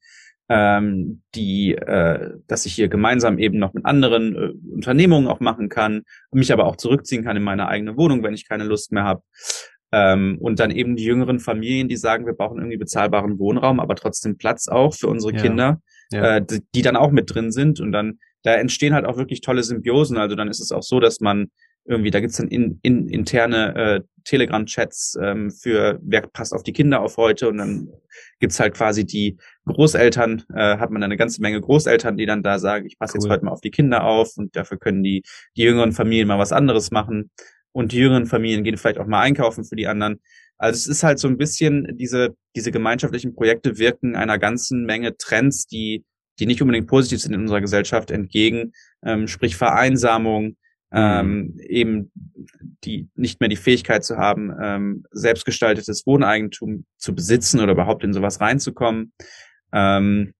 ähm, 0.51 1.23
die, 1.35 1.75
äh, 1.75 2.33
dass 2.49 2.67
ich 2.67 2.75
hier 2.75 2.89
gemeinsam 2.89 3.39
eben 3.39 3.59
noch 3.59 3.73
mit 3.73 3.87
anderen 3.87 4.35
äh, 4.35 4.73
Unternehmungen 4.75 5.29
auch 5.29 5.41
machen 5.41 5.69
kann, 5.69 6.03
mich 6.33 6.53
aber 6.53 6.67
auch 6.67 6.77
zurückziehen 6.77 7.25
kann 7.25 7.37
in 7.37 7.45
meine 7.45 7.69
eigene 7.69 7.97
Wohnung, 7.97 8.23
wenn 8.23 8.35
ich 8.35 8.49
keine 8.49 8.65
Lust 8.65 8.91
mehr 8.93 9.05
habe. 9.05 9.23
Ähm, 9.93 10.39
und 10.41 10.61
dann 10.61 10.71
eben 10.71 10.97
die 10.97 11.05
jüngeren 11.05 11.41
Familien, 11.41 11.89
die 11.89 11.97
sagen, 11.97 12.27
wir 12.27 12.35
brauchen 12.35 12.59
irgendwie 12.59 12.77
bezahlbaren 12.77 13.39
Wohnraum, 13.39 13.81
aber 13.81 13.95
trotzdem 13.97 14.39
Platz 14.39 14.69
auch 14.69 14.95
für 14.95 15.09
unsere 15.09 15.35
ja. 15.35 15.41
Kinder, 15.41 15.83
ja. 16.13 16.37
Äh, 16.37 16.43
die, 16.45 16.61
die 16.75 16.83
dann 16.83 16.97
auch 16.97 17.11
mit 17.11 17.33
drin 17.33 17.53
sind. 17.53 17.81
Und 17.81 17.93
dann, 17.93 18.19
da 18.43 18.55
entstehen 18.55 18.95
halt 18.95 19.05
auch 19.05 19.17
wirklich 19.17 19.41
tolle 19.41 19.63
Symbiosen. 19.63 20.17
Also 20.17 20.37
dann 20.37 20.49
ist 20.49 20.61
es 20.61 20.73
auch 20.73 20.83
so, 20.83 21.01
dass 21.01 21.21
man 21.21 21.51
irgendwie, 21.87 22.11
da 22.11 22.21
gibt's 22.21 22.37
dann 22.37 22.49
in, 22.49 22.79
in, 22.83 23.09
interne 23.09 23.75
äh, 23.75 24.01
Telegram-Chats 24.25 25.19
ähm, 25.21 25.51
für 25.51 25.99
wer 26.03 26.23
passt 26.23 26.53
auf 26.53 26.63
die 26.63 26.73
Kinder 26.73 27.01
auf 27.01 27.17
heute 27.17 27.49
und 27.49 27.59
dann 27.59 27.89
gibt's 28.39 28.61
halt 28.61 28.75
quasi 28.75 29.05
die 29.05 29.39
Großeltern, 29.67 30.45
äh, 30.55 30.77
hat 30.79 30.91
man 30.91 31.03
eine 31.03 31.17
ganze 31.17 31.41
Menge 31.41 31.61
Großeltern, 31.61 32.17
die 32.17 32.27
dann 32.27 32.43
da 32.43 32.59
sagen, 32.59 32.87
ich 32.87 32.99
passe 32.99 33.15
cool. 33.15 33.23
jetzt 33.23 33.31
heute 33.31 33.45
mal 33.45 33.53
auf 33.53 33.61
die 33.61 33.71
Kinder 33.71 34.05
auf 34.05 34.37
und 34.37 34.55
dafür 34.57 34.79
können 34.79 35.03
die, 35.03 35.23
die 35.57 35.63
jüngeren 35.63 35.93
Familien 35.93 36.29
mal 36.29 36.39
was 36.39 36.53
anderes 36.53 36.91
machen 36.91 37.31
und 37.73 37.93
die 37.93 37.99
jüngeren 37.99 38.27
Familien 38.27 38.63
gehen 38.63 38.77
vielleicht 38.77 38.99
auch 38.99 39.07
mal 39.07 39.21
einkaufen 39.21 39.65
für 39.65 39.77
die 39.77 39.87
anderen. 39.87 40.21
Also 40.59 40.77
es 40.77 40.87
ist 40.87 41.03
halt 41.03 41.19
so 41.19 41.27
ein 41.27 41.39
bisschen, 41.39 41.97
diese, 41.97 42.37
diese 42.55 42.71
gemeinschaftlichen 42.71 43.35
Projekte 43.35 43.79
wirken 43.79 44.15
einer 44.15 44.39
ganzen 44.39 44.85
Menge 44.85 45.17
Trends, 45.17 45.67
die, 45.67 46.05
die 46.41 46.47
nicht 46.47 46.63
unbedingt 46.63 46.89
positiv 46.89 47.21
sind 47.21 47.35
in 47.35 47.43
unserer 47.43 47.61
Gesellschaft 47.61 48.11
entgegen, 48.11 48.73
ähm, 49.05 49.29
sprich 49.29 49.57
Vereinsamung, 49.57 50.57
ähm, 50.93 51.57
eben 51.61 52.11
die 52.83 53.09
nicht 53.15 53.39
mehr 53.41 53.49
die 53.49 53.57
Fähigkeit 53.57 54.03
zu 54.03 54.17
haben, 54.17 54.53
ähm, 54.61 55.05
selbstgestaltetes 55.13 56.07
Wohneigentum 56.07 56.85
zu 56.97 57.15
besitzen 57.15 57.61
oder 57.61 57.73
überhaupt 57.73 58.03
in 58.03 58.13
sowas 58.13 58.41
reinzukommen. 58.41 59.13
Ähm, 59.73 60.35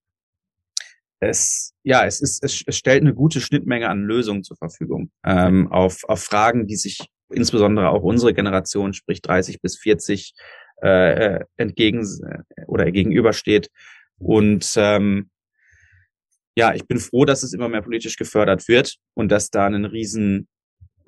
es, 1.21 1.75
ja, 1.85 2.05
es 2.05 2.21
ist, 2.21 2.43
es, 2.43 2.65
es 2.67 2.77
stellt 2.77 3.03
eine 3.03 3.15
gute 3.15 3.41
Schnittmenge 3.41 3.89
an 3.89 4.03
Lösungen 4.03 4.43
zur 4.43 4.57
Verfügung 4.57 5.11
ähm, 5.25 5.71
auf, 5.71 6.03
auf 6.09 6.23
Fragen, 6.23 6.67
die 6.67 6.77
sich 6.77 6.99
insbesondere 7.29 7.91
auch 7.91 8.03
unsere 8.03 8.35
Generation, 8.35 8.95
sprich 8.95 9.23
30 9.23 9.61
bis 9.61 9.79
40, 9.79 10.35
äh, 10.83 11.13
äh, 11.37 11.45
entgegen 11.59 12.01
äh, 12.01 12.65
oder 12.67 12.91
gegenübersteht. 12.91 13.71
Und 14.19 14.73
ähm, 14.77 15.31
ja, 16.61 16.75
ich 16.75 16.87
bin 16.87 16.99
froh, 16.99 17.25
dass 17.25 17.43
es 17.43 17.55
immer 17.55 17.71
mehr 17.71 17.81
politisch 17.81 18.17
gefördert 18.17 18.69
wird 18.69 18.97
und 19.15 19.33
dass 19.33 19.49
da 19.49 19.67
ein 19.67 19.87
riesen, 19.87 20.47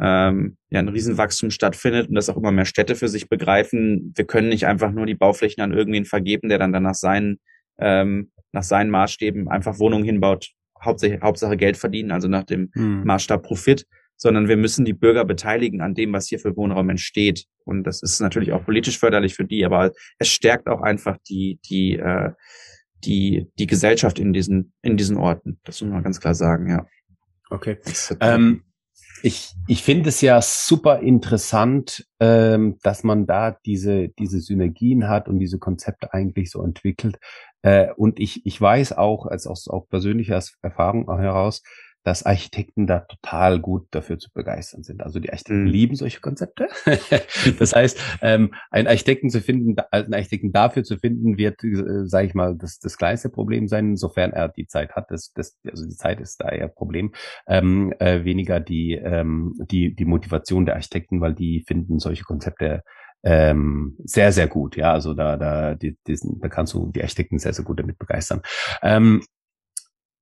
ähm, 0.00 0.56
ja, 0.70 0.78
ein 0.78 0.88
Riesenwachstum 0.88 1.50
stattfindet 1.50 2.08
und 2.08 2.14
dass 2.14 2.30
auch 2.30 2.38
immer 2.38 2.52
mehr 2.52 2.64
Städte 2.64 2.96
für 2.96 3.08
sich 3.08 3.28
begreifen, 3.28 4.14
wir 4.16 4.24
können 4.24 4.48
nicht 4.48 4.66
einfach 4.66 4.92
nur 4.92 5.04
die 5.04 5.14
Bauflächen 5.14 5.62
an 5.62 5.74
irgendwen 5.74 6.06
vergeben, 6.06 6.48
der 6.48 6.58
dann 6.58 6.72
danach 6.72 6.94
seinen, 6.94 7.38
ähm, 7.78 8.32
nach 8.52 8.62
seinen 8.62 8.88
Maßstäben 8.88 9.48
einfach 9.48 9.78
Wohnungen 9.78 10.04
hinbaut, 10.04 10.52
Hauptsache, 10.82 11.20
Hauptsache 11.22 11.58
Geld 11.58 11.76
verdienen, 11.76 12.12
also 12.12 12.28
nach 12.28 12.44
dem 12.44 12.70
hm. 12.72 13.04
Maßstab 13.04 13.42
Profit, 13.42 13.84
sondern 14.16 14.48
wir 14.48 14.56
müssen 14.56 14.86
die 14.86 14.94
Bürger 14.94 15.26
beteiligen 15.26 15.82
an 15.82 15.94
dem, 15.94 16.14
was 16.14 16.28
hier 16.28 16.38
für 16.38 16.56
Wohnraum 16.56 16.88
entsteht. 16.88 17.44
Und 17.64 17.84
das 17.84 18.02
ist 18.02 18.20
natürlich 18.20 18.52
auch 18.52 18.64
politisch 18.64 18.98
förderlich 18.98 19.34
für 19.34 19.44
die, 19.44 19.66
aber 19.66 19.92
es 20.18 20.28
stärkt 20.28 20.66
auch 20.66 20.80
einfach 20.80 21.18
die, 21.28 21.58
die, 21.68 21.98
äh, 21.98 22.30
die, 23.04 23.50
die 23.58 23.66
Gesellschaft 23.66 24.18
in 24.18 24.32
diesen, 24.32 24.72
in 24.82 24.96
diesen 24.96 25.16
Orten. 25.16 25.60
Das 25.64 25.80
muss 25.80 25.92
man 25.92 26.02
ganz 26.02 26.20
klar 26.20 26.34
sagen, 26.34 26.68
ja. 26.68 26.86
Okay. 27.50 27.78
Ähm, 28.20 28.64
ich, 29.22 29.54
ich 29.68 29.82
finde 29.82 30.08
es 30.08 30.20
ja 30.20 30.40
super 30.42 31.00
interessant, 31.00 32.06
ähm, 32.18 32.78
dass 32.82 33.04
man 33.04 33.26
da 33.26 33.56
diese, 33.64 34.08
diese 34.08 34.40
Synergien 34.40 35.08
hat 35.08 35.28
und 35.28 35.38
diese 35.38 35.58
Konzepte 35.58 36.12
eigentlich 36.12 36.50
so 36.50 36.62
entwickelt. 36.62 37.18
Äh, 37.62 37.92
und 37.96 38.18
ich, 38.18 38.44
ich 38.46 38.60
weiß 38.60 38.92
auch, 38.92 39.26
als 39.26 39.46
aus 39.46 39.68
auch 39.68 39.88
persönlicher 39.88 40.42
Erfahrung 40.62 41.06
heraus, 41.18 41.62
dass 42.04 42.24
Architekten 42.24 42.86
da 42.86 43.00
total 43.00 43.60
gut 43.60 43.86
dafür 43.90 44.18
zu 44.18 44.30
begeistern 44.32 44.82
sind. 44.82 45.02
Also 45.02 45.20
die 45.20 45.30
Architekten 45.30 45.64
mhm. 45.64 45.70
lieben 45.70 45.94
solche 45.96 46.20
Konzepte. 46.20 46.68
das 47.58 47.74
heißt, 47.74 47.98
ähm, 48.22 48.54
einen 48.70 48.88
Architekten 48.88 49.30
zu 49.30 49.40
finden, 49.40 49.76
einen 49.90 50.14
Architekten 50.14 50.52
dafür 50.52 50.82
zu 50.84 50.98
finden, 50.98 51.38
wird, 51.38 51.62
äh, 51.62 52.06
sage 52.06 52.26
ich 52.26 52.34
mal, 52.34 52.56
das, 52.56 52.78
das 52.78 52.96
kleinste 52.96 53.28
Problem 53.28 53.68
sein, 53.68 53.96
sofern 53.96 54.32
er 54.32 54.48
die 54.48 54.66
Zeit 54.66 54.92
hat. 54.92 55.10
Das, 55.10 55.32
das, 55.32 55.58
also 55.68 55.86
die 55.86 55.96
Zeit 55.96 56.20
ist 56.20 56.40
da 56.40 56.48
eher 56.48 56.68
Problem. 56.68 57.12
Ähm, 57.46 57.92
äh, 57.98 58.24
weniger 58.24 58.60
die, 58.60 58.92
ähm, 58.94 59.54
die, 59.70 59.94
die 59.94 60.04
Motivation 60.04 60.66
der 60.66 60.74
Architekten, 60.74 61.20
weil 61.20 61.34
die 61.34 61.64
finden 61.66 61.98
solche 61.98 62.24
Konzepte 62.24 62.82
ähm, 63.24 63.96
sehr, 64.04 64.32
sehr 64.32 64.48
gut. 64.48 64.76
Ja, 64.76 64.92
also 64.92 65.14
da, 65.14 65.36
da, 65.36 65.74
die, 65.74 65.96
diesen, 66.06 66.40
da 66.40 66.48
kannst 66.48 66.74
du 66.74 66.90
die 66.90 67.02
Architekten 67.02 67.38
sehr, 67.38 67.52
sehr 67.52 67.64
gut 67.64 67.78
damit 67.78 67.98
begeistern. 67.98 68.42
Ähm, 68.82 69.22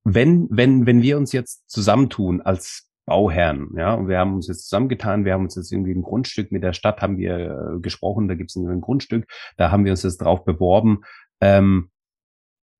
wenn, 0.04 0.48
wenn, 0.50 0.86
wenn 0.86 1.02
wir 1.02 1.16
uns 1.16 1.32
jetzt 1.32 1.68
zusammentun 1.70 2.40
als 2.40 2.90
Bauherren, 3.06 3.70
ja, 3.76 3.94
und 3.94 4.08
wir 4.08 4.18
haben 4.18 4.34
uns 4.34 4.46
jetzt 4.46 4.68
zusammengetan, 4.68 5.24
wir 5.24 5.32
haben 5.32 5.44
uns 5.44 5.56
jetzt 5.56 5.72
irgendwie 5.72 5.92
ein 5.92 6.02
Grundstück 6.02 6.52
mit 6.52 6.62
der 6.62 6.72
Stadt 6.72 7.02
haben 7.02 7.18
wir 7.18 7.38
äh, 7.38 7.80
gesprochen, 7.80 8.28
da 8.28 8.34
gibt 8.34 8.50
es 8.50 8.56
ein 8.56 8.80
Grundstück, 8.80 9.26
da 9.56 9.70
haben 9.70 9.84
wir 9.84 9.92
uns 9.92 10.02
jetzt 10.04 10.18
drauf 10.18 10.44
beworben. 10.44 11.00
Ähm, 11.40 11.90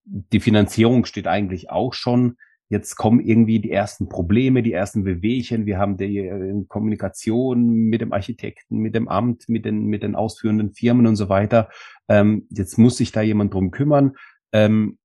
die 0.05 0.41
Finanzierung 0.41 1.05
steht 1.05 1.27
eigentlich 1.27 1.71
auch 1.71 1.95
schon. 1.95 2.37
Jetzt 2.69 2.95
kommen 2.95 3.19
irgendwie 3.19 3.59
die 3.59 3.73
ersten 3.73 4.09
Probleme, 4.09 4.63
die 4.63 4.73
ersten 4.73 5.03
Bewegchen. 5.03 5.67
Wir 5.67 5.79
haben 5.79 5.97
die 5.97 6.19
äh, 6.19 6.65
Kommunikation 6.69 7.67
mit 7.67 8.01
dem 8.01 8.13
Architekten, 8.13 8.79
mit 8.79 8.95
dem 8.95 9.09
Amt, 9.09 9.49
mit 9.49 9.65
den, 9.65 9.87
mit 9.87 10.05
den 10.05 10.15
ausführenden 10.15 10.73
Firmen 10.73 11.09
und 11.09 11.17
so 11.17 11.29
weiter. 11.29 11.69
Ähm, 12.09 12.47
jetzt 12.51 12.79
muss 12.79 12.97
sich 12.97 13.11
da 13.11 13.23
jemand 13.23 13.53
drum 13.53 13.73
kümmern. 13.73 14.15
Ähm, 14.53 14.99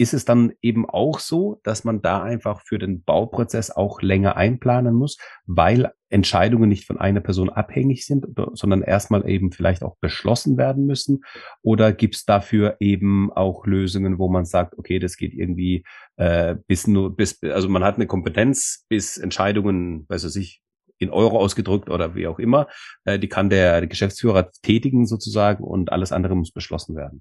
ist 0.00 0.14
es 0.14 0.24
dann 0.24 0.54
eben 0.62 0.88
auch 0.88 1.18
so, 1.18 1.60
dass 1.62 1.84
man 1.84 2.00
da 2.00 2.22
einfach 2.22 2.62
für 2.62 2.78
den 2.78 3.02
Bauprozess 3.02 3.70
auch 3.70 4.00
länger 4.00 4.34
einplanen 4.34 4.94
muss, 4.94 5.18
weil 5.44 5.92
Entscheidungen 6.08 6.70
nicht 6.70 6.86
von 6.86 6.98
einer 6.98 7.20
Person 7.20 7.50
abhängig 7.50 8.06
sind, 8.06 8.26
sondern 8.54 8.80
erstmal 8.80 9.28
eben 9.28 9.52
vielleicht 9.52 9.82
auch 9.82 9.98
beschlossen 10.00 10.56
werden 10.56 10.86
müssen? 10.86 11.20
Oder 11.60 11.92
gibt 11.92 12.14
es 12.14 12.24
dafür 12.24 12.78
eben 12.80 13.30
auch 13.30 13.66
Lösungen, 13.66 14.18
wo 14.18 14.30
man 14.30 14.46
sagt, 14.46 14.78
okay, 14.78 15.00
das 15.00 15.18
geht 15.18 15.34
irgendwie 15.34 15.84
äh, 16.16 16.56
bis 16.66 16.86
nur 16.86 17.14
bis, 17.14 17.38
also 17.42 17.68
man 17.68 17.84
hat 17.84 17.96
eine 17.96 18.06
Kompetenz, 18.06 18.86
bis 18.88 19.18
Entscheidungen, 19.18 20.06
weiß 20.08 20.24
ich 20.24 20.34
nicht, 20.34 20.62
in 20.96 21.10
Euro 21.10 21.38
ausgedrückt 21.38 21.90
oder 21.90 22.14
wie 22.14 22.26
auch 22.26 22.38
immer, 22.38 22.68
äh, 23.04 23.18
die 23.18 23.28
kann 23.28 23.50
der 23.50 23.86
Geschäftsführer 23.86 24.50
tätigen 24.62 25.04
sozusagen 25.04 25.62
und 25.62 25.92
alles 25.92 26.10
andere 26.10 26.36
muss 26.36 26.52
beschlossen 26.52 26.96
werden. 26.96 27.20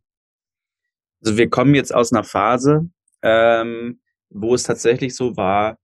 Also 1.24 1.38
wir 1.38 1.50
kommen 1.50 1.76
jetzt 1.76 1.94
aus 1.94 2.12
einer 2.14 2.24
Phase, 2.24 2.90
ähm, 3.22 4.00
wo 4.30 4.56
es 4.56 4.64
tatsächlich 4.64 5.16
so 5.16 5.36
war, 5.36 5.78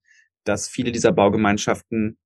dass 0.44 0.68
viele 0.68 0.92
dieser 0.92 1.12
Baugemeinschaften 1.12 2.18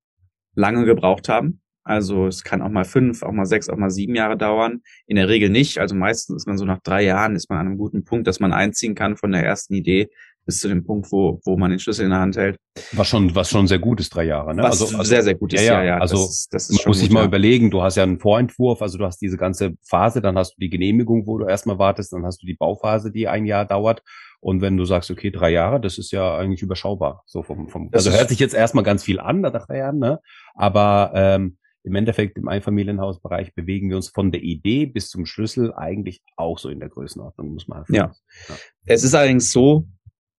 lange 0.55 0.85
gebraucht 0.85 1.29
haben. 1.29 1.61
Also 1.83 2.27
es 2.27 2.43
kann 2.43 2.61
auch 2.61 2.69
mal 2.69 2.85
fünf, 2.85 3.23
auch 3.23 3.31
mal 3.31 3.45
sechs, 3.45 3.69
auch 3.69 3.77
mal 3.77 3.89
sieben 3.89 4.13
Jahre 4.13 4.37
dauern. 4.37 4.81
In 5.07 5.15
der 5.15 5.27
Regel 5.27 5.49
nicht. 5.49 5.79
Also 5.79 5.95
meistens 5.95 6.35
ist 6.35 6.47
man 6.47 6.57
so 6.57 6.65
nach 6.65 6.81
drei 6.83 7.03
Jahren 7.03 7.35
ist 7.35 7.49
man 7.49 7.59
an 7.59 7.67
einem 7.67 7.77
guten 7.77 8.03
Punkt, 8.03 8.27
dass 8.27 8.39
man 8.39 8.53
einziehen 8.53 8.93
kann 8.93 9.17
von 9.17 9.31
der 9.31 9.43
ersten 9.43 9.73
Idee 9.73 10.09
bis 10.49 10.61
zu 10.61 10.67
dem 10.67 10.83
Punkt, 10.83 11.11
wo, 11.11 11.39
wo 11.45 11.57
man 11.57 11.69
den 11.69 11.77
Schlüssel 11.77 12.05
in 12.05 12.09
der 12.09 12.21
Hand 12.21 12.35
hält. 12.35 12.57
Was 12.93 13.07
schon, 13.07 13.35
was 13.35 13.51
schon 13.51 13.67
sehr 13.67 13.77
gut 13.77 13.99
ist, 13.99 14.09
drei 14.15 14.23
Jahre, 14.23 14.55
ne? 14.55 14.63
Was 14.63 14.81
also, 14.81 14.97
also 14.97 15.07
sehr, 15.07 15.21
sehr 15.21 15.35
gut 15.35 15.53
ist, 15.53 15.61
ja, 15.61 15.83
ja. 15.83 15.83
ja, 15.83 15.97
Also, 15.99 16.15
das 16.15 16.29
ist, 16.29 16.53
das 16.53 16.69
ist 16.71 16.77
man 16.77 16.89
muss 16.89 16.99
sich 16.99 17.11
mal 17.11 17.19
ja. 17.19 17.27
überlegen, 17.27 17.69
du 17.69 17.83
hast 17.83 17.97
ja 17.97 18.03
einen 18.03 18.17
Vorentwurf, 18.17 18.81
also 18.81 18.97
du 18.97 19.05
hast 19.05 19.19
diese 19.19 19.37
ganze 19.37 19.75
Phase, 19.87 20.21
dann 20.21 20.39
hast 20.39 20.55
du 20.55 20.59
die 20.59 20.71
Genehmigung, 20.71 21.27
wo 21.27 21.37
du 21.37 21.45
erstmal 21.45 21.77
wartest, 21.77 22.13
dann 22.13 22.25
hast 22.25 22.41
du 22.41 22.47
die 22.47 22.55
Bauphase, 22.55 23.11
die 23.11 23.27
ein 23.27 23.45
Jahr 23.45 23.65
dauert. 23.65 24.01
Und 24.39 24.61
wenn 24.61 24.75
du 24.75 24.85
sagst, 24.85 25.11
okay, 25.11 25.29
drei 25.29 25.51
Jahre, 25.51 25.79
das 25.79 25.99
ist 25.99 26.11
ja 26.11 26.35
eigentlich 26.35 26.63
überschaubar. 26.63 27.21
So 27.27 27.43
vom, 27.43 27.69
vom, 27.69 27.89
also 27.91 28.09
hört 28.09 28.29
sich 28.29 28.39
jetzt 28.39 28.55
erstmal 28.55 28.83
ganz 28.83 29.03
viel 29.03 29.19
an, 29.19 29.41
nach 29.41 29.67
drei 29.67 29.77
Jahren, 29.77 29.99
ne? 29.99 30.19
Aber 30.55 31.11
ähm, 31.13 31.57
im 31.83 31.95
Endeffekt 31.95 32.37
im 32.37 32.47
Einfamilienhausbereich 32.47 33.53
bewegen 33.53 33.89
wir 33.89 33.95
uns 33.95 34.09
von 34.09 34.31
der 34.31 34.41
Idee 34.41 34.85
bis 34.85 35.09
zum 35.09 35.25
Schlüssel 35.25 35.73
eigentlich 35.73 36.21
auch 36.35 36.59
so 36.59 36.69
in 36.69 36.79
der 36.79 36.89
Größenordnung, 36.89 37.53
muss 37.53 37.67
man 37.67 37.79
einfach 37.79 37.93
ja. 37.93 38.11
ja. 38.47 38.55
Es 38.85 39.03
ist 39.03 39.15
allerdings 39.15 39.51
so, 39.51 39.87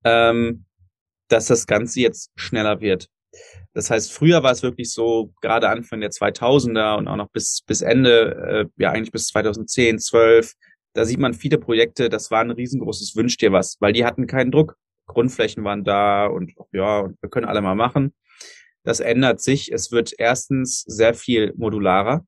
ähm, 0.05 0.65
dass 1.29 1.47
das 1.47 1.67
Ganze 1.67 2.01
jetzt 2.01 2.31
schneller 2.37 2.81
wird. 2.81 3.09
Das 3.73 3.91
heißt, 3.91 4.13
früher 4.13 4.43
war 4.43 4.51
es 4.53 4.63
wirklich 4.63 4.93
so, 4.93 5.33
gerade 5.41 5.69
Anfang 5.69 6.01
der 6.01 6.11
2000er 6.11 6.97
und 6.99 7.07
auch 7.07 7.17
noch 7.17 7.31
bis, 7.31 7.63
bis 7.67 7.83
Ende, 7.83 8.67
äh, 8.77 8.83
ja 8.83 8.91
eigentlich 8.91 9.13
bis 9.13 9.29
2010, 9.29 10.01
12, 10.01 10.55
da 10.95 11.05
sieht 11.05 11.21
man 11.21 11.35
viele 11.35 11.59
Projekte, 11.59 12.09
das 12.09 12.31
war 12.33 12.41
ein 12.41 12.51
riesengroßes 12.51 13.15
Wünsch 13.15 13.37
dir 13.37 13.53
was, 13.53 13.77
weil 13.81 13.93
die 13.93 14.05
hatten 14.05 14.27
keinen 14.27 14.51
Druck. 14.51 14.77
Grundflächen 15.07 15.65
waren 15.65 15.85
da 15.85 16.27
und 16.27 16.53
ja, 16.73 17.09
wir 17.09 17.31
können 17.31 17.47
alle 17.47 17.63
mal 17.63 17.75
machen. 17.75 18.15
Das 18.85 19.01
ändert 19.01 19.41
sich. 19.41 19.73
Es 19.73 19.93
wird 19.93 20.15
erstens 20.17 20.83
sehr 20.83 21.15
viel 21.15 21.53
modularer. 21.57 22.25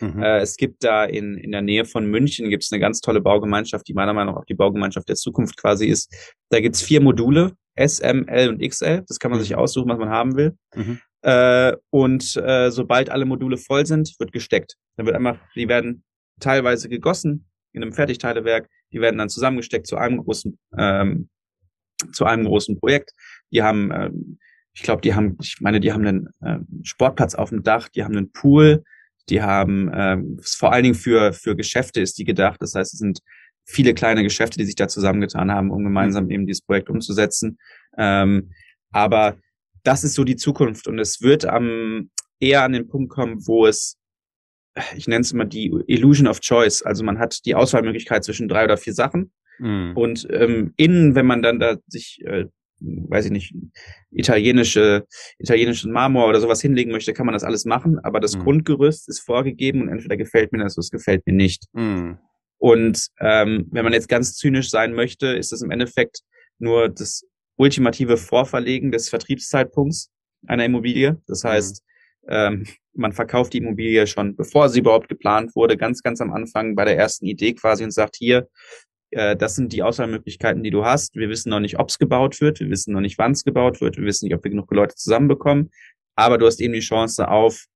Mhm. 0.00 0.22
Äh, 0.22 0.38
es 0.38 0.56
gibt 0.56 0.84
da 0.84 1.04
in, 1.04 1.36
in 1.36 1.52
der 1.52 1.62
Nähe 1.62 1.84
von 1.84 2.06
München 2.06 2.50
gibt 2.50 2.64
es 2.64 2.72
eine 2.72 2.80
ganz 2.80 3.00
tolle 3.00 3.20
Baugemeinschaft, 3.20 3.86
die 3.88 3.94
meiner 3.94 4.12
Meinung 4.12 4.34
nach 4.34 4.42
auch 4.42 4.46
die 4.46 4.54
Baugemeinschaft 4.54 5.08
der 5.08 5.16
Zukunft 5.16 5.56
quasi 5.56 5.86
ist. 5.86 6.14
Da 6.50 6.60
gibt's 6.60 6.82
vier 6.82 7.00
Module, 7.00 7.52
S, 7.74 8.00
M, 8.00 8.26
L 8.28 8.48
und 8.48 8.60
XL. 8.60 9.04
Das 9.06 9.18
kann 9.18 9.30
man 9.30 9.40
mhm. 9.40 9.44
sich 9.44 9.54
aussuchen, 9.54 9.88
was 9.88 9.98
man 9.98 10.08
haben 10.08 10.36
will. 10.36 10.56
Mhm. 10.74 11.00
Äh, 11.22 11.76
und 11.90 12.36
äh, 12.36 12.70
sobald 12.70 13.10
alle 13.10 13.24
Module 13.24 13.56
voll 13.56 13.86
sind, 13.86 14.14
wird 14.18 14.32
gesteckt. 14.32 14.76
Dann 14.96 15.06
wird 15.06 15.16
einfach, 15.16 15.38
die 15.54 15.68
werden 15.68 16.04
teilweise 16.40 16.88
gegossen 16.88 17.46
in 17.72 17.82
einem 17.82 17.92
Fertigteilewerk, 17.92 18.68
die 18.92 19.00
werden 19.00 19.18
dann 19.18 19.28
zusammengesteckt 19.28 19.86
zu 19.86 19.96
einem 19.96 20.18
großen, 20.18 20.58
ähm, 20.78 21.28
zu 22.12 22.24
einem 22.24 22.44
großen 22.44 22.78
Projekt. 22.78 23.12
Die 23.52 23.62
haben, 23.62 23.90
ähm, 23.92 24.38
ich 24.72 24.82
glaube, 24.82 25.02
die 25.02 25.14
haben, 25.14 25.36
ich 25.42 25.60
meine, 25.60 25.80
die 25.80 25.92
haben 25.92 26.06
einen 26.06 26.28
äh, 26.40 26.58
Sportplatz 26.82 27.34
auf 27.34 27.50
dem 27.50 27.62
Dach, 27.62 27.88
die 27.88 28.04
haben 28.04 28.16
einen 28.16 28.32
Pool, 28.32 28.84
die 29.28 29.42
haben 29.42 29.90
ähm, 29.94 30.38
vor 30.42 30.72
allen 30.72 30.84
Dingen 30.84 30.94
für, 30.94 31.32
für 31.32 31.56
Geschäfte 31.56 32.00
ist 32.00 32.18
die 32.18 32.24
gedacht. 32.24 32.60
Das 32.60 32.74
heißt, 32.74 32.94
es 32.94 32.98
sind 32.98 33.20
viele 33.64 33.94
kleine 33.94 34.22
Geschäfte, 34.22 34.58
die 34.58 34.64
sich 34.64 34.76
da 34.76 34.88
zusammengetan 34.88 35.50
haben, 35.50 35.70
um 35.70 35.82
gemeinsam 35.82 36.24
mhm. 36.24 36.30
eben 36.30 36.46
dieses 36.46 36.62
Projekt 36.62 36.88
umzusetzen. 36.88 37.58
Ähm, 37.98 38.52
aber 38.92 39.36
das 39.82 40.04
ist 40.04 40.14
so 40.14 40.24
die 40.24 40.36
Zukunft 40.36 40.86
und 40.88 40.98
es 40.98 41.20
wird 41.20 41.44
am 41.44 42.10
eher 42.40 42.62
an 42.62 42.72
den 42.72 42.88
Punkt 42.88 43.10
kommen, 43.10 43.46
wo 43.46 43.66
es, 43.66 43.98
ich 44.94 45.08
nenne 45.08 45.22
es 45.22 45.32
immer 45.32 45.44
die 45.44 45.72
Illusion 45.86 46.28
of 46.28 46.40
Choice. 46.40 46.82
Also 46.82 47.04
man 47.04 47.18
hat 47.18 47.44
die 47.46 47.54
Auswahlmöglichkeit 47.54 48.24
zwischen 48.24 48.48
drei 48.48 48.64
oder 48.64 48.76
vier 48.76 48.94
Sachen. 48.94 49.32
Mhm. 49.58 49.92
Und 49.96 50.26
ähm, 50.30 50.74
innen, 50.76 51.14
wenn 51.14 51.26
man 51.26 51.42
dann 51.42 51.58
da 51.58 51.76
sich 51.86 52.20
äh, 52.24 52.46
weiß 52.80 53.26
ich 53.26 53.30
nicht, 53.30 53.54
italienische, 54.10 55.06
italienischen 55.38 55.92
Marmor 55.92 56.28
oder 56.28 56.40
sowas 56.40 56.60
hinlegen 56.60 56.92
möchte, 56.92 57.12
kann 57.12 57.26
man 57.26 57.32
das 57.32 57.44
alles 57.44 57.64
machen, 57.64 57.98
aber 58.00 58.20
das 58.20 58.36
mhm. 58.36 58.42
Grundgerüst 58.42 59.08
ist 59.08 59.20
vorgegeben 59.20 59.82
und 59.82 59.88
entweder 59.88 60.16
gefällt 60.16 60.52
mir 60.52 60.58
das 60.58 60.76
oder 60.76 60.82
es 60.82 60.90
gefällt 60.90 61.26
mir 61.26 61.32
nicht. 61.32 61.64
Mhm. 61.72 62.18
Und 62.58 63.08
ähm, 63.20 63.68
wenn 63.70 63.84
man 63.84 63.92
jetzt 63.92 64.08
ganz 64.08 64.34
zynisch 64.34 64.70
sein 64.70 64.94
möchte, 64.94 65.28
ist 65.28 65.52
das 65.52 65.62
im 65.62 65.70
Endeffekt 65.70 66.20
nur 66.58 66.88
das 66.88 67.24
ultimative 67.56 68.16
Vorverlegen 68.16 68.90
des 68.92 69.08
Vertriebszeitpunkts 69.08 70.10
einer 70.46 70.64
Immobilie. 70.64 71.20
Das 71.26 71.44
mhm. 71.44 71.48
heißt, 71.48 71.82
mhm. 72.22 72.28
ähm, 72.28 72.66
man 72.94 73.12
verkauft 73.12 73.52
die 73.52 73.58
Immobilie 73.58 74.06
schon, 74.06 74.36
bevor 74.36 74.68
sie 74.68 74.80
überhaupt 74.80 75.08
geplant 75.08 75.54
wurde, 75.54 75.76
ganz, 75.76 76.02
ganz 76.02 76.20
am 76.20 76.32
Anfang 76.32 76.74
bei 76.74 76.84
der 76.84 76.96
ersten 76.96 77.26
Idee 77.26 77.54
quasi 77.54 77.84
und 77.84 77.90
sagt, 77.90 78.16
hier, 78.16 78.48
äh, 79.10 79.36
das 79.36 79.54
sind 79.54 79.72
die 79.72 79.82
Auswahlmöglichkeiten, 79.82 80.62
die 80.62 80.70
du 80.70 80.84
hast. 80.84 81.14
Wir 81.14 81.28
wissen 81.28 81.50
noch 81.50 81.60
nicht, 81.60 81.78
ob 81.78 81.88
es 81.88 81.98
gebaut 81.98 82.40
wird. 82.40 82.60
Wir 82.60 82.70
wissen 82.70 82.92
noch 82.92 83.00
nicht, 83.00 83.18
wann 83.18 83.32
es 83.32 83.44
gebaut 83.44 83.80
wird. 83.80 83.96
Wir 83.96 84.04
wissen 84.04 84.26
nicht, 84.26 84.34
ob 84.34 84.44
wir 84.44 84.50
genug 84.50 84.72
Leute 84.72 84.94
zusammenbekommen. 84.94 85.70
Aber 86.14 86.38
du 86.38 86.46
hast 86.46 86.60
eben 86.60 86.72
die 86.72 86.80
Chance 86.80 87.28
auf 87.28 87.66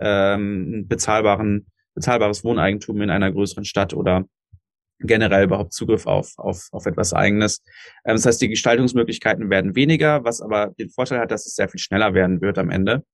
ähm, 0.00 0.86
bezahlbaren, 0.88 1.66
bezahlbares 1.94 2.44
Wohneigentum 2.44 3.00
in 3.02 3.10
einer 3.10 3.32
größeren 3.32 3.64
Stadt 3.64 3.92
oder 3.92 4.24
generell 5.00 5.44
überhaupt 5.44 5.72
Zugriff 5.72 6.06
auf, 6.06 6.32
auf, 6.38 6.68
auf 6.72 6.86
etwas 6.86 7.12
Eigenes. 7.12 7.62
Ähm, 8.04 8.16
das 8.16 8.26
heißt, 8.26 8.40
die 8.40 8.48
Gestaltungsmöglichkeiten 8.48 9.50
werden 9.50 9.74
weniger, 9.74 10.24
was 10.24 10.40
aber 10.40 10.72
den 10.78 10.90
Vorteil 10.90 11.20
hat, 11.20 11.30
dass 11.30 11.46
es 11.46 11.54
sehr 11.54 11.68
viel 11.68 11.80
schneller 11.80 12.14
werden 12.14 12.40
wird 12.40 12.58
am 12.58 12.70
Ende. 12.70 13.04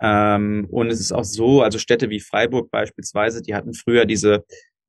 Ähm, 0.00 0.66
und 0.70 0.90
es 0.90 1.00
ist 1.00 1.12
auch 1.12 1.24
so, 1.24 1.62
also 1.62 1.78
Städte 1.78 2.10
wie 2.10 2.20
Freiburg 2.20 2.70
beispielsweise, 2.70 3.42
die 3.42 3.54
hatten 3.54 3.74
früher 3.74 4.06
diese 4.06 4.44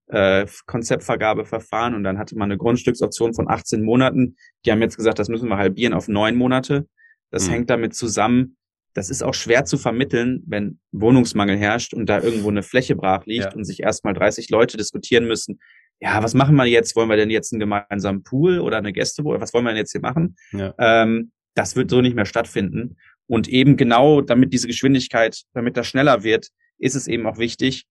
äh, 0.07 0.45
Konzeptvergabeverfahren 0.65 1.95
und 1.95 2.03
dann 2.03 2.17
hatte 2.17 2.37
man 2.37 2.51
eine 2.51 2.57
Grundstücksoption 2.57 3.33
von 3.33 3.49
18 3.49 3.83
Monaten. 3.83 4.35
Die 4.65 4.71
haben 4.71 4.81
jetzt 4.81 4.97
gesagt, 4.97 5.19
das 5.19 5.29
müssen 5.29 5.49
wir 5.49 5.57
halbieren 5.57 5.93
auf 5.93 6.07
neun 6.07 6.35
Monate. 6.35 6.87
Das 7.31 7.47
mhm. 7.47 7.51
hängt 7.51 7.69
damit 7.69 7.95
zusammen. 7.95 8.57
Das 8.93 9.09
ist 9.09 9.23
auch 9.23 9.33
schwer 9.33 9.65
zu 9.65 9.77
vermitteln, 9.77 10.41
wenn 10.47 10.79
Wohnungsmangel 10.91 11.57
herrscht 11.57 11.93
und 11.93 12.07
da 12.07 12.21
irgendwo 12.21 12.49
eine 12.49 12.63
Fläche 12.63 12.95
brach 12.95 13.25
liegt 13.25 13.45
ja. 13.45 13.53
und 13.53 13.65
sich 13.65 13.81
erstmal 13.81 14.13
30 14.13 14.49
Leute 14.49 14.77
diskutieren 14.77 15.27
müssen. 15.27 15.59
Ja, 15.99 16.21
was 16.23 16.33
machen 16.33 16.55
wir 16.55 16.65
jetzt? 16.65 16.95
Wollen 16.95 17.09
wir 17.09 17.17
denn 17.17 17.29
jetzt 17.29 17.51
einen 17.51 17.59
gemeinsamen 17.59 18.23
Pool 18.23 18.59
oder 18.59 18.77
eine 18.77 18.93
Gästewohnung? 18.93 19.41
Was 19.41 19.53
wollen 19.53 19.65
wir 19.65 19.71
denn 19.71 19.79
jetzt 19.79 19.91
hier 19.91 20.01
machen? 20.01 20.37
Ja. 20.51 20.73
Ähm, 20.77 21.31
das 21.55 21.75
wird 21.75 21.89
so 21.89 22.01
nicht 22.01 22.15
mehr 22.15 22.25
stattfinden. 22.25 22.97
Und 23.27 23.47
eben 23.47 23.75
genau, 23.75 24.21
damit 24.21 24.53
diese 24.53 24.67
Geschwindigkeit, 24.67 25.41
damit 25.53 25.77
das 25.77 25.87
schneller 25.87 26.23
wird, 26.23 26.49
ist 26.77 26.95
es 26.95 27.07
eben 27.07 27.25
auch 27.25 27.37
wichtig, 27.37 27.85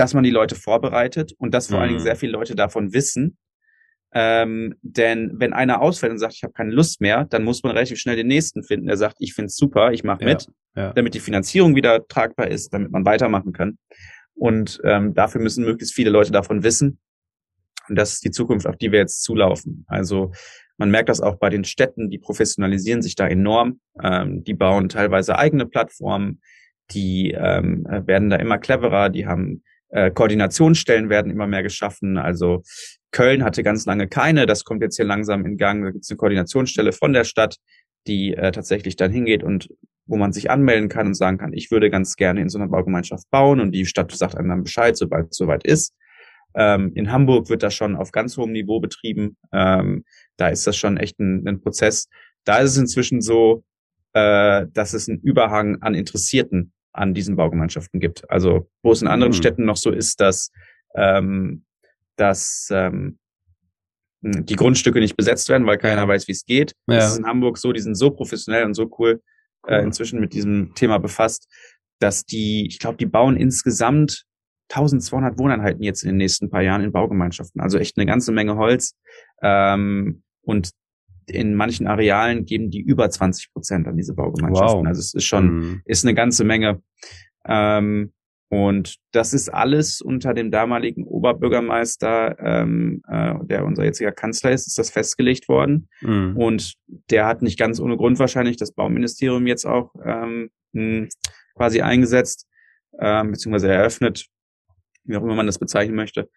dass 0.00 0.14
man 0.14 0.24
die 0.24 0.30
Leute 0.30 0.54
vorbereitet 0.54 1.34
und 1.36 1.52
dass 1.52 1.66
vor 1.66 1.76
mhm. 1.76 1.80
allen 1.80 1.88
Dingen 1.90 2.00
mhm. 2.00 2.04
sehr 2.04 2.16
viele 2.16 2.32
Leute 2.32 2.54
davon 2.54 2.94
wissen. 2.94 3.36
Ähm, 4.12 4.74
denn 4.80 5.32
wenn 5.34 5.52
einer 5.52 5.82
ausfällt 5.82 6.10
und 6.10 6.18
sagt, 6.18 6.34
ich 6.34 6.42
habe 6.42 6.54
keine 6.54 6.72
Lust 6.72 7.00
mehr, 7.00 7.26
dann 7.26 7.44
muss 7.44 7.62
man 7.62 7.72
relativ 7.72 7.98
schnell 7.98 8.16
den 8.16 8.26
nächsten 8.26 8.64
finden, 8.64 8.86
der 8.86 8.96
sagt, 8.96 9.16
ich 9.20 9.34
finde 9.34 9.46
es 9.46 9.56
super, 9.56 9.92
ich 9.92 10.02
mache 10.02 10.24
mit, 10.24 10.48
ja. 10.74 10.92
damit 10.94 11.14
die 11.14 11.20
Finanzierung 11.20 11.76
wieder 11.76 12.08
tragbar 12.08 12.48
ist, 12.48 12.72
damit 12.72 12.90
man 12.90 13.04
weitermachen 13.04 13.52
kann. 13.52 13.78
Und 14.34 14.80
ähm, 14.84 15.12
dafür 15.12 15.40
müssen 15.42 15.64
möglichst 15.64 15.94
viele 15.94 16.10
Leute 16.10 16.32
davon 16.32 16.62
wissen. 16.62 16.98
Und 17.88 17.96
das 17.96 18.14
ist 18.14 18.24
die 18.24 18.30
Zukunft, 18.30 18.66
auf 18.66 18.76
die 18.76 18.90
wir 18.90 19.00
jetzt 19.00 19.22
zulaufen. 19.22 19.84
Also 19.86 20.32
man 20.78 20.90
merkt 20.90 21.10
das 21.10 21.20
auch 21.20 21.36
bei 21.36 21.50
den 21.50 21.64
Städten, 21.64 22.08
die 22.08 22.18
professionalisieren 22.18 23.02
sich 23.02 23.16
da 23.16 23.28
enorm. 23.28 23.80
Ähm, 24.02 24.44
die 24.44 24.54
bauen 24.54 24.88
teilweise 24.88 25.36
eigene 25.36 25.66
Plattformen, 25.66 26.40
die 26.90 27.32
ähm, 27.32 27.84
werden 27.84 28.30
da 28.30 28.36
immer 28.36 28.56
cleverer, 28.56 29.10
die 29.10 29.26
haben 29.26 29.62
äh, 29.90 30.10
Koordinationsstellen 30.10 31.08
werden 31.08 31.30
immer 31.30 31.46
mehr 31.46 31.62
geschaffen. 31.62 32.16
Also 32.16 32.62
Köln 33.12 33.44
hatte 33.44 33.62
ganz 33.62 33.86
lange 33.86 34.08
keine, 34.08 34.46
das 34.46 34.64
kommt 34.64 34.82
jetzt 34.82 34.96
hier 34.96 35.04
langsam 35.04 35.44
in 35.44 35.56
Gang. 35.56 35.84
Da 35.84 35.90
gibt 35.90 36.04
es 36.04 36.10
eine 36.10 36.16
Koordinationsstelle 36.16 36.92
von 36.92 37.12
der 37.12 37.24
Stadt, 37.24 37.56
die 38.06 38.34
äh, 38.34 38.52
tatsächlich 38.52 38.96
dann 38.96 39.10
hingeht 39.10 39.42
und 39.42 39.68
wo 40.06 40.16
man 40.16 40.32
sich 40.32 40.50
anmelden 40.50 40.88
kann 40.88 41.08
und 41.08 41.14
sagen 41.14 41.38
kann, 41.38 41.52
ich 41.52 41.70
würde 41.70 41.90
ganz 41.90 42.16
gerne 42.16 42.40
in 42.40 42.48
so 42.48 42.58
einer 42.58 42.68
Baugemeinschaft 42.68 43.30
bauen 43.30 43.60
und 43.60 43.72
die 43.72 43.86
Stadt 43.86 44.10
sagt 44.10 44.36
einem 44.36 44.48
dann 44.48 44.64
Bescheid, 44.64 44.96
sobald 44.96 45.30
es 45.30 45.36
soweit 45.36 45.64
ist. 45.64 45.94
Ähm, 46.54 46.92
in 46.94 47.12
Hamburg 47.12 47.48
wird 47.48 47.62
das 47.62 47.74
schon 47.74 47.94
auf 47.94 48.10
ganz 48.10 48.36
hohem 48.36 48.52
Niveau 48.52 48.80
betrieben. 48.80 49.36
Ähm, 49.52 50.04
da 50.36 50.48
ist 50.48 50.66
das 50.66 50.76
schon 50.76 50.96
echt 50.96 51.20
ein, 51.20 51.46
ein 51.46 51.60
Prozess. 51.60 52.08
Da 52.44 52.58
ist 52.58 52.72
es 52.72 52.78
inzwischen 52.78 53.20
so, 53.20 53.62
äh, 54.14 54.66
dass 54.72 54.94
es 54.94 55.08
einen 55.08 55.20
Überhang 55.20 55.80
an 55.82 55.94
Interessierten 55.94 56.72
an 56.92 57.14
diesen 57.14 57.36
Baugemeinschaften 57.36 58.00
gibt. 58.00 58.28
Also 58.30 58.68
wo 58.82 58.92
es 58.92 59.02
in 59.02 59.08
anderen 59.08 59.32
mhm. 59.32 59.36
Städten 59.36 59.64
noch 59.64 59.76
so 59.76 59.90
ist, 59.90 60.20
dass, 60.20 60.50
ähm, 60.94 61.64
dass 62.16 62.68
ähm, 62.70 63.18
die 64.22 64.56
Grundstücke 64.56 65.00
nicht 65.00 65.16
besetzt 65.16 65.48
werden, 65.48 65.66
weil 65.66 65.78
keiner 65.78 66.06
weiß, 66.06 66.28
wie 66.28 66.32
es 66.32 66.44
geht. 66.44 66.74
Ja. 66.86 66.96
Das 66.96 67.12
ist 67.12 67.18
in 67.18 67.26
Hamburg 67.26 67.58
so, 67.58 67.72
die 67.72 67.80
sind 67.80 67.94
so 67.94 68.10
professionell 68.10 68.64
und 68.64 68.74
so 68.74 68.90
cool, 68.98 69.10
äh, 69.10 69.14
cool. 69.14 69.72
Äh, 69.72 69.82
inzwischen 69.84 70.20
mit 70.20 70.34
diesem 70.34 70.74
Thema 70.74 70.98
befasst, 70.98 71.48
dass 72.00 72.24
die, 72.24 72.66
ich 72.66 72.78
glaube, 72.78 72.96
die 72.98 73.06
bauen 73.06 73.36
insgesamt 73.36 74.24
1200 74.70 75.38
Wohneinheiten 75.38 75.82
jetzt 75.82 76.02
in 76.02 76.10
den 76.10 76.16
nächsten 76.18 76.48
paar 76.48 76.62
Jahren 76.62 76.82
in 76.82 76.92
Baugemeinschaften. 76.92 77.60
Also 77.60 77.78
echt 77.78 77.96
eine 77.96 78.06
ganze 78.06 78.32
Menge 78.32 78.56
Holz. 78.56 78.94
Ähm, 79.42 80.22
und 80.42 80.70
in 81.30 81.54
manchen 81.54 81.86
Arealen 81.86 82.44
geben 82.44 82.70
die 82.70 82.80
über 82.80 83.08
20 83.08 83.52
Prozent 83.52 83.86
an 83.86 83.96
diese 83.96 84.14
Baugemeinschaften. 84.14 84.80
Wow. 84.80 84.86
Also 84.86 85.00
es 85.00 85.14
ist 85.14 85.24
schon, 85.24 85.46
mhm. 85.46 85.82
ist 85.84 86.04
eine 86.04 86.14
ganze 86.14 86.44
Menge. 86.44 86.82
Ähm, 87.46 88.12
und 88.52 88.96
das 89.12 89.32
ist 89.32 89.48
alles 89.48 90.00
unter 90.00 90.34
dem 90.34 90.50
damaligen 90.50 91.04
Oberbürgermeister, 91.04 92.36
ähm, 92.40 93.00
äh, 93.08 93.34
der 93.44 93.64
unser 93.64 93.84
jetziger 93.84 94.10
Kanzler 94.10 94.50
ist, 94.50 94.66
ist 94.66 94.76
das 94.76 94.90
festgelegt 94.90 95.48
worden. 95.48 95.88
Mhm. 96.00 96.36
Und 96.36 96.74
der 97.10 97.26
hat 97.26 97.42
nicht 97.42 97.58
ganz 97.58 97.78
ohne 97.78 97.96
Grund 97.96 98.18
wahrscheinlich 98.18 98.56
das 98.56 98.72
Bauministerium 98.72 99.46
jetzt 99.46 99.66
auch 99.66 99.94
ähm, 100.04 100.50
quasi 101.54 101.80
eingesetzt, 101.80 102.48
ähm, 102.98 103.30
beziehungsweise 103.30 103.72
eröffnet, 103.72 104.26
wie 105.04 105.16
auch 105.16 105.22
immer 105.22 105.36
man 105.36 105.46
das 105.46 105.60
bezeichnen 105.60 105.94
möchte. 105.94 106.28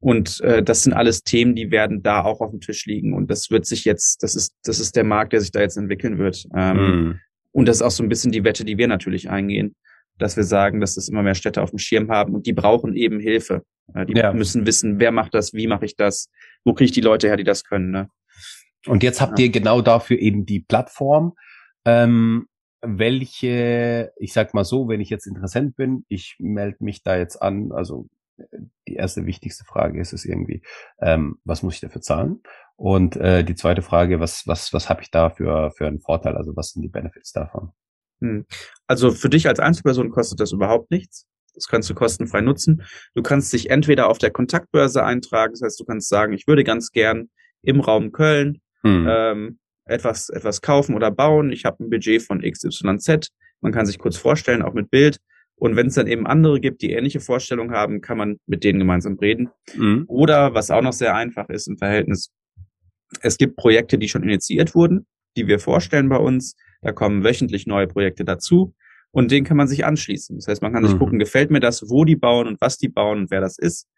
Und 0.00 0.40
äh, 0.42 0.62
das 0.62 0.82
sind 0.82 0.92
alles 0.92 1.22
Themen, 1.22 1.54
die 1.54 1.70
werden 1.70 2.02
da 2.02 2.24
auch 2.24 2.40
auf 2.40 2.50
dem 2.50 2.60
Tisch 2.60 2.84
liegen. 2.86 3.14
Und 3.14 3.30
das 3.30 3.50
wird 3.50 3.64
sich 3.64 3.84
jetzt, 3.84 4.22
das 4.22 4.34
ist, 4.34 4.54
das 4.64 4.78
ist 4.78 4.96
der 4.96 5.04
Markt, 5.04 5.32
der 5.32 5.40
sich 5.40 5.50
da 5.50 5.60
jetzt 5.60 5.78
entwickeln 5.78 6.18
wird. 6.18 6.44
Ähm, 6.54 6.76
mm. 6.76 7.20
Und 7.52 7.68
das 7.68 7.76
ist 7.76 7.82
auch 7.82 7.90
so 7.90 8.02
ein 8.02 8.08
bisschen 8.08 8.32
die 8.32 8.44
Wette, 8.44 8.64
die 8.64 8.76
wir 8.76 8.88
natürlich 8.88 9.30
eingehen, 9.30 9.74
dass 10.18 10.36
wir 10.36 10.44
sagen, 10.44 10.80
dass 10.80 10.96
das 10.96 11.08
immer 11.08 11.22
mehr 11.22 11.34
Städte 11.34 11.62
auf 11.62 11.70
dem 11.70 11.78
Schirm 11.78 12.10
haben 12.10 12.34
und 12.34 12.46
die 12.46 12.52
brauchen 12.52 12.94
eben 12.94 13.18
Hilfe. 13.18 13.62
Äh, 13.94 14.06
die 14.06 14.14
ja. 14.14 14.32
müssen 14.32 14.66
wissen, 14.66 14.98
wer 15.00 15.12
macht 15.12 15.34
das, 15.34 15.54
wie 15.54 15.66
mache 15.66 15.84
ich 15.84 15.96
das, 15.96 16.30
wo 16.64 16.74
kriege 16.74 16.86
ich 16.86 16.92
die 16.92 17.00
Leute 17.00 17.28
her, 17.28 17.36
die 17.36 17.44
das 17.44 17.64
können. 17.64 17.90
Ne? 17.90 18.08
Und 18.86 19.02
jetzt 19.02 19.20
habt 19.20 19.38
ja. 19.38 19.46
ihr 19.46 19.50
genau 19.50 19.80
dafür 19.80 20.18
eben 20.18 20.46
die 20.46 20.60
Plattform. 20.60 21.34
Ähm, 21.84 22.46
welche, 22.82 24.12
ich 24.18 24.32
sag 24.32 24.52
mal 24.54 24.64
so, 24.64 24.88
wenn 24.88 25.00
ich 25.00 25.10
jetzt 25.10 25.26
Interessent 25.26 25.76
bin, 25.76 26.04
ich 26.08 26.36
melde 26.38 26.84
mich 26.84 27.02
da 27.02 27.16
jetzt 27.16 27.40
an, 27.40 27.72
also 27.72 28.08
die 28.88 28.94
erste 28.94 29.26
wichtigste 29.26 29.64
Frage 29.64 30.00
ist 30.00 30.12
es 30.12 30.24
irgendwie, 30.24 30.62
ähm, 31.00 31.38
was 31.44 31.62
muss 31.62 31.74
ich 31.74 31.80
dafür 31.80 32.00
zahlen? 32.00 32.42
Und 32.76 33.16
äh, 33.16 33.44
die 33.44 33.54
zweite 33.54 33.82
Frage, 33.82 34.20
was, 34.20 34.46
was, 34.46 34.72
was 34.72 34.88
habe 34.88 35.02
ich 35.02 35.10
da 35.10 35.30
für, 35.30 35.70
für 35.70 35.86
einen 35.86 36.00
Vorteil? 36.00 36.36
Also 36.36 36.56
was 36.56 36.70
sind 36.70 36.82
die 36.82 36.88
Benefits 36.88 37.32
davon? 37.32 37.70
Hm. 38.20 38.46
Also 38.86 39.10
für 39.12 39.28
dich 39.28 39.46
als 39.46 39.60
Einzelperson 39.60 40.10
kostet 40.10 40.40
das 40.40 40.52
überhaupt 40.52 40.90
nichts. 40.90 41.26
Das 41.54 41.68
kannst 41.68 41.88
du 41.88 41.94
kostenfrei 41.94 42.40
nutzen. 42.40 42.82
Du 43.14 43.22
kannst 43.22 43.52
dich 43.52 43.70
entweder 43.70 44.08
auf 44.08 44.18
der 44.18 44.32
Kontaktbörse 44.32 45.04
eintragen, 45.04 45.52
das 45.52 45.62
heißt, 45.62 45.80
du 45.80 45.84
kannst 45.84 46.08
sagen, 46.08 46.32
ich 46.32 46.48
würde 46.48 46.64
ganz 46.64 46.90
gern 46.90 47.30
im 47.62 47.80
Raum 47.80 48.10
Köln 48.10 48.60
hm. 48.82 49.06
ähm, 49.08 49.58
etwas, 49.84 50.30
etwas 50.30 50.60
kaufen 50.62 50.96
oder 50.96 51.10
bauen. 51.10 51.52
Ich 51.52 51.64
habe 51.64 51.82
ein 51.84 51.90
Budget 51.90 52.22
von 52.22 52.40
XYZ. 52.40 53.28
Man 53.60 53.72
kann 53.72 53.86
sich 53.86 53.98
kurz 53.98 54.16
vorstellen, 54.16 54.62
auch 54.62 54.74
mit 54.74 54.90
Bild. 54.90 55.20
Und 55.56 55.76
wenn 55.76 55.86
es 55.86 55.94
dann 55.94 56.06
eben 56.06 56.26
andere 56.26 56.60
gibt, 56.60 56.82
die 56.82 56.92
ähnliche 56.92 57.20
Vorstellungen 57.20 57.72
haben, 57.72 58.00
kann 58.00 58.18
man 58.18 58.36
mit 58.46 58.64
denen 58.64 58.78
gemeinsam 58.78 59.18
reden. 59.18 59.50
Mhm. 59.76 60.04
Oder 60.08 60.54
was 60.54 60.70
auch 60.70 60.82
noch 60.82 60.92
sehr 60.92 61.14
einfach 61.14 61.48
ist 61.48 61.68
im 61.68 61.78
Verhältnis, 61.78 62.32
es 63.20 63.38
gibt 63.38 63.56
Projekte, 63.56 63.98
die 63.98 64.08
schon 64.08 64.24
initiiert 64.24 64.74
wurden, 64.74 65.06
die 65.36 65.46
wir 65.46 65.58
vorstellen 65.58 66.08
bei 66.08 66.16
uns. 66.16 66.56
Da 66.82 66.92
kommen 66.92 67.24
wöchentlich 67.24 67.66
neue 67.66 67.86
Projekte 67.86 68.24
dazu 68.24 68.74
und 69.10 69.30
denen 69.30 69.46
kann 69.46 69.56
man 69.56 69.68
sich 69.68 69.84
anschließen. 69.84 70.36
Das 70.36 70.48
heißt, 70.48 70.62
man 70.62 70.72
kann 70.72 70.82
mhm. 70.82 70.88
sich 70.88 70.98
gucken, 70.98 71.18
gefällt 71.18 71.50
mir 71.50 71.60
das, 71.60 71.88
wo 71.88 72.04
die 72.04 72.16
bauen 72.16 72.48
und 72.48 72.60
was 72.60 72.76
die 72.76 72.88
bauen 72.88 73.20
und 73.20 73.30
wer 73.30 73.40
das 73.40 73.58
ist, 73.58 73.88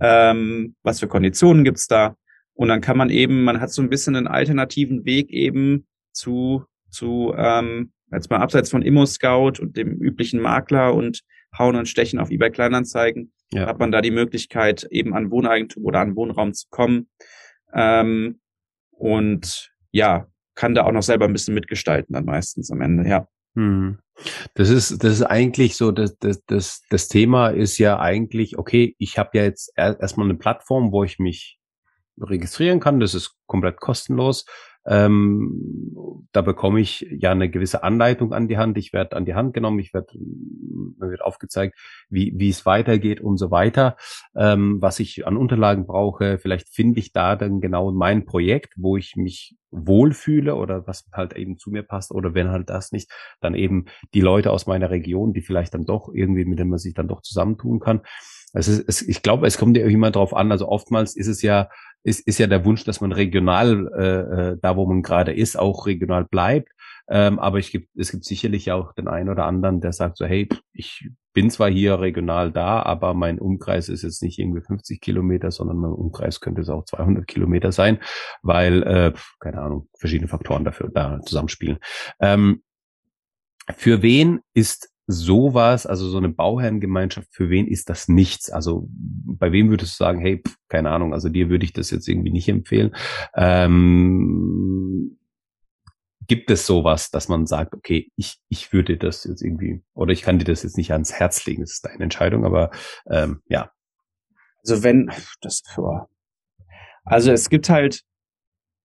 ähm, 0.00 0.74
was 0.82 1.00
für 1.00 1.08
Konditionen 1.08 1.64
gibt's 1.64 1.86
da. 1.86 2.16
Und 2.54 2.68
dann 2.68 2.80
kann 2.80 2.96
man 2.96 3.10
eben, 3.10 3.44
man 3.44 3.60
hat 3.60 3.70
so 3.70 3.82
ein 3.82 3.88
bisschen 3.88 4.16
einen 4.16 4.26
alternativen 4.26 5.04
Weg 5.04 5.30
eben 5.30 5.86
zu, 6.12 6.64
zu 6.90 7.32
ähm, 7.36 7.92
jetzt 8.14 8.30
mal 8.30 8.40
abseits 8.40 8.70
von 8.70 8.82
Immo-Scout 8.82 9.60
und 9.60 9.76
dem 9.76 10.00
üblichen 10.00 10.40
Makler 10.40 10.94
und 10.94 11.20
Hauen 11.58 11.76
und 11.76 11.88
Stechen 11.88 12.18
auf 12.18 12.30
eBay 12.30 12.50
Kleinanzeigen, 12.50 13.32
ja. 13.52 13.66
hat 13.66 13.78
man 13.78 13.92
da 13.92 14.00
die 14.00 14.10
Möglichkeit, 14.10 14.84
eben 14.90 15.14
an 15.14 15.30
Wohneigentum 15.30 15.84
oder 15.84 16.00
an 16.00 16.16
Wohnraum 16.16 16.52
zu 16.52 16.66
kommen. 16.70 17.08
Ähm, 17.72 18.40
und 18.90 19.70
ja, 19.92 20.26
kann 20.54 20.74
da 20.74 20.84
auch 20.84 20.92
noch 20.92 21.02
selber 21.02 21.26
ein 21.26 21.32
bisschen 21.32 21.54
mitgestalten 21.54 22.14
dann 22.14 22.24
meistens 22.24 22.70
am 22.70 22.80
Ende, 22.80 23.08
ja. 23.08 23.28
Hm. 23.54 23.98
Das 24.54 24.70
ist, 24.70 25.02
das 25.02 25.12
ist 25.12 25.22
eigentlich 25.22 25.76
so, 25.76 25.90
das, 25.90 26.16
das, 26.18 26.44
das, 26.46 26.82
das 26.88 27.08
Thema 27.08 27.48
ist 27.48 27.78
ja 27.78 27.98
eigentlich, 27.98 28.58
okay, 28.58 28.94
ich 28.98 29.18
habe 29.18 29.30
ja 29.34 29.44
jetzt 29.44 29.72
erstmal 29.76 30.28
eine 30.28 30.38
Plattform, 30.38 30.92
wo 30.92 31.02
ich 31.02 31.18
mich 31.18 31.58
registrieren 32.20 32.80
kann. 32.80 33.00
Das 33.00 33.14
ist 33.14 33.34
komplett 33.46 33.80
kostenlos. 33.80 34.46
Ähm, 34.86 36.26
da 36.32 36.42
bekomme 36.42 36.80
ich 36.80 37.06
ja 37.10 37.30
eine 37.30 37.48
gewisse 37.48 37.82
Anleitung 37.82 38.32
an 38.32 38.48
die 38.48 38.58
Hand. 38.58 38.76
Ich 38.76 38.92
werde 38.92 39.16
an 39.16 39.24
die 39.24 39.34
Hand 39.34 39.54
genommen, 39.54 39.78
ich 39.78 39.94
werde, 39.94 40.08
mir 40.18 41.10
wird 41.10 41.22
aufgezeigt, 41.22 41.78
wie, 42.10 42.32
wie 42.36 42.50
es 42.50 42.66
weitergeht 42.66 43.20
und 43.20 43.38
so 43.38 43.50
weiter, 43.50 43.96
ähm, 44.36 44.82
was 44.82 45.00
ich 45.00 45.26
an 45.26 45.36
Unterlagen 45.36 45.86
brauche. 45.86 46.38
Vielleicht 46.38 46.68
finde 46.68 46.98
ich 47.00 47.12
da 47.12 47.36
dann 47.36 47.60
genau 47.60 47.92
mein 47.92 48.24
Projekt, 48.26 48.74
wo 48.76 48.96
ich 48.96 49.16
mich 49.16 49.56
wohlfühle 49.70 50.54
oder 50.54 50.86
was 50.86 51.08
halt 51.12 51.34
eben 51.34 51.58
zu 51.58 51.70
mir 51.70 51.82
passt. 51.82 52.10
Oder 52.10 52.34
wenn 52.34 52.50
halt 52.50 52.68
das 52.68 52.92
nicht, 52.92 53.10
dann 53.40 53.54
eben 53.54 53.86
die 54.12 54.20
Leute 54.20 54.50
aus 54.50 54.66
meiner 54.66 54.90
Region, 54.90 55.32
die 55.32 55.42
vielleicht 55.42 55.74
dann 55.74 55.84
doch 55.84 56.12
irgendwie, 56.12 56.44
mit 56.44 56.58
denen 56.58 56.70
man 56.70 56.78
sich 56.78 56.94
dann 56.94 57.08
doch 57.08 57.22
zusammentun 57.22 57.80
kann. 57.80 58.02
Es 58.54 58.68
ist, 58.68 59.02
ich 59.02 59.22
glaube, 59.22 59.46
es 59.46 59.58
kommt 59.58 59.76
ja 59.76 59.84
immer 59.84 60.12
drauf 60.12 60.34
an. 60.34 60.52
Also 60.52 60.68
oftmals 60.68 61.16
ist 61.16 61.26
es 61.26 61.42
ja 61.42 61.68
ist, 62.04 62.26
ist 62.26 62.38
ja 62.38 62.46
der 62.46 62.64
Wunsch, 62.64 62.84
dass 62.84 63.00
man 63.00 63.12
regional, 63.12 63.90
äh, 63.96 64.50
äh, 64.52 64.58
da 64.60 64.76
wo 64.76 64.86
man 64.86 65.02
gerade 65.02 65.32
ist, 65.32 65.58
auch 65.58 65.86
regional 65.86 66.24
bleibt. 66.24 66.70
Ähm, 67.08 67.38
aber 67.38 67.58
ich 67.58 67.70
gibt, 67.70 67.88
es 67.96 68.12
gibt 68.12 68.24
sicherlich 68.24 68.70
auch 68.72 68.92
den 68.92 69.08
einen 69.08 69.28
oder 69.28 69.44
anderen, 69.44 69.80
der 69.80 69.92
sagt 69.92 70.16
so, 70.16 70.24
hey, 70.24 70.48
ich 70.72 71.08
bin 71.34 71.50
zwar 71.50 71.68
hier 71.68 72.00
regional 72.00 72.52
da, 72.52 72.82
aber 72.82 73.12
mein 73.12 73.38
Umkreis 73.38 73.88
ist 73.88 74.02
jetzt 74.02 74.22
nicht 74.22 74.38
irgendwie 74.38 74.62
50 74.62 75.00
Kilometer, 75.00 75.50
sondern 75.50 75.78
mein 75.78 75.90
Umkreis 75.90 76.40
könnte 76.40 76.62
es 76.62 76.68
auch 76.68 76.84
200 76.84 77.26
Kilometer 77.26 77.72
sein, 77.72 77.98
weil, 78.42 78.82
äh, 78.84 79.12
keine 79.40 79.60
Ahnung, 79.60 79.88
verschiedene 79.98 80.28
Faktoren 80.28 80.64
dafür 80.64 80.90
da 80.92 81.20
zusammenspielen. 81.22 81.78
Ähm, 82.20 82.62
für 83.76 84.02
wen 84.02 84.40
ist 84.54 84.93
sowas, 85.06 85.86
also 85.86 86.08
so 86.08 86.18
eine 86.18 86.30
Bauherrengemeinschaft, 86.30 87.28
für 87.32 87.50
wen 87.50 87.66
ist 87.66 87.90
das 87.90 88.08
nichts? 88.08 88.50
Also 88.50 88.88
bei 88.90 89.52
wem 89.52 89.70
würdest 89.70 89.94
du 89.94 90.04
sagen, 90.04 90.20
hey, 90.20 90.42
pff, 90.46 90.56
keine 90.68 90.90
Ahnung, 90.90 91.12
also 91.12 91.28
dir 91.28 91.50
würde 91.50 91.64
ich 91.64 91.72
das 91.72 91.90
jetzt 91.90 92.08
irgendwie 92.08 92.30
nicht 92.30 92.48
empfehlen. 92.48 92.94
Ähm, 93.34 95.18
gibt 96.26 96.50
es 96.50 96.66
sowas, 96.66 97.10
dass 97.10 97.28
man 97.28 97.46
sagt, 97.46 97.74
okay, 97.74 98.10
ich, 98.16 98.38
ich 98.48 98.72
würde 98.72 98.96
das 98.96 99.24
jetzt 99.24 99.42
irgendwie, 99.42 99.82
oder 99.92 100.12
ich 100.12 100.22
kann 100.22 100.38
dir 100.38 100.46
das 100.46 100.62
jetzt 100.62 100.78
nicht 100.78 100.92
ans 100.92 101.12
Herz 101.12 101.44
legen, 101.46 101.62
das 101.62 101.72
ist 101.72 101.84
deine 101.84 102.04
Entscheidung, 102.04 102.44
aber 102.44 102.70
ähm, 103.10 103.42
ja. 103.46 103.70
Also 104.62 104.82
wenn, 104.82 105.10
das, 105.42 105.62
also 107.04 107.30
es 107.30 107.50
gibt 107.50 107.68
halt 107.68 108.02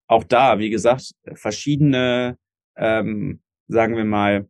auch 0.08 0.24
da, 0.26 0.60
wie 0.60 0.70
gesagt, 0.70 1.14
verschiedene, 1.34 2.38
ähm, 2.76 3.42
sagen 3.68 3.96
wir 3.96 4.06
mal, 4.06 4.50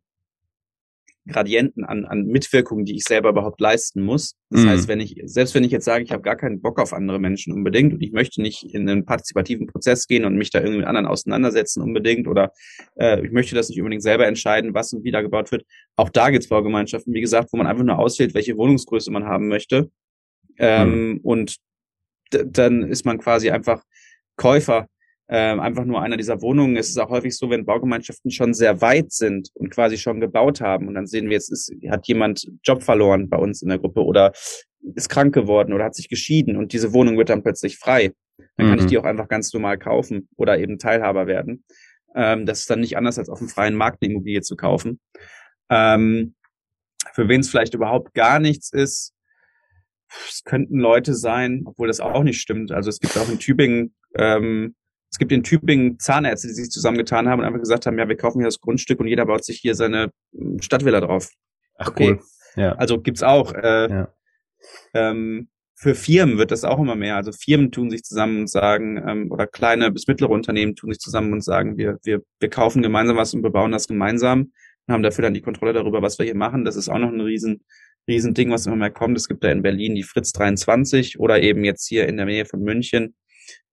Gradienten 1.30 1.84
an, 1.84 2.04
an 2.04 2.26
Mitwirkung, 2.26 2.84
die 2.84 2.96
ich 2.96 3.04
selber 3.04 3.30
überhaupt 3.30 3.60
leisten 3.60 4.02
muss. 4.02 4.36
Das 4.50 4.62
mhm. 4.62 4.68
heißt, 4.68 4.88
wenn 4.88 5.00
ich, 5.00 5.20
selbst 5.24 5.54
wenn 5.54 5.64
ich 5.64 5.72
jetzt 5.72 5.84
sage, 5.84 6.04
ich 6.04 6.12
habe 6.12 6.22
gar 6.22 6.36
keinen 6.36 6.60
Bock 6.60 6.78
auf 6.80 6.92
andere 6.92 7.18
Menschen 7.18 7.52
unbedingt 7.52 7.94
und 7.94 8.02
ich 8.02 8.12
möchte 8.12 8.42
nicht 8.42 8.64
in 8.74 8.88
einen 8.88 9.04
partizipativen 9.04 9.66
Prozess 9.66 10.06
gehen 10.06 10.24
und 10.24 10.36
mich 10.36 10.50
da 10.50 10.58
irgendwie 10.58 10.78
mit 10.78 10.86
anderen 10.86 11.06
auseinandersetzen 11.06 11.82
unbedingt 11.82 12.28
oder 12.28 12.52
äh, 12.96 13.24
ich 13.24 13.32
möchte 13.32 13.54
das 13.54 13.68
nicht 13.68 13.78
unbedingt 13.78 14.02
selber 14.02 14.26
entscheiden, 14.26 14.74
was 14.74 14.92
und 14.92 15.04
wie 15.04 15.10
da 15.10 15.22
gebaut 15.22 15.50
wird. 15.52 15.64
Auch 15.96 16.10
da 16.10 16.30
gibt 16.30 16.44
es 16.44 16.48
Baugemeinschaften, 16.48 17.14
wie 17.14 17.20
gesagt, 17.20 17.52
wo 17.52 17.56
man 17.56 17.66
einfach 17.66 17.84
nur 17.84 17.98
auswählt, 17.98 18.34
welche 18.34 18.56
Wohnungsgröße 18.56 19.10
man 19.10 19.24
haben 19.24 19.48
möchte. 19.48 19.90
Ähm, 20.58 21.12
mhm. 21.12 21.20
Und 21.22 21.56
dann 22.30 22.82
ist 22.82 23.04
man 23.04 23.18
quasi 23.18 23.50
einfach 23.50 23.82
Käufer 24.36 24.86
ähm, 25.32 25.60
einfach 25.60 25.84
nur 25.84 26.02
einer 26.02 26.16
dieser 26.16 26.42
Wohnungen. 26.42 26.76
Es 26.76 26.88
ist 26.88 26.98
auch 26.98 27.08
häufig 27.08 27.36
so, 27.36 27.48
wenn 27.50 27.64
Baugemeinschaften 27.64 28.32
schon 28.32 28.52
sehr 28.52 28.80
weit 28.80 29.12
sind 29.12 29.48
und 29.54 29.70
quasi 29.70 29.96
schon 29.96 30.20
gebaut 30.20 30.60
haben 30.60 30.88
und 30.88 30.94
dann 30.94 31.06
sehen 31.06 31.26
wir, 31.26 31.34
jetzt 31.34 31.52
ist, 31.52 31.72
hat 31.88 32.08
jemand 32.08 32.50
Job 32.64 32.82
verloren 32.82 33.28
bei 33.28 33.36
uns 33.36 33.62
in 33.62 33.68
der 33.68 33.78
Gruppe 33.78 34.04
oder 34.04 34.32
ist 34.96 35.08
krank 35.08 35.32
geworden 35.32 35.72
oder 35.72 35.84
hat 35.84 35.94
sich 35.94 36.08
geschieden 36.08 36.56
und 36.56 36.72
diese 36.72 36.92
Wohnung 36.92 37.16
wird 37.16 37.28
dann 37.28 37.44
plötzlich 37.44 37.78
frei. 37.78 38.12
Dann 38.56 38.70
kann 38.70 38.78
ich 38.78 38.86
mhm. 38.86 38.88
die 38.88 38.98
auch 38.98 39.04
einfach 39.04 39.28
ganz 39.28 39.52
normal 39.52 39.78
kaufen 39.78 40.28
oder 40.36 40.58
eben 40.58 40.78
Teilhaber 40.78 41.28
werden. 41.28 41.64
Ähm, 42.16 42.44
das 42.44 42.60
ist 42.60 42.70
dann 42.70 42.80
nicht 42.80 42.96
anders, 42.96 43.16
als 43.16 43.28
auf 43.28 43.38
dem 43.38 43.48
freien 43.48 43.76
Markt 43.76 44.02
eine 44.02 44.10
Immobilie 44.10 44.40
zu 44.42 44.56
kaufen. 44.56 44.98
Ähm, 45.68 46.34
für 47.12 47.28
wen 47.28 47.40
es 47.40 47.50
vielleicht 47.50 47.74
überhaupt 47.74 48.14
gar 48.14 48.40
nichts 48.40 48.72
ist, 48.72 49.14
es 50.28 50.42
könnten 50.42 50.80
Leute 50.80 51.14
sein, 51.14 51.62
obwohl 51.66 51.86
das 51.86 52.00
auch 52.00 52.24
nicht 52.24 52.40
stimmt. 52.40 52.72
Also 52.72 52.88
es 52.88 52.98
gibt 52.98 53.16
auch 53.16 53.28
in 53.28 53.38
Tübingen 53.38 53.94
ähm, 54.16 54.74
es 54.79 54.79
gibt 55.20 55.30
in 55.30 55.44
Tübingen 55.44 56.00
Zahnärzte, 56.00 56.48
die 56.48 56.54
sich 56.54 56.70
zusammengetan 56.70 57.28
haben 57.28 57.38
und 57.38 57.46
einfach 57.46 57.60
gesagt 57.60 57.86
haben, 57.86 57.98
ja, 57.98 58.08
wir 58.08 58.16
kaufen 58.16 58.40
hier 58.40 58.48
das 58.48 58.60
Grundstück 58.60 58.98
und 58.98 59.06
jeder 59.06 59.26
baut 59.26 59.44
sich 59.44 59.58
hier 59.58 59.76
seine 59.76 60.10
hm, 60.32 60.60
Stadtvilla 60.60 61.00
drauf. 61.00 61.30
Ach 61.78 61.88
okay. 61.88 62.10
cool. 62.10 62.20
Ja. 62.56 62.72
Also 62.72 63.00
gibt's 63.00 63.22
auch. 63.22 63.54
Äh, 63.54 63.90
ja. 63.90 64.14
ähm, 64.94 65.48
für 65.76 65.94
Firmen 65.94 66.36
wird 66.36 66.50
das 66.50 66.64
auch 66.64 66.78
immer 66.78 66.96
mehr. 66.96 67.16
Also 67.16 67.32
Firmen 67.32 67.70
tun 67.70 67.90
sich 67.90 68.02
zusammen 68.02 68.40
und 68.40 68.50
sagen, 68.50 69.02
ähm, 69.06 69.30
oder 69.30 69.46
kleine 69.46 69.90
bis 69.90 70.06
mittlere 70.06 70.30
Unternehmen 70.30 70.74
tun 70.74 70.90
sich 70.90 70.98
zusammen 70.98 71.32
und 71.32 71.44
sagen, 71.44 71.78
wir, 71.78 71.98
wir, 72.02 72.22
wir 72.38 72.50
kaufen 72.50 72.82
gemeinsam 72.82 73.16
was 73.16 73.32
und 73.32 73.42
bebauen 73.42 73.72
das 73.72 73.86
gemeinsam 73.86 74.52
und 74.86 74.94
haben 74.94 75.02
dafür 75.02 75.22
dann 75.22 75.34
die 75.34 75.40
Kontrolle 75.40 75.72
darüber, 75.72 76.02
was 76.02 76.18
wir 76.18 76.26
hier 76.26 76.36
machen. 76.36 76.64
Das 76.64 76.76
ist 76.76 76.88
auch 76.88 76.98
noch 76.98 77.12
ein 77.12 77.20
riesen, 77.20 77.64
riesen 78.08 78.34
Ding, 78.34 78.50
was 78.50 78.66
immer 78.66 78.76
mehr 78.76 78.90
kommt. 78.90 79.16
Es 79.16 79.28
gibt 79.28 79.44
da 79.44 79.50
in 79.50 79.62
Berlin 79.62 79.94
die 79.94 80.02
Fritz 80.02 80.32
23 80.32 81.18
oder 81.18 81.40
eben 81.40 81.64
jetzt 81.64 81.86
hier 81.86 82.08
in 82.08 82.16
der 82.16 82.26
Nähe 82.26 82.44
von 82.44 82.60
München 82.60 83.14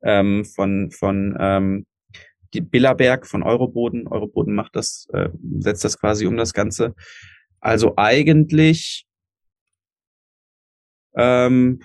ähm, 0.03 0.45
von, 0.45 0.91
von 0.91 1.35
ähm, 1.39 1.85
die 2.53 2.61
Billerberg 2.61 3.27
von 3.27 3.43
Euroboden. 3.43 4.07
Euroboden 4.07 4.55
macht 4.55 4.75
das, 4.75 5.07
äh, 5.13 5.29
setzt 5.59 5.83
das 5.83 5.99
quasi 5.99 6.25
um 6.25 6.37
das 6.37 6.53
Ganze. 6.53 6.95
Also 7.59 7.93
eigentlich 7.97 9.05
ähm, 11.15 11.81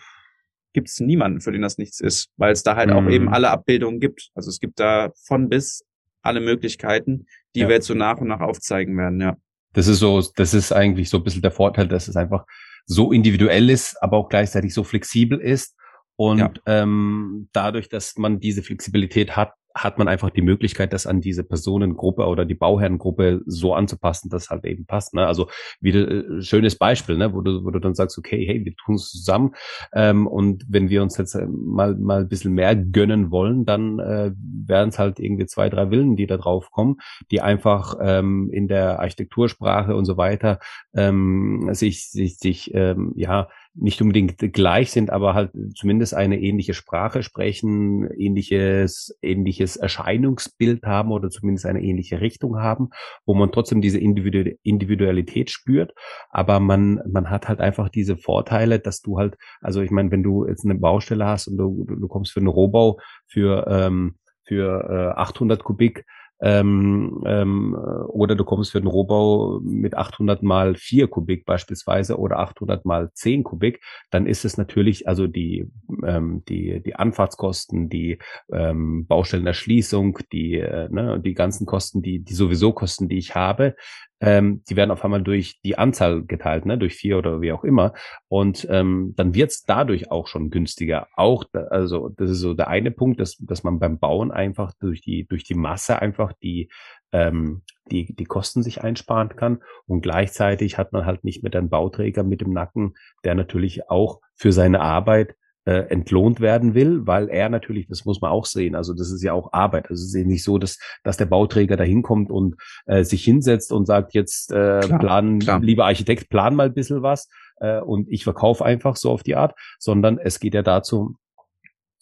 gibt 0.73 0.89
es 0.89 1.01
niemanden, 1.01 1.41
für 1.41 1.53
den 1.53 1.63
das 1.63 1.79
nichts 1.79 2.01
ist, 2.01 2.31
weil 2.37 2.53
es 2.53 2.63
da 2.63 2.77
halt 2.77 2.91
mhm. 2.91 2.97
auch 2.97 3.11
eben 3.11 3.25
mhm. 3.27 3.33
alle 3.33 3.51
Abbildungen 3.51 4.01
gibt. 4.01 4.31
Also 4.35 4.51
es 4.51 4.61
gibt 4.61 4.81
da 4.81 5.11
von 5.27 5.49
bis 5.49 5.85
alle 6.23 6.41
Möglichkeiten, 6.41 7.27
die 7.55 7.61
ja. 7.61 7.69
wir 7.69 7.77
jetzt 7.77 7.87
so 7.87 7.95
nach 7.95 8.19
und 8.19 8.29
nach 8.29 8.41
aufzeigen 8.41 8.97
werden, 8.97 9.21
ja. 9.21 9.37
Das 9.75 9.89
ist 9.89 10.01
so, 10.01 10.23
das 10.37 10.53
ist 10.53 10.71
eigentlich 10.71 11.09
so 11.09 11.17
ein 11.17 11.25
bisschen 11.25 11.41
der 11.41 11.51
Vorteil, 11.51 11.89
dass 11.89 12.07
es 12.07 12.17
einfach 12.17 12.45
so 12.85 13.11
individuell 13.11 13.71
ist, 13.71 13.97
aber 14.03 14.19
auch 14.19 14.29
gleichzeitig 14.29 14.75
so 14.75 14.85
flexibel 14.85 15.41
ist 15.41 15.75
und 16.23 16.39
ja. 16.39 16.53
ähm, 16.67 17.49
dadurch, 17.53 17.89
dass 17.89 18.17
man 18.17 18.39
diese 18.39 18.63
Flexibilität 18.63 19.35
hat, 19.35 19.55
hat 19.75 19.99
man 19.99 20.07
einfach 20.07 20.31
die 20.31 20.43
Möglichkeit, 20.43 20.93
das 20.93 21.05
an 21.05 21.21
diese 21.21 21.43
Personengruppe 21.43 22.27
oder 22.27 22.45
die 22.45 22.55
Bauherrengruppe 22.55 23.41
so 23.47 23.75
anzupassen, 23.75 24.29
dass 24.29 24.49
halt 24.49 24.65
eben 24.65 24.87
passt. 24.87 25.15
Ne? 25.15 25.27
Also 25.27 25.49
wieder 25.81 26.09
äh, 26.09 26.43
schönes 26.43 26.79
Beispiel, 26.79 27.17
ne? 27.17 27.35
wo 27.35 27.41
du, 27.41 27.65
wo 27.65 27.71
du 27.71 27.81
dann 27.81 27.97
sagst, 27.97 28.19
okay, 28.19 28.47
hey, 28.47 28.65
wir 28.65 28.77
tun 28.77 28.95
es 28.95 29.11
zusammen 29.11 29.55
ähm, 29.95 30.29
und 30.29 30.65
wenn 30.69 30.91
wir 30.91 31.03
uns 31.03 31.19
jetzt 31.19 31.35
äh, 31.35 31.49
mal 31.49 31.97
mal 31.97 32.21
ein 32.21 32.29
bisschen 32.29 32.53
mehr 32.53 32.77
gönnen 32.77 33.33
wollen, 33.33 33.65
dann 33.65 33.99
äh, 33.99 34.31
werden 34.37 34.91
es 34.91 35.01
halt 35.01 35.19
irgendwie 35.19 35.47
zwei, 35.47 35.69
drei 35.71 35.91
Villen, 35.91 36.15
die 36.15 36.29
da 36.29 36.37
drauf 36.37 36.71
kommen, 36.71 36.99
die 37.33 37.41
einfach 37.41 37.97
ähm, 38.01 38.49
in 38.53 38.69
der 38.69 39.01
Architektursprache 39.01 39.97
und 39.97 40.05
so 40.05 40.17
weiter 40.17 40.61
ähm, 40.95 41.71
sich 41.73 42.11
sich 42.11 42.39
sich 42.39 42.73
ähm, 42.75 43.13
ja 43.17 43.49
nicht 43.75 44.03
unbedingt 44.03 44.39
gleich 44.53 44.91
sind, 44.91 45.11
aber 45.11 45.35
halt 45.35 45.51
zumindest 45.75 46.15
eine 46.15 46.41
ähnliche 46.41 46.75
Sprache 46.75 47.23
sprechen, 47.23 48.11
ähnliches, 48.11 49.17
ähnliches 49.23 49.77
Erscheinungsbild 49.77 50.85
haben 50.85 51.11
oder 51.11 51.31
zumindest 51.31 51.67
eine 51.67 51.83
ähnliche 51.83 52.21
Richtung 52.21 52.59
haben, 52.59 52.91
wo 53.25 53.35
man 53.35 53.51
trotzdem 53.51 53.81
diese 53.81 53.99
Individualität 53.99 55.51
spürt. 55.51 55.93
Aber 56.31 56.61
man, 56.61 57.01
man 57.11 57.31
hat 57.31 57.49
halt 57.49 57.61
einfach 57.61 57.89
diese 57.89 58.17
Vorteile, 58.17 58.79
dass 58.79 59.01
du 59.01 59.19
halt, 59.19 59.37
also 59.61 59.81
ich 59.81 59.91
meine, 59.91 60.11
wenn 60.11 60.23
du 60.23 60.47
jetzt 60.47 60.65
eine 60.65 60.75
Baustelle 60.75 61.27
hast 61.27 61.49
und 61.49 61.57
du, 61.57 61.85
du 61.85 62.09
kommst 62.09 62.33
für 62.33 62.41
einen 62.41 62.49
Rohbau 62.49 62.99
für, 63.27 63.67
ähm, 63.69 64.17
für 64.45 65.15
äh, 65.17 65.21
800 65.21 65.65
Kubik, 65.65 66.05
ähm, 66.43 67.23
ähm, 67.25 67.75
oder 68.09 68.35
du 68.35 68.45
kommst 68.45 68.73
für 68.73 68.81
den 68.81 68.89
Rohbau 68.89 69.61
mit 69.63 69.97
800 69.97 70.43
mal 70.43 70.75
4 70.75 71.07
Kubik 71.09 71.45
beispielsweise 71.45 72.19
oder 72.19 72.41
800 72.41 72.85
mal 72.85 73.11
10 73.15 73.45
Kubik, 73.45 73.81
dann 74.11 74.27
ist 74.27 74.45
es 74.45 74.57
natürlich, 74.59 75.07
also 75.07 75.29
die, 75.29 75.71
ähm, 76.05 76.43
die, 76.49 76.83
die 76.83 76.97
Anfahrtskosten, 76.97 77.89
die 77.89 78.19
ähm, 78.53 79.07
Baustellenerschließung, 79.07 80.19
die, 80.33 80.59
äh, 80.59 80.89
ne, 80.91 81.21
die 81.21 81.35
ganzen 81.35 81.65
Kosten, 81.65 82.03
die, 82.03 82.19
die 82.19 82.35
sowieso 82.35 82.73
Kosten, 82.73 83.09
die 83.09 83.19
ich 83.19 83.37
habe, 83.37 83.77
ähm, 84.23 84.63
die 84.71 84.77
werden 84.77 84.93
auf 84.93 85.05
einmal 85.05 85.23
durch 85.23 85.61
die 85.63 85.77
Anzahl 85.77 86.23
geteilt, 86.25 86.65
ne, 86.65 86.79
durch 86.79 86.95
vier 86.95 87.19
oder 87.19 87.41
wie 87.41 87.51
auch 87.51 87.65
immer. 87.65 87.93
Und 88.29 88.67
ähm, 88.71 89.15
dann 89.17 89.35
wird's 89.35 89.65
dadurch 89.65 90.13
auch 90.13 90.29
schon 90.29 90.51
günstiger. 90.51 91.09
Auch, 91.17 91.45
also 91.53 92.09
das 92.09 92.31
ist 92.31 92.39
so 92.39 92.55
der 92.55 92.69
eine 92.69 92.93
Punkt, 92.93 93.19
dass, 93.19 93.37
dass 93.39 93.65
man 93.65 93.81
beim 93.81 93.99
Bauen 93.99 94.31
einfach 94.31 94.73
durch 94.79 95.01
die, 95.01 95.27
durch 95.27 95.43
die 95.43 95.55
Masse 95.55 96.01
einfach 96.01 96.33
die, 96.41 96.71
ähm, 97.11 97.63
die, 97.91 98.15
die 98.15 98.25
Kosten 98.25 98.63
sich 98.63 98.81
einsparen 98.81 99.31
kann. 99.31 99.59
Und 99.87 100.03
gleichzeitig 100.03 100.79
hat 100.79 100.93
man 100.93 101.05
halt 101.05 101.25
nicht 101.25 101.43
mehr 101.43 101.51
den 101.51 101.69
Bauträger 101.69 102.23
mit 102.23 102.43
dem 102.43 102.53
Nacken, 102.53 102.95
der 103.25 103.35
natürlich 103.35 103.91
auch 103.91 104.21
für 104.37 104.53
seine 104.53 104.81
Arbeit 104.83 105.35
äh, 105.65 105.89
entlohnt 105.91 106.41
werden 106.41 106.75
will, 106.75 107.07
weil 107.07 107.29
er 107.29 107.49
natürlich, 107.49 107.87
das 107.87 108.05
muss 108.05 108.21
man 108.21 108.31
auch 108.31 108.47
sehen, 108.47 108.75
also 108.75 108.95
das 108.95 109.11
ist 109.11 109.23
ja 109.23 109.33
auch 109.33 109.53
Arbeit. 109.53 109.91
Also 109.91 110.03
es 110.03 110.09
ist 110.09 110.15
ja 110.15 110.27
nicht 110.27 110.45
so, 110.45 110.59
dass, 110.59 110.79
dass 111.05 111.17
der 111.17 111.27
Bauträger 111.27 111.77
da 111.77 111.85
hinkommt 111.85 112.31
und 112.31 112.57
äh, 112.87 113.05
sich 113.05 113.25
hinsetzt 113.25 113.73
und 113.73 113.87
sagt, 113.87 114.15
jetzt 114.15 114.51
äh, 114.51 114.81
klar, 114.81 114.99
plan, 114.99 115.39
klar. 115.39 115.61
lieber 115.61 115.87
Architekt, 115.87 116.29
plan 116.31 116.55
mal 116.55 116.67
ein 116.67 116.75
bisschen 116.75 117.03
was 117.03 117.29
äh, 117.61 117.81
und 117.81 118.09
ich 118.11 118.25
verkaufe 118.25 118.65
einfach 118.65 118.97
so 118.97 119.11
auf 119.11 119.23
die 119.23 119.37
Art, 119.37 119.55
sondern 119.79 120.19
es 120.19 120.41
geht 120.41 120.55
ja 120.55 120.63
dazu, 120.63 121.17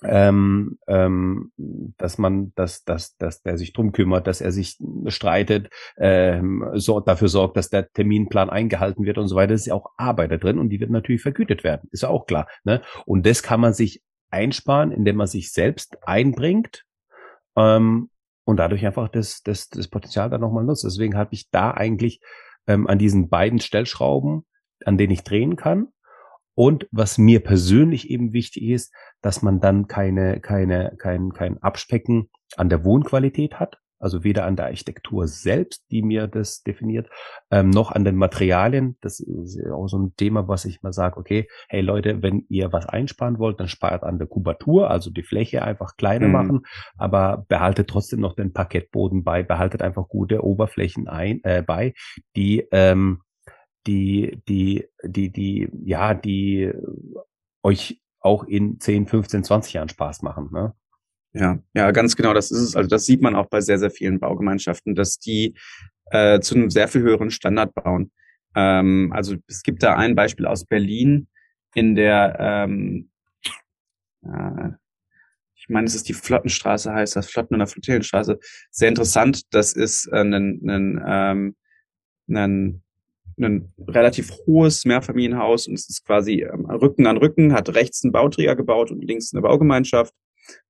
ähm, 0.04 0.78
ähm, 0.86 1.52
dass 1.98 2.18
man, 2.18 2.52
dass, 2.54 2.84
dass, 2.84 3.16
dass 3.16 3.42
der 3.42 3.58
sich 3.58 3.72
drum 3.72 3.92
kümmert, 3.92 4.26
dass 4.26 4.40
er 4.40 4.52
sich 4.52 4.78
streitet, 5.06 5.68
ähm, 5.98 6.68
so, 6.74 7.00
dafür 7.00 7.28
sorgt, 7.28 7.56
dass 7.56 7.68
der 7.68 7.90
Terminplan 7.90 8.50
eingehalten 8.50 9.04
wird 9.04 9.18
und 9.18 9.28
so 9.28 9.36
weiter. 9.36 9.52
Das 9.52 9.62
ist 9.62 9.66
ja 9.66 9.74
auch 9.74 9.90
Arbeit 9.96 10.30
da 10.32 10.36
drin 10.36 10.58
und 10.58 10.70
die 10.70 10.80
wird 10.80 10.90
natürlich 10.90 11.22
vergütet 11.22 11.64
werden, 11.64 11.88
ist 11.92 12.02
ja 12.02 12.08
auch 12.08 12.26
klar. 12.26 12.48
Ne? 12.64 12.82
Und 13.04 13.26
das 13.26 13.42
kann 13.42 13.60
man 13.60 13.74
sich 13.74 14.02
einsparen, 14.30 14.92
indem 14.92 15.16
man 15.16 15.26
sich 15.26 15.52
selbst 15.52 15.98
einbringt 16.06 16.84
ähm, 17.56 18.10
und 18.44 18.56
dadurch 18.56 18.86
einfach 18.86 19.08
das, 19.08 19.42
das, 19.42 19.68
das 19.68 19.88
Potenzial 19.88 20.30
dann 20.30 20.40
nochmal 20.40 20.64
nutzt. 20.64 20.84
Deswegen 20.84 21.16
habe 21.16 21.34
ich 21.34 21.50
da 21.50 21.72
eigentlich 21.72 22.20
ähm, 22.66 22.86
an 22.86 22.98
diesen 22.98 23.28
beiden 23.28 23.60
Stellschrauben, 23.60 24.46
an 24.84 24.96
denen 24.96 25.12
ich 25.12 25.24
drehen 25.24 25.56
kann, 25.56 25.88
und 26.60 26.86
was 26.90 27.16
mir 27.16 27.40
persönlich 27.40 28.10
eben 28.10 28.34
wichtig 28.34 28.64
ist, 28.64 28.92
dass 29.22 29.40
man 29.40 29.60
dann 29.60 29.88
keine, 29.88 30.40
keine, 30.40 30.94
kein, 30.98 31.32
kein 31.32 31.56
Abspecken 31.62 32.28
an 32.54 32.68
der 32.68 32.84
Wohnqualität 32.84 33.54
hat. 33.54 33.78
Also 33.98 34.24
weder 34.24 34.44
an 34.44 34.56
der 34.56 34.66
Architektur 34.66 35.26
selbst, 35.26 35.86
die 35.90 36.02
mir 36.02 36.26
das 36.26 36.62
definiert, 36.62 37.08
ähm, 37.50 37.70
noch 37.70 37.92
an 37.92 38.04
den 38.04 38.16
Materialien. 38.16 38.98
Das 39.00 39.20
ist 39.20 39.58
auch 39.72 39.88
so 39.88 40.00
ein 40.00 40.14
Thema, 40.16 40.48
was 40.48 40.66
ich 40.66 40.82
mal 40.82 40.92
sage, 40.92 41.16
okay, 41.16 41.48
hey 41.70 41.80
Leute, 41.80 42.22
wenn 42.22 42.44
ihr 42.50 42.70
was 42.74 42.84
einsparen 42.84 43.38
wollt, 43.38 43.58
dann 43.58 43.68
spart 43.68 44.02
an 44.02 44.18
der 44.18 44.26
Kubatur, 44.26 44.90
also 44.90 45.08
die 45.10 45.22
Fläche 45.22 45.62
einfach 45.62 45.96
kleiner 45.96 46.26
mhm. 46.26 46.32
machen, 46.32 46.62
aber 46.98 47.46
behaltet 47.48 47.88
trotzdem 47.88 48.20
noch 48.20 48.34
den 48.34 48.52
Parkettboden 48.52 49.24
bei, 49.24 49.42
behaltet 49.42 49.80
einfach 49.80 50.08
gute 50.08 50.44
Oberflächen 50.44 51.08
ein, 51.08 51.40
äh, 51.42 51.62
bei, 51.62 51.94
die 52.36 52.68
ähm, 52.70 53.22
die, 53.86 54.40
die, 54.48 54.86
die, 55.02 55.30
die, 55.30 55.68
ja, 55.84 56.14
die 56.14 56.70
euch 57.62 58.00
auch 58.20 58.44
in 58.44 58.78
10, 58.78 59.06
15, 59.06 59.44
20 59.44 59.72
Jahren 59.72 59.88
Spaß 59.88 60.22
machen. 60.22 60.50
Ne? 60.52 60.74
Ja, 61.32 61.58
ja, 61.74 61.90
ganz 61.90 62.16
genau. 62.16 62.34
Das 62.34 62.50
ist 62.50 62.60
es. 62.60 62.76
Also 62.76 62.88
das 62.88 63.06
sieht 63.06 63.22
man 63.22 63.34
auch 63.34 63.46
bei 63.46 63.60
sehr, 63.60 63.78
sehr 63.78 63.90
vielen 63.90 64.20
Baugemeinschaften, 64.20 64.94
dass 64.94 65.18
die 65.18 65.54
äh, 66.10 66.40
zu 66.40 66.54
einem 66.54 66.70
sehr 66.70 66.88
viel 66.88 67.02
höheren 67.02 67.30
Standard 67.30 67.74
bauen. 67.74 68.10
Ähm, 68.54 69.12
also 69.14 69.36
es 69.46 69.62
gibt 69.62 69.82
da 69.82 69.96
ein 69.96 70.14
Beispiel 70.14 70.46
aus 70.46 70.64
Berlin 70.64 71.28
in 71.74 71.94
der, 71.94 72.36
ähm, 72.38 73.10
äh, 74.24 74.70
ich 75.54 75.68
meine, 75.68 75.86
es 75.86 75.94
ist 75.94 76.08
die 76.08 76.14
Flottenstraße, 76.14 76.92
heißt 76.92 77.14
das 77.14 77.30
Flotten- 77.30 77.54
oder 77.54 77.68
Flottillenstraße. 77.68 78.38
Sehr 78.70 78.88
interessant. 78.88 79.42
Das 79.54 79.72
ist 79.72 80.06
äh, 80.08 80.20
ein, 80.20 80.60
ein, 80.68 81.02
ähm, 81.06 81.56
ein 82.28 82.82
ein 83.40 83.72
relativ 83.88 84.30
hohes 84.46 84.84
Mehrfamilienhaus 84.84 85.66
und 85.66 85.74
es 85.74 85.88
ist 85.88 86.04
quasi 86.04 86.42
ähm, 86.42 86.66
Rücken 86.66 87.06
an 87.06 87.16
Rücken, 87.16 87.52
hat 87.52 87.74
rechts 87.74 88.04
einen 88.04 88.12
Bauträger 88.12 88.56
gebaut 88.56 88.90
und 88.90 89.04
links 89.04 89.32
eine 89.32 89.42
Baugemeinschaft. 89.42 90.14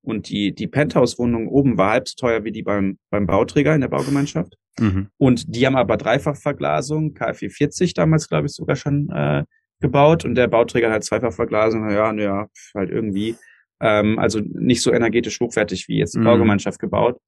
Und 0.02 0.28
die, 0.28 0.54
die 0.54 0.66
Penthouse-Wohnung 0.66 1.48
oben 1.48 1.78
war 1.78 1.92
halb 1.92 2.08
so 2.08 2.14
teuer 2.16 2.44
wie 2.44 2.52
die 2.52 2.62
beim, 2.62 2.98
beim 3.10 3.26
Bauträger 3.26 3.74
in 3.74 3.80
der 3.80 3.88
Baugemeinschaft. 3.88 4.56
Mhm. 4.78 5.08
Und 5.18 5.54
die 5.54 5.66
haben 5.66 5.76
aber 5.76 5.96
Dreifachverglasung, 5.96 7.14
K440 7.14 7.94
damals, 7.94 8.28
glaube 8.28 8.46
ich, 8.46 8.52
sogar 8.52 8.76
schon 8.76 9.10
äh, 9.10 9.44
gebaut. 9.80 10.24
Und 10.24 10.34
der 10.34 10.48
Bauträger 10.48 10.88
hat 10.88 10.94
halt 10.94 11.04
Zweifachverglasung, 11.04 11.90
ja, 11.90 12.12
naja, 12.12 12.48
halt 12.74 12.90
irgendwie. 12.90 13.36
Ähm, 13.80 14.18
also 14.18 14.40
nicht 14.40 14.82
so 14.82 14.92
energetisch 14.92 15.40
hochwertig 15.40 15.88
wie 15.88 15.98
jetzt 15.98 16.14
die 16.14 16.18
mhm. 16.18 16.24
Baugemeinschaft 16.24 16.78
gebaut. 16.78 17.18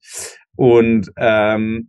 Und 0.57 1.11
ähm, 1.16 1.88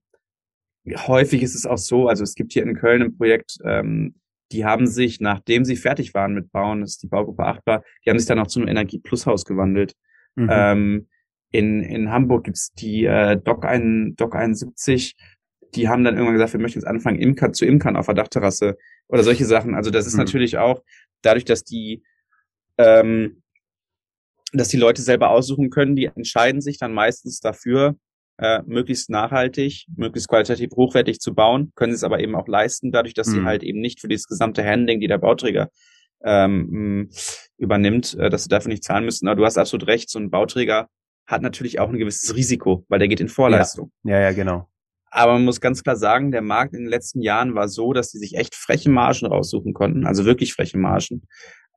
häufig 0.86 1.42
ist 1.42 1.56
es 1.56 1.66
auch 1.66 1.78
so, 1.78 2.08
also 2.08 2.24
es 2.24 2.36
gibt 2.36 2.54
hier 2.54 2.64
in 2.64 2.76
Köln 2.76 3.02
ein 3.02 3.18
Projekt, 3.18 3.58
ähm, 3.66 4.16
die 4.52 4.66
haben 4.66 4.86
sich, 4.86 5.20
nachdem 5.20 5.66
sie 5.66 5.76
fertig 5.76 6.14
waren 6.14 6.34
mit 6.34 6.52
Bauen, 6.52 6.82
das 6.82 6.92
ist 6.92 7.04
die 7.04 7.08
Baugruppe 7.08 7.46
8 7.46 7.66
war, 7.66 7.84
die 8.06 8.10
haben 8.10 8.20
sich 8.20 8.28
dann 8.28 8.40
auch 8.40 8.48
zu 8.48 8.60
einem 8.60 8.68
Energie-Plus-Haus 8.68 9.46
gewandelt. 9.46 9.94
Mhm. 10.36 10.50
Ähm, 10.52 11.08
in, 11.52 11.82
in 11.82 12.12
Hamburg 12.12 12.46
gibt's 12.46 12.74
die 12.74 13.06
äh, 13.06 13.38
Doc, 13.38 13.66
ein, 13.66 14.16
Doc 14.16 14.36
71, 14.36 15.16
die 15.76 15.88
haben 15.90 16.04
dann 16.04 16.16
irgendwann 16.16 16.36
gesagt, 16.36 16.54
wir 16.54 16.60
möchten 16.60 16.80
jetzt 16.80 16.88
anfangen, 16.88 17.20
Imker 17.20 17.52
zu 17.52 17.66
imkern 17.66 17.96
auf 17.96 18.06
der 18.06 18.16
Dachterrasse 18.16 18.78
oder 19.08 19.24
solche 19.24 19.46
Sachen. 19.46 19.76
Also 19.76 19.90
das 19.90 20.06
ist 20.06 20.14
mhm. 20.14 20.20
natürlich 20.20 20.58
auch 20.58 20.84
dadurch, 21.22 21.46
dass 21.46 21.64
die 21.64 22.04
ähm, 22.78 23.44
dass 24.54 24.68
die 24.68 24.78
Leute 24.78 25.02
selber 25.02 25.32
aussuchen 25.32 25.70
können, 25.70 25.96
die 25.96 26.06
entscheiden 26.06 26.62
sich 26.62 26.78
dann 26.78 26.94
meistens 26.94 27.40
dafür, 27.40 27.96
äh, 28.38 28.62
möglichst 28.66 29.10
nachhaltig, 29.10 29.86
möglichst 29.96 30.28
qualitativ 30.28 30.72
hochwertig 30.76 31.20
zu 31.20 31.34
bauen, 31.34 31.72
können 31.76 31.94
es 31.94 32.04
aber 32.04 32.20
eben 32.20 32.36
auch 32.36 32.48
leisten, 32.48 32.92
dadurch, 32.92 33.14
dass 33.14 33.28
mhm. 33.28 33.32
sie 33.32 33.44
halt 33.44 33.64
eben 33.64 33.80
nicht 33.80 34.02
für 34.02 34.08
dieses 34.08 34.28
gesamte 34.28 34.66
Handling, 34.66 35.00
die 35.00 35.08
der 35.08 35.20
Bauträger 35.20 35.70
ähm, 36.24 37.10
übernimmt, 37.58 38.16
äh, 38.16 38.30
dass 38.30 38.44
sie 38.44 38.50
dafür 38.50 38.70
nicht 38.70 38.84
zahlen 38.84 39.06
müssen. 39.06 39.28
Aber 39.28 39.36
du 39.36 39.46
hast 39.46 39.58
absolut 39.58 39.88
recht, 39.88 40.10
so 40.10 40.20
ein 40.20 40.32
Bauträger 40.32 40.88
hat 41.28 41.42
natürlich 41.42 41.80
auch 41.80 41.90
ein 41.90 41.98
gewisses 41.98 42.36
Risiko, 42.36 42.86
weil 42.90 43.00
der 43.00 43.08
geht 43.08 43.22
in 43.22 43.30
Vorleistung. 43.30 43.92
Ja, 44.04 44.16
ja, 44.16 44.22
ja 44.22 44.32
genau. 44.32 44.68
Aber 45.10 45.34
man 45.34 45.46
muss 45.46 45.62
ganz 45.62 45.84
klar 45.84 45.96
sagen, 45.96 46.32
der 46.32 46.42
Markt 46.42 46.74
in 46.74 46.82
den 46.82 46.90
letzten 46.90 47.22
Jahren 47.22 47.54
war 47.54 47.68
so, 47.68 47.94
dass 47.94 48.10
sie 48.10 48.18
sich 48.18 48.36
echt 48.36 48.56
freche 48.56 48.90
Margen 48.90 49.28
raussuchen 49.28 49.74
konnten, 49.74 50.08
also 50.08 50.26
wirklich 50.26 50.54
freche 50.54 50.80
Margen. 50.80 51.28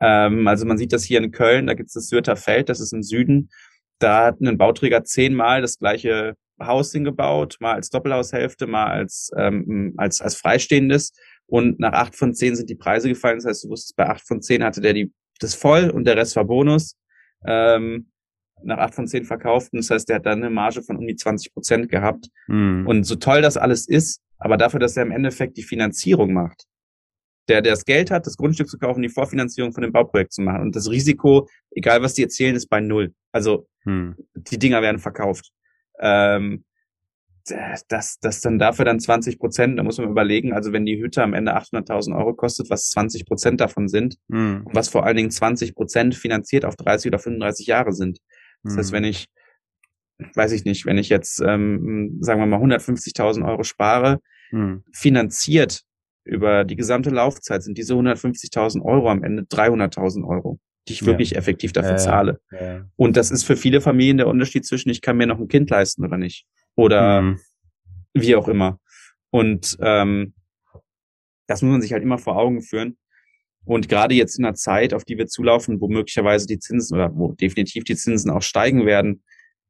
Ähm, 0.00 0.48
also 0.48 0.64
man 0.64 0.78
sieht 0.78 0.92
das 0.92 1.04
hier 1.04 1.22
in 1.22 1.30
Köln, 1.32 1.66
da 1.66 1.74
gibt 1.74 1.88
es 1.88 1.94
das 1.94 2.08
Sürter 2.08 2.36
Feld, 2.36 2.70
das 2.70 2.80
ist 2.80 2.92
im 2.92 3.02
Süden. 3.02 3.50
Da 3.98 4.26
hat 4.26 4.40
ein 4.40 4.58
Bauträger 4.58 5.04
zehnmal 5.04 5.62
das 5.62 5.78
gleiche 5.78 6.34
Haus 6.60 6.92
hingebaut, 6.92 7.56
mal 7.60 7.74
als 7.74 7.90
Doppelhaushälfte, 7.90 8.66
mal 8.66 8.86
als, 8.86 9.30
ähm, 9.36 9.94
als, 9.96 10.20
als 10.20 10.36
freistehendes. 10.36 11.12
Und 11.46 11.78
nach 11.78 11.92
acht 11.92 12.16
von 12.16 12.34
zehn 12.34 12.56
sind 12.56 12.70
die 12.70 12.74
Preise 12.74 13.08
gefallen. 13.08 13.36
Das 13.36 13.46
heißt, 13.46 13.64
du 13.64 13.68
wusstest, 13.68 13.96
bei 13.96 14.08
acht 14.08 14.26
von 14.26 14.42
zehn 14.42 14.64
hatte 14.64 14.80
der 14.80 14.94
die, 14.94 15.12
das 15.40 15.54
voll 15.54 15.90
und 15.90 16.04
der 16.04 16.16
Rest 16.16 16.34
war 16.36 16.44
Bonus. 16.44 16.96
Ähm, 17.46 18.10
nach 18.62 18.78
acht 18.78 18.94
von 18.94 19.06
zehn 19.06 19.24
verkauften. 19.24 19.78
Das 19.78 19.90
heißt, 19.90 20.08
der 20.08 20.16
hat 20.16 20.26
dann 20.26 20.42
eine 20.42 20.50
Marge 20.50 20.82
von 20.82 20.96
um 20.96 21.06
die 21.06 21.16
20 21.16 21.52
Prozent 21.52 21.88
gehabt. 21.88 22.28
Mhm. 22.46 22.86
Und 22.86 23.04
so 23.04 23.16
toll 23.16 23.42
das 23.42 23.56
alles 23.56 23.86
ist, 23.86 24.22
aber 24.38 24.56
dafür, 24.56 24.80
dass 24.80 24.96
er 24.96 25.04
im 25.04 25.12
Endeffekt 25.12 25.56
die 25.56 25.62
Finanzierung 25.62 26.32
macht, 26.32 26.64
der, 27.48 27.62
der 27.62 27.72
das 27.72 27.84
Geld 27.84 28.10
hat, 28.10 28.26
das 28.26 28.36
Grundstück 28.36 28.68
zu 28.68 28.78
kaufen, 28.78 29.02
die 29.02 29.08
Vorfinanzierung 29.08 29.72
von 29.72 29.82
dem 29.82 29.92
Bauprojekt 29.92 30.32
zu 30.32 30.42
machen. 30.42 30.62
Und 30.62 30.76
das 30.76 30.90
Risiko, 30.90 31.48
egal 31.70 32.02
was 32.02 32.14
die 32.14 32.22
erzählen, 32.22 32.56
ist 32.56 32.68
bei 32.68 32.80
null. 32.80 33.14
Also 33.32 33.66
hm. 33.84 34.16
die 34.34 34.58
Dinger 34.58 34.82
werden 34.82 34.98
verkauft. 34.98 35.52
Ähm, 36.00 36.64
das, 37.88 38.18
das 38.18 38.40
dann 38.40 38.58
dafür 38.58 38.84
dann 38.84 38.98
20 38.98 39.38
Prozent, 39.38 39.78
da 39.78 39.82
muss 39.82 39.98
man 39.98 40.10
überlegen, 40.10 40.52
also 40.52 40.72
wenn 40.72 40.84
die 40.84 41.00
Hütte 41.00 41.22
am 41.22 41.32
Ende 41.32 41.56
800.000 41.56 42.16
Euro 42.16 42.34
kostet, 42.34 42.70
was 42.70 42.90
20 42.90 43.24
Prozent 43.24 43.60
davon 43.60 43.88
sind, 43.88 44.16
mhm. 44.28 44.66
was 44.72 44.88
vor 44.88 45.06
allen 45.06 45.16
Dingen 45.16 45.30
20 45.30 45.74
Prozent 45.74 46.14
finanziert 46.14 46.64
auf 46.64 46.76
30 46.76 47.10
oder 47.10 47.18
35 47.18 47.68
Jahre 47.68 47.92
sind. 47.92 48.18
Das 48.64 48.74
mhm. 48.74 48.78
heißt, 48.78 48.92
wenn 48.92 49.04
ich, 49.04 49.26
weiß 50.34 50.52
ich 50.52 50.64
nicht, 50.64 50.86
wenn 50.86 50.98
ich 50.98 51.08
jetzt, 51.08 51.40
ähm, 51.40 52.18
sagen 52.20 52.40
wir 52.40 52.46
mal, 52.46 52.60
150.000 52.60 53.48
Euro 53.48 53.62
spare, 53.62 54.20
mhm. 54.50 54.82
finanziert 54.92 55.85
über 56.26 56.64
die 56.64 56.76
gesamte 56.76 57.10
Laufzeit 57.10 57.62
sind 57.62 57.78
diese 57.78 57.94
150.000 57.94 58.82
Euro 58.82 59.10
am 59.10 59.22
Ende 59.22 59.44
300.000 59.44 60.26
Euro 60.26 60.58
die 60.88 60.92
ich 60.92 61.06
wirklich 61.06 61.30
ja. 61.30 61.38
effektiv 61.38 61.72
dafür 61.72 61.94
äh, 61.94 61.98
zahle. 61.98 62.40
Äh. 62.50 62.80
Und 62.96 63.16
das 63.16 63.30
ist 63.30 63.44
für 63.44 63.56
viele 63.56 63.80
Familien 63.80 64.18
der 64.18 64.28
Unterschied 64.28 64.64
zwischen, 64.64 64.88
ich 64.90 65.00
kann 65.00 65.16
mir 65.16 65.26
noch 65.26 65.40
ein 65.40 65.48
Kind 65.48 65.70
leisten 65.70 66.04
oder 66.04 66.16
nicht. 66.16 66.46
Oder 66.74 67.22
mhm. 67.22 67.40
wie 68.14 68.36
auch 68.36 68.48
immer. 68.48 68.78
Und 69.30 69.76
ähm, 69.80 70.34
das 71.46 71.62
muss 71.62 71.72
man 71.72 71.82
sich 71.82 71.92
halt 71.92 72.02
immer 72.02 72.18
vor 72.18 72.36
Augen 72.36 72.62
führen. 72.62 72.96
Und 73.64 73.88
gerade 73.88 74.14
jetzt 74.14 74.38
in 74.38 74.44
einer 74.44 74.54
Zeit, 74.54 74.94
auf 74.94 75.04
die 75.04 75.18
wir 75.18 75.26
zulaufen, 75.26 75.80
wo 75.80 75.88
möglicherweise 75.88 76.46
die 76.46 76.60
Zinsen 76.60 76.96
oder 76.96 77.16
wo 77.16 77.32
definitiv 77.32 77.82
die 77.82 77.96
Zinsen 77.96 78.30
auch 78.30 78.42
steigen 78.42 78.86
werden, 78.86 79.24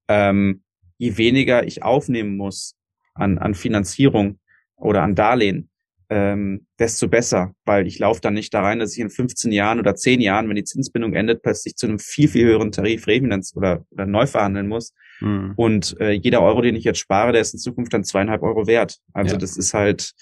ähm, 0.09 0.63
je 0.99 1.17
weniger 1.17 1.67
ich 1.67 1.83
aufnehmen 1.83 2.37
muss 2.37 2.77
an, 3.15 3.39
an 3.39 3.55
Finanzierung 3.55 4.39
oder 4.77 5.03
an 5.03 5.15
Darlehen, 5.15 5.71
ähm, 6.09 6.67
desto 6.79 7.09
besser, 7.09 7.53
weil 7.65 7.87
ich 7.87 7.99
laufe 7.99 8.21
dann 8.21 8.35
nicht 8.35 8.55
da 8.55 8.61
rein, 8.63 8.79
dass 8.79 8.93
ich 8.93 9.01
in 9.01 9.11
15 9.11 9.51
Jahren 9.53 9.79
oder 9.79 9.95
10 9.95 10.21
Jahren, 10.21 10.49
wenn 10.49 10.57
die 10.57 10.65
Zinsbindung 10.65 11.15
endet, 11.15 11.43
plötzlich 11.43 11.77
zu 11.77 11.87
einem 11.87 11.99
viel, 11.99 12.29
viel 12.29 12.47
höheren 12.47 12.73
Tarif 12.73 13.07
refinanz 13.07 13.53
oder, 13.57 13.85
oder 13.91 14.07
neu 14.07 14.27
verhandeln 14.27 14.69
muss. 14.69 14.93
Mhm. 15.21 15.55
Und 15.57 16.01
äh, 16.01 16.13
jeder 16.13 16.43
Euro, 16.43 16.63
den 16.63 16.77
ich 16.77 16.85
jetzt 16.85 16.99
spare, 16.99 17.33
der 17.33 17.41
ist 17.41 17.55
in 17.55 17.61
Zukunft 17.61 17.93
dann 17.93 18.05
zweieinhalb 18.05 18.43
Euro 18.43 18.67
wert. 18.67 18.99
Also 19.13 19.35
ja. 19.35 19.39
das 19.39 19.57
ist 19.57 19.75
halt, 19.75 20.13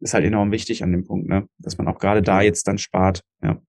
ist 0.00 0.14
halt 0.14 0.24
enorm 0.24 0.52
wichtig 0.52 0.82
an 0.82 0.92
dem 0.92 1.06
Punkt, 1.06 1.28
ne? 1.28 1.48
dass 1.58 1.78
man 1.78 1.88
auch 1.88 1.98
gerade 1.98 2.22
da 2.22 2.42
jetzt 2.42 2.68
dann 2.68 2.78
spart. 2.78 3.22
Ja. 3.42 3.60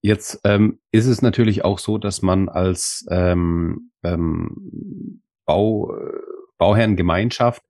Jetzt 0.00 0.40
ähm, 0.44 0.80
ist 0.90 1.06
es 1.06 1.22
natürlich 1.22 1.64
auch 1.64 1.78
so, 1.78 1.98
dass 1.98 2.22
man 2.22 2.48
als 2.48 3.06
ähm, 3.10 3.92
ähm, 4.02 5.22
Bau, 5.44 5.94
äh, 5.94 6.12
Bauherrengemeinschaft 6.58 7.62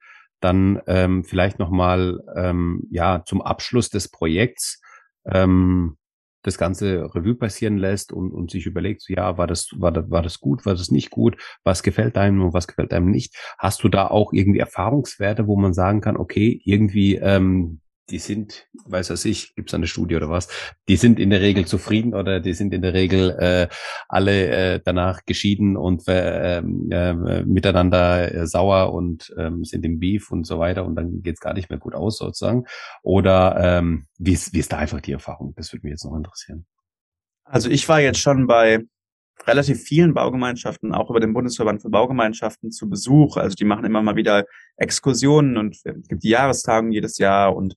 dann 0.43 0.80
ähm, 0.86 1.24
vielleicht 1.24 1.59
nochmal 1.59 2.20
ähm, 2.36 2.86
ja, 2.90 3.22
zum 3.24 3.40
Abschluss 3.43 3.88
des 3.88 4.09
Projekts 4.09 4.80
ähm, 5.24 5.97
das 6.43 6.59
ganze 6.59 7.14
Revue 7.14 7.36
passieren 7.36 7.78
lässt 7.78 8.12
und, 8.12 8.32
und 8.32 8.51
sich 8.51 8.66
überlegt, 8.66 9.09
ja, 9.09 9.38
war 9.38 9.47
das, 9.47 9.68
war 9.76 9.93
das, 9.93 10.11
war 10.11 10.22
das 10.22 10.40
gut, 10.40 10.66
war 10.66 10.74
das 10.74 10.90
nicht 10.90 11.11
gut, 11.11 11.36
was 11.62 11.82
gefällt 11.82 12.18
einem 12.18 12.43
und 12.43 12.53
was 12.53 12.66
gefällt 12.66 12.93
einem 12.93 13.11
nicht. 13.11 13.36
Hast 13.59 13.84
du 13.84 13.88
da 13.88 14.09
auch 14.09 14.32
irgendwie 14.32 14.59
Erfahrungswerte, 14.59 15.47
wo 15.47 15.57
man 15.57 15.72
sagen 15.72 16.01
kann, 16.01 16.16
okay, 16.16 16.61
irgendwie 16.64 17.16
ähm, 17.16 17.80
die 18.12 18.18
sind, 18.18 18.68
weiß 18.84 19.10
was 19.10 19.24
ich, 19.24 19.54
gibt's 19.54 19.74
eine 19.74 19.86
Studie 19.86 20.16
oder 20.16 20.28
was, 20.28 20.48
die 20.88 20.96
sind 20.96 21.18
in 21.18 21.30
der 21.30 21.40
Regel 21.40 21.66
zufrieden 21.66 22.14
oder 22.14 22.40
die 22.40 22.52
sind 22.52 22.74
in 22.74 22.82
der 22.82 22.92
Regel 22.92 23.30
äh, 23.30 23.68
alle 24.08 24.74
äh, 24.74 24.80
danach 24.84 25.24
geschieden 25.24 25.76
und 25.76 26.06
äh, 26.06 26.58
äh, 26.58 27.42
miteinander 27.44 28.32
äh, 28.32 28.46
sauer 28.46 28.92
und 28.92 29.34
äh, 29.36 29.50
sind 29.62 29.84
im 29.84 29.98
Beef 29.98 30.30
und 30.30 30.46
so 30.46 30.58
weiter 30.58 30.84
und 30.84 30.94
dann 30.94 31.22
geht's 31.22 31.40
gar 31.40 31.54
nicht 31.54 31.70
mehr 31.70 31.78
gut 31.78 31.94
aus 31.94 32.18
sozusagen. 32.18 32.66
Oder 33.02 33.78
ähm, 33.78 34.06
wie, 34.18 34.34
ist, 34.34 34.52
wie 34.52 34.58
ist 34.58 34.72
da 34.72 34.76
einfach 34.76 35.00
die 35.00 35.12
Erfahrung? 35.12 35.54
Das 35.56 35.72
würde 35.72 35.86
mich 35.86 35.92
jetzt 35.92 36.04
noch 36.04 36.14
interessieren. 36.14 36.66
Also 37.44 37.70
ich 37.70 37.88
war 37.88 38.00
jetzt 38.00 38.20
schon 38.20 38.46
bei 38.46 38.84
relativ 39.46 39.82
vielen 39.82 40.14
Baugemeinschaften, 40.14 40.94
auch 40.94 41.10
über 41.10 41.20
den 41.20 41.32
Bundesverband 41.32 41.82
für 41.82 41.90
Baugemeinschaften 41.90 42.70
zu 42.70 42.88
Besuch. 42.88 43.36
Also 43.36 43.54
die 43.54 43.64
machen 43.64 43.84
immer 43.84 44.02
mal 44.02 44.16
wieder 44.16 44.44
Exkursionen 44.76 45.56
und 45.56 45.74
es 45.74 46.08
gibt 46.08 46.22
die 46.22 46.28
Jahrestagung 46.28 46.92
jedes 46.92 47.18
Jahr 47.18 47.56
und 47.56 47.74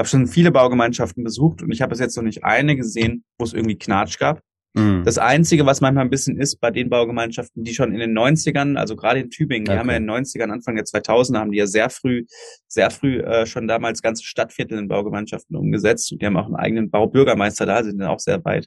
habe 0.00 0.08
schon 0.08 0.26
viele 0.26 0.50
Baugemeinschaften 0.50 1.22
besucht 1.22 1.62
und 1.62 1.70
ich 1.70 1.82
habe 1.82 1.90
bis 1.90 2.00
jetzt 2.00 2.16
noch 2.16 2.24
nicht 2.24 2.42
eine 2.42 2.74
gesehen, 2.74 3.22
wo 3.38 3.44
es 3.44 3.52
irgendwie 3.52 3.78
Knatsch 3.78 4.18
gab. 4.18 4.40
Mhm. 4.72 5.02
Das 5.04 5.18
Einzige, 5.18 5.66
was 5.66 5.80
manchmal 5.80 6.04
ein 6.04 6.10
bisschen 6.10 6.38
ist 6.38 6.56
bei 6.56 6.70
den 6.70 6.88
Baugemeinschaften, 6.88 7.64
die 7.64 7.74
schon 7.74 7.92
in 7.92 7.98
den 7.98 8.16
90ern, 8.16 8.76
also 8.76 8.96
gerade 8.96 9.20
in 9.20 9.30
Tübingen, 9.30 9.66
die 9.66 9.72
okay. 9.72 9.78
haben 9.78 9.90
ja 9.90 9.96
in 9.96 10.06
den 10.06 10.24
90ern, 10.24 10.50
Anfang 10.50 10.76
der 10.76 10.84
2000er, 10.84 11.38
haben 11.38 11.50
die 11.50 11.58
ja 11.58 11.66
sehr 11.66 11.90
früh, 11.90 12.24
sehr 12.66 12.90
früh 12.90 13.20
äh, 13.20 13.46
schon 13.46 13.68
damals 13.68 14.00
ganze 14.00 14.24
Stadtviertel 14.24 14.78
in 14.78 14.88
Baugemeinschaften 14.88 15.54
umgesetzt 15.54 16.10
und 16.12 16.22
die 16.22 16.26
haben 16.26 16.36
auch 16.36 16.46
einen 16.46 16.56
eigenen 16.56 16.90
Baubürgermeister 16.90 17.66
da, 17.66 17.82
sind 17.82 17.98
dann 17.98 18.08
auch 18.08 18.20
sehr 18.20 18.44
weit. 18.44 18.66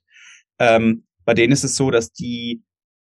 Ähm, 0.59 1.05
bei 1.25 1.33
denen 1.33 1.53
ist 1.53 1.63
es 1.63 1.75
so, 1.75 1.89
dass 1.89 2.11
die, 2.11 2.61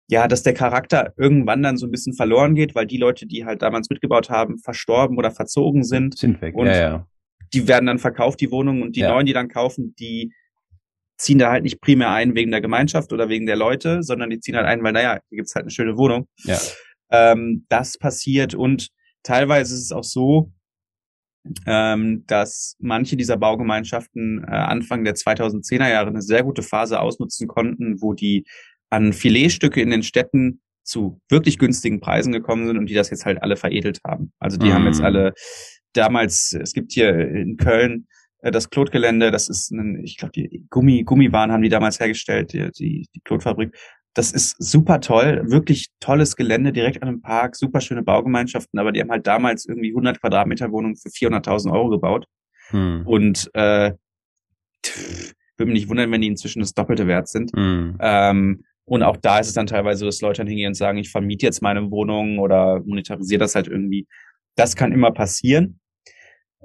ja, 0.07 0.27
dass 0.27 0.43
der 0.43 0.53
Charakter 0.53 1.13
irgendwann 1.17 1.61
dann 1.61 1.77
so 1.77 1.85
ein 1.85 1.91
bisschen 1.91 2.13
verloren 2.13 2.55
geht, 2.55 2.75
weil 2.75 2.87
die 2.87 2.97
Leute, 2.97 3.27
die 3.27 3.45
halt 3.45 3.61
damals 3.61 3.89
mitgebaut 3.89 4.29
haben, 4.29 4.57
verstorben 4.57 5.17
oder 5.17 5.31
verzogen 5.31 5.83
sind. 5.83 6.17
Sind 6.17 6.41
weg, 6.41 6.55
und 6.55 6.67
ja, 6.67 6.77
ja. 6.77 7.07
Die 7.53 7.67
werden 7.67 7.85
dann 7.85 7.99
verkauft, 7.99 8.41
die 8.41 8.51
Wohnungen, 8.51 8.81
und 8.81 8.95
die 8.95 9.01
ja. 9.01 9.09
neuen, 9.09 9.25
die 9.25 9.33
dann 9.33 9.49
kaufen, 9.49 9.95
die 9.99 10.33
ziehen 11.17 11.37
da 11.37 11.51
halt 11.51 11.63
nicht 11.63 11.81
primär 11.81 12.11
ein 12.11 12.35
wegen 12.35 12.51
der 12.51 12.61
Gemeinschaft 12.61 13.13
oder 13.13 13.29
wegen 13.29 13.45
der 13.45 13.55
Leute, 13.55 14.03
sondern 14.03 14.29
die 14.29 14.39
ziehen 14.39 14.55
halt 14.55 14.65
ein, 14.65 14.83
weil, 14.83 14.93
naja, 14.93 15.19
hier 15.29 15.37
gibt's 15.37 15.55
halt 15.55 15.63
eine 15.63 15.71
schöne 15.71 15.97
Wohnung. 15.97 16.27
Ja. 16.43 16.59
Ähm, 17.09 17.65
das 17.69 17.97
passiert 17.97 18.53
und 18.53 18.89
teilweise 19.23 19.75
ist 19.75 19.83
es 19.83 19.91
auch 19.91 20.03
so, 20.03 20.51
ähm, 21.65 22.23
dass 22.27 22.75
manche 22.79 23.15
dieser 23.15 23.37
Baugemeinschaften 23.37 24.43
äh, 24.43 24.51
Anfang 24.51 25.03
der 25.03 25.15
2010er 25.15 25.89
Jahre 25.89 26.07
eine 26.07 26.21
sehr 26.21 26.43
gute 26.43 26.63
Phase 26.63 26.99
ausnutzen 26.99 27.47
konnten, 27.47 28.01
wo 28.01 28.13
die 28.13 28.45
an 28.89 29.13
Filetstücke 29.13 29.81
in 29.81 29.91
den 29.91 30.03
Städten 30.03 30.61
zu 30.83 31.19
wirklich 31.29 31.57
günstigen 31.57 31.99
Preisen 31.99 32.31
gekommen 32.31 32.67
sind 32.67 32.77
und 32.77 32.87
die 32.87 32.93
das 32.93 33.09
jetzt 33.09 33.25
halt 33.25 33.41
alle 33.41 33.57
veredelt 33.57 33.99
haben. 34.05 34.31
Also 34.39 34.57
die 34.57 34.69
mm. 34.69 34.73
haben 34.73 34.85
jetzt 34.85 34.99
mhm. 34.99 35.05
alle 35.05 35.33
damals, 35.97 36.53
es 36.53 36.73
gibt 36.73 36.91
hier 36.91 37.17
in 37.17 37.57
Köln 37.57 38.07
äh, 38.45 38.51
das 38.51 38.69
Klotgelände, 38.69 39.31
das 39.31 39.49
ist 39.49 39.71
ein, 39.71 40.03
ich 40.03 40.17
glaube, 40.17 40.33
die 40.33 40.65
Gummi, 40.69 41.03
Gummiwaren 41.03 41.51
haben 41.51 41.63
die 41.63 41.69
damals 41.69 41.99
hergestellt, 41.99 42.53
die, 42.53 42.69
die, 42.71 43.07
die 43.13 43.19
Klotfabrik. 43.21 43.75
Das 44.13 44.31
ist 44.31 44.55
super 44.59 45.01
toll, 45.01 45.43
wirklich 45.47 45.87
tolles 45.99 46.37
Gelände 46.37 46.71
direkt 46.71 47.01
an 47.01 47.09
einem 47.09 47.21
Park, 47.21 47.57
super 47.57 47.81
schöne 47.81 48.01
Baugemeinschaften, 48.01 48.79
aber 48.79 48.93
die 48.93 49.01
haben 49.01 49.11
halt 49.11 49.27
damals 49.27 49.65
irgendwie 49.65 49.89
100 49.89 50.21
Quadratmeter 50.21 50.71
Wohnungen 50.71 50.95
für 50.95 51.09
400.000 51.09 51.73
Euro 51.73 51.89
gebaut. 51.89 52.25
Hm. 52.69 53.01
Und 53.05 53.49
äh, 53.53 53.91
würde 55.57 55.71
mich 55.71 55.81
nicht 55.81 55.89
wundern, 55.89 56.11
wenn 56.11 56.21
die 56.21 56.27
inzwischen 56.27 56.59
das 56.61 56.73
Doppelte 56.73 57.07
wert 57.07 57.27
sind. 57.27 57.51
Hm. 57.55 57.97
Ähm, 57.99 58.63
und 58.85 59.03
auch 59.03 59.17
da 59.17 59.39
ist 59.39 59.47
es 59.47 59.53
dann 59.53 59.67
teilweise 59.67 59.99
so, 59.99 60.05
dass 60.05 60.21
Leute 60.21 60.41
dann 60.41 60.47
hingehen 60.47 60.69
und 60.69 60.75
sagen, 60.75 60.99
ich 60.99 61.09
vermiete 61.09 61.45
jetzt 61.45 61.61
meine 61.61 61.89
Wohnung 61.91 62.39
oder 62.39 62.81
monetarisiere 62.85 63.39
das 63.39 63.55
halt 63.55 63.67
irgendwie. 63.67 64.07
Das 64.55 64.75
kann 64.75 64.91
immer 64.91 65.11
passieren. 65.11 65.79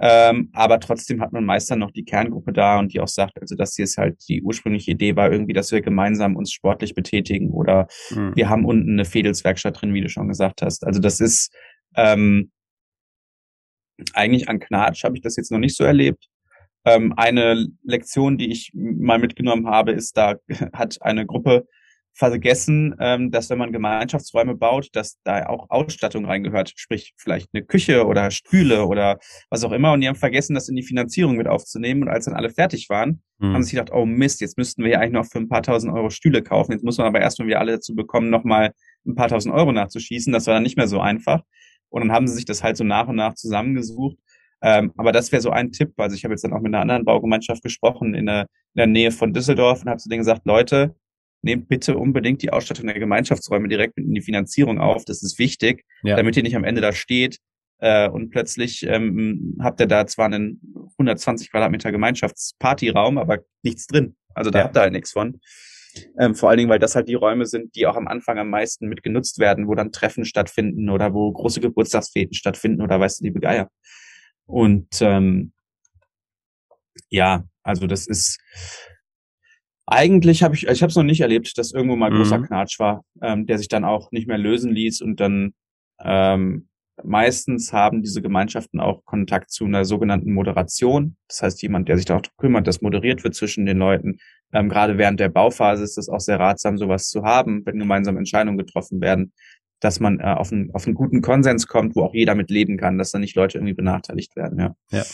Ähm, 0.02 0.48
aber 0.54 0.80
trotzdem 0.80 1.20
hat 1.20 1.32
man 1.32 1.44
meist 1.44 1.70
dann 1.70 1.78
noch 1.78 1.90
die 1.90 2.04
Kerngruppe 2.04 2.54
da 2.54 2.78
und 2.78 2.94
die 2.94 3.00
auch 3.00 3.08
sagt, 3.08 3.38
also 3.40 3.54
das 3.54 3.76
hier 3.76 3.84
ist 3.84 3.98
halt 3.98 4.16
die 4.28 4.42
ursprüngliche 4.42 4.92
Idee 4.92 5.14
war 5.14 5.30
irgendwie, 5.30 5.52
dass 5.52 5.72
wir 5.72 5.82
gemeinsam 5.82 6.36
uns 6.36 6.52
sportlich 6.52 6.94
betätigen 6.94 7.50
oder 7.50 7.86
mhm. 8.10 8.34
wir 8.34 8.48
haben 8.48 8.64
unten 8.64 8.92
eine 8.92 9.04
Fädelswerkstatt 9.04 9.80
drin, 9.80 9.92
wie 9.92 10.00
du 10.00 10.08
schon 10.08 10.28
gesagt 10.28 10.62
hast. 10.62 10.86
Also 10.86 11.00
das 11.00 11.20
ist 11.20 11.54
ähm, 11.96 12.50
eigentlich 14.14 14.48
an 14.48 14.58
Knatsch 14.58 15.04
habe 15.04 15.16
ich 15.16 15.22
das 15.22 15.36
jetzt 15.36 15.52
noch 15.52 15.58
nicht 15.58 15.76
so 15.76 15.84
erlebt. 15.84 16.26
Ähm, 16.86 17.12
eine 17.16 17.68
Lektion, 17.84 18.38
die 18.38 18.50
ich 18.50 18.70
mal 18.74 19.18
mitgenommen 19.18 19.66
habe, 19.66 19.92
ist, 19.92 20.16
da 20.16 20.36
hat 20.72 20.96
eine 21.02 21.26
Gruppe 21.26 21.66
vergessen, 22.14 22.94
ähm, 23.00 23.30
dass 23.30 23.50
wenn 23.50 23.58
man 23.58 23.72
Gemeinschaftsräume 23.72 24.54
baut, 24.54 24.88
dass 24.92 25.18
da 25.24 25.46
auch 25.46 25.70
Ausstattung 25.70 26.26
reingehört, 26.26 26.72
sprich 26.76 27.14
vielleicht 27.16 27.48
eine 27.52 27.64
Küche 27.64 28.06
oder 28.06 28.30
Stühle 28.30 28.86
oder 28.86 29.18
was 29.48 29.64
auch 29.64 29.72
immer. 29.72 29.92
Und 29.92 30.00
die 30.00 30.08
haben 30.08 30.16
vergessen, 30.16 30.54
das 30.54 30.68
in 30.68 30.76
die 30.76 30.82
Finanzierung 30.82 31.36
mit 31.36 31.46
aufzunehmen. 31.46 32.02
Und 32.02 32.08
als 32.08 32.26
dann 32.26 32.34
alle 32.34 32.50
fertig 32.50 32.88
waren, 32.90 33.22
mhm. 33.38 33.54
haben 33.54 33.62
sie 33.62 33.76
gedacht, 33.76 33.92
oh 33.92 34.04
Mist, 34.04 34.40
jetzt 34.40 34.58
müssten 34.58 34.82
wir 34.82 34.90
ja 34.90 34.98
eigentlich 34.98 35.12
noch 35.12 35.26
für 35.26 35.38
ein 35.38 35.48
paar 35.48 35.62
tausend 35.62 35.92
Euro 35.92 36.10
Stühle 36.10 36.42
kaufen. 36.42 36.72
Jetzt 36.72 36.84
muss 36.84 36.98
man 36.98 37.06
aber 37.06 37.20
erst, 37.20 37.38
wenn 37.38 37.46
wir 37.46 37.58
alle 37.58 37.72
dazu 37.72 37.94
bekommen, 37.94 38.30
nochmal 38.30 38.72
ein 39.06 39.14
paar 39.14 39.28
tausend 39.28 39.54
Euro 39.54 39.72
nachzuschießen. 39.72 40.32
Das 40.32 40.46
war 40.46 40.54
dann 40.54 40.62
nicht 40.62 40.76
mehr 40.76 40.88
so 40.88 41.00
einfach. 41.00 41.42
Und 41.88 42.02
dann 42.02 42.12
haben 42.12 42.28
sie 42.28 42.34
sich 42.34 42.44
das 42.44 42.62
halt 42.62 42.76
so 42.76 42.84
nach 42.84 43.08
und 43.08 43.16
nach 43.16 43.34
zusammengesucht. 43.34 44.16
Ähm, 44.62 44.92
aber 44.96 45.12
das 45.12 45.32
wäre 45.32 45.40
so 45.40 45.50
ein 45.50 45.72
Tipp. 45.72 45.92
Also 45.96 46.14
ich 46.14 46.24
habe 46.24 46.34
jetzt 46.34 46.44
dann 46.44 46.52
auch 46.52 46.60
mit 46.60 46.74
einer 46.74 46.82
anderen 46.82 47.04
Baugemeinschaft 47.04 47.62
gesprochen 47.62 48.14
in 48.14 48.26
der, 48.26 48.42
in 48.42 48.76
der 48.76 48.86
Nähe 48.86 49.10
von 49.10 49.32
Düsseldorf 49.32 49.82
und 49.82 49.88
habe 49.88 49.98
zu 49.98 50.08
denen 50.08 50.20
gesagt, 50.20 50.42
Leute, 50.44 50.94
nehmt 51.42 51.68
bitte 51.68 51.96
unbedingt 51.96 52.42
die 52.42 52.52
Ausstattung 52.52 52.86
der 52.86 52.98
Gemeinschaftsräume 52.98 53.68
direkt 53.68 53.96
in 53.96 54.12
die 54.12 54.20
Finanzierung 54.20 54.78
auf. 54.78 55.04
Das 55.04 55.22
ist 55.22 55.38
wichtig, 55.38 55.84
ja. 56.02 56.16
damit 56.16 56.36
ihr 56.36 56.42
nicht 56.42 56.56
am 56.56 56.64
Ende 56.64 56.80
da 56.80 56.92
steht 56.92 57.38
äh, 57.78 58.08
und 58.08 58.30
plötzlich 58.30 58.86
ähm, 58.86 59.56
habt 59.60 59.80
ihr 59.80 59.86
da 59.86 60.06
zwar 60.06 60.26
einen 60.26 60.60
120 60.92 61.50
Quadratmeter 61.50 61.92
Gemeinschaftspartyraum, 61.92 63.18
aber 63.18 63.38
nichts 63.62 63.86
drin. 63.86 64.16
Also 64.34 64.50
da 64.50 64.60
ja. 64.60 64.64
habt 64.66 64.76
ihr 64.76 64.82
halt 64.82 64.92
nichts 64.92 65.12
von. 65.12 65.40
Ähm, 66.18 66.34
vor 66.34 66.48
allen 66.50 66.58
Dingen, 66.58 66.70
weil 66.70 66.78
das 66.78 66.94
halt 66.94 67.08
die 67.08 67.14
Räume 67.14 67.46
sind, 67.46 67.74
die 67.74 67.86
auch 67.86 67.96
am 67.96 68.06
Anfang 68.06 68.38
am 68.38 68.50
meisten 68.50 68.86
mit 68.86 69.02
genutzt 69.02 69.38
werden, 69.38 69.66
wo 69.66 69.74
dann 69.74 69.92
Treffen 69.92 70.24
stattfinden 70.24 70.88
oder 70.88 71.14
wo 71.14 71.32
große 71.32 71.60
Geburtstagsfeten 71.60 72.34
stattfinden 72.34 72.82
oder 72.82 73.00
weißt 73.00 73.20
du, 73.20 73.24
liebe 73.24 73.40
Geier. 73.40 73.68
Und 74.46 75.00
ähm, 75.00 75.52
ja, 77.08 77.44
also 77.62 77.86
das 77.86 78.06
ist 78.06 78.38
eigentlich 79.90 80.42
habe 80.42 80.54
ich, 80.54 80.66
ich 80.66 80.82
habe 80.82 80.90
es 80.90 80.96
noch 80.96 81.02
nicht 81.02 81.20
erlebt, 81.20 81.56
dass 81.58 81.72
irgendwo 81.72 81.96
mal 81.96 82.10
großer 82.10 82.38
mhm. 82.38 82.46
Knatsch 82.46 82.78
war, 82.78 83.04
ähm, 83.22 83.46
der 83.46 83.58
sich 83.58 83.68
dann 83.68 83.84
auch 83.84 84.10
nicht 84.12 84.28
mehr 84.28 84.38
lösen 84.38 84.72
ließ 84.72 85.02
und 85.02 85.20
dann 85.20 85.52
ähm, 86.02 86.68
meistens 87.02 87.72
haben 87.72 88.02
diese 88.02 88.22
Gemeinschaften 88.22 88.80
auch 88.80 89.04
Kontakt 89.04 89.50
zu 89.50 89.64
einer 89.64 89.84
sogenannten 89.84 90.32
Moderation. 90.32 91.16
Das 91.28 91.42
heißt, 91.42 91.62
jemand, 91.62 91.88
der 91.88 91.96
sich 91.96 92.06
darum 92.06 92.22
kümmert, 92.36 92.66
dass 92.66 92.82
moderiert 92.82 93.24
wird 93.24 93.34
zwischen 93.34 93.66
den 93.66 93.78
Leuten. 93.78 94.18
Ähm, 94.52 94.68
gerade 94.68 94.98
während 94.98 95.20
der 95.20 95.28
Bauphase 95.28 95.84
ist 95.84 95.98
es 95.98 96.08
auch 96.08 96.20
sehr 96.20 96.38
ratsam, 96.38 96.78
sowas 96.78 97.08
zu 97.08 97.22
haben, 97.22 97.64
wenn 97.64 97.78
gemeinsam 97.78 98.16
Entscheidungen 98.16 98.58
getroffen 98.58 99.00
werden, 99.00 99.32
dass 99.80 100.00
man 100.00 100.20
äh, 100.20 100.24
auf, 100.24 100.52
einen, 100.52 100.72
auf 100.74 100.86
einen 100.86 100.94
guten 100.94 101.22
Konsens 101.22 101.66
kommt, 101.66 101.96
wo 101.96 102.02
auch 102.02 102.14
jeder 102.14 102.34
mit 102.34 102.50
leben 102.50 102.76
kann, 102.76 102.98
dass 102.98 103.12
da 103.12 103.18
nicht 103.18 103.36
Leute 103.36 103.58
irgendwie 103.58 103.74
benachteiligt 103.74 104.36
werden. 104.36 104.58
Ja. 104.58 104.74
ja. 104.90 105.04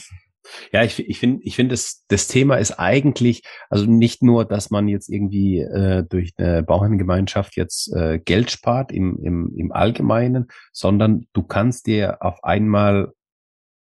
Ja, 0.72 0.82
ich, 0.82 0.98
ich 0.98 1.18
finde, 1.18 1.42
ich 1.42 1.56
finde, 1.56 1.72
das, 1.72 2.04
das 2.08 2.28
Thema 2.28 2.56
ist 2.56 2.72
eigentlich, 2.72 3.42
also 3.70 3.86
nicht 3.86 4.22
nur, 4.22 4.44
dass 4.44 4.70
man 4.70 4.88
jetzt 4.88 5.08
irgendwie 5.08 5.60
äh, 5.60 6.04
durch 6.08 6.32
eine 6.36 6.62
Bauerngemeinschaft 6.62 7.56
jetzt 7.56 7.92
äh, 7.94 8.18
Geld 8.18 8.50
spart 8.50 8.92
im, 8.92 9.18
im, 9.22 9.52
im 9.56 9.72
Allgemeinen, 9.72 10.46
sondern 10.72 11.26
du 11.32 11.42
kannst 11.42 11.86
dir 11.86 12.22
auf 12.22 12.42
einmal, 12.44 13.12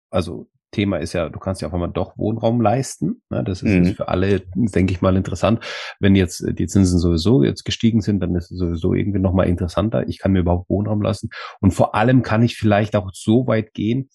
also 0.10 0.47
Thema 0.72 0.97
ist 0.97 1.14
ja, 1.14 1.30
du 1.30 1.39
kannst 1.39 1.62
ja 1.62 1.68
auf 1.68 1.74
einmal 1.74 1.91
doch 1.91 2.18
Wohnraum 2.18 2.62
leisten. 2.62 3.22
Ne? 3.30 3.43
Das 3.43 3.62
ist, 3.62 3.74
mhm. 3.74 3.84
ist, 3.84 3.95
für 3.95 4.10
alle, 4.10 4.41
denke 4.55 4.93
ich 4.93 5.01
mal, 5.01 5.16
interessant. 5.16 5.64
Wenn 5.99 6.16
jetzt 6.16 6.45
die 6.47 6.68
Zinsen 6.68 6.99
sowieso 6.99 7.43
jetzt 7.43 7.64
gestiegen 7.64 8.01
sind, 8.01 8.20
dann 8.20 8.36
ist 8.36 8.51
es 8.51 8.60
sowieso 8.60 8.93
irgendwie 8.93 9.20
nochmal 9.20 9.47
interessanter. 9.47 10.08
Ich 10.08 10.20
kann 10.20 10.34
mir 10.34 10.39
überhaupt 10.39 10.70
Wohnraum 10.70 11.01
lassen. 11.01 11.30
Und 11.62 11.72
vor 11.72 11.95
allem 11.95 12.22
kann 12.22 12.43
ich 12.43 12.58
vielleicht 12.58 12.95
auch 12.95 13.10
so 13.14 13.47
weit 13.47 13.74
gehen, 13.74 14.10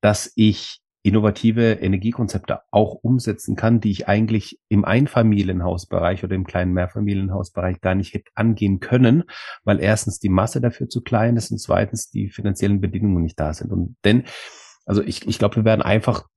dass 0.00 0.30
ich 0.36 0.80
innovative 1.02 1.72
Energiekonzepte 1.72 2.60
auch 2.70 2.94
umsetzen 2.94 3.56
kann, 3.56 3.80
die 3.80 3.90
ich 3.90 4.08
eigentlich 4.08 4.60
im 4.68 4.84
Einfamilienhausbereich 4.84 6.24
oder 6.24 6.34
im 6.34 6.44
kleinen 6.44 6.72
Mehrfamilienhausbereich 6.72 7.80
gar 7.80 7.94
nicht 7.94 8.12
hätte 8.12 8.30
angehen 8.34 8.80
können, 8.80 9.24
weil 9.64 9.80
erstens 9.80 10.18
die 10.18 10.28
Masse 10.28 10.60
dafür 10.60 10.88
zu 10.88 11.00
klein 11.00 11.36
ist 11.36 11.50
und 11.50 11.58
zweitens 11.58 12.10
die 12.10 12.28
finanziellen 12.28 12.80
Bedingungen 12.80 13.22
nicht 13.22 13.40
da 13.40 13.54
sind. 13.54 13.72
Und 13.72 13.96
denn, 14.04 14.24
also 14.84 15.02
ich, 15.02 15.26
ich 15.26 15.38
glaube, 15.38 15.56
wir 15.56 15.64
werden 15.64 15.82
einfach 15.82 16.28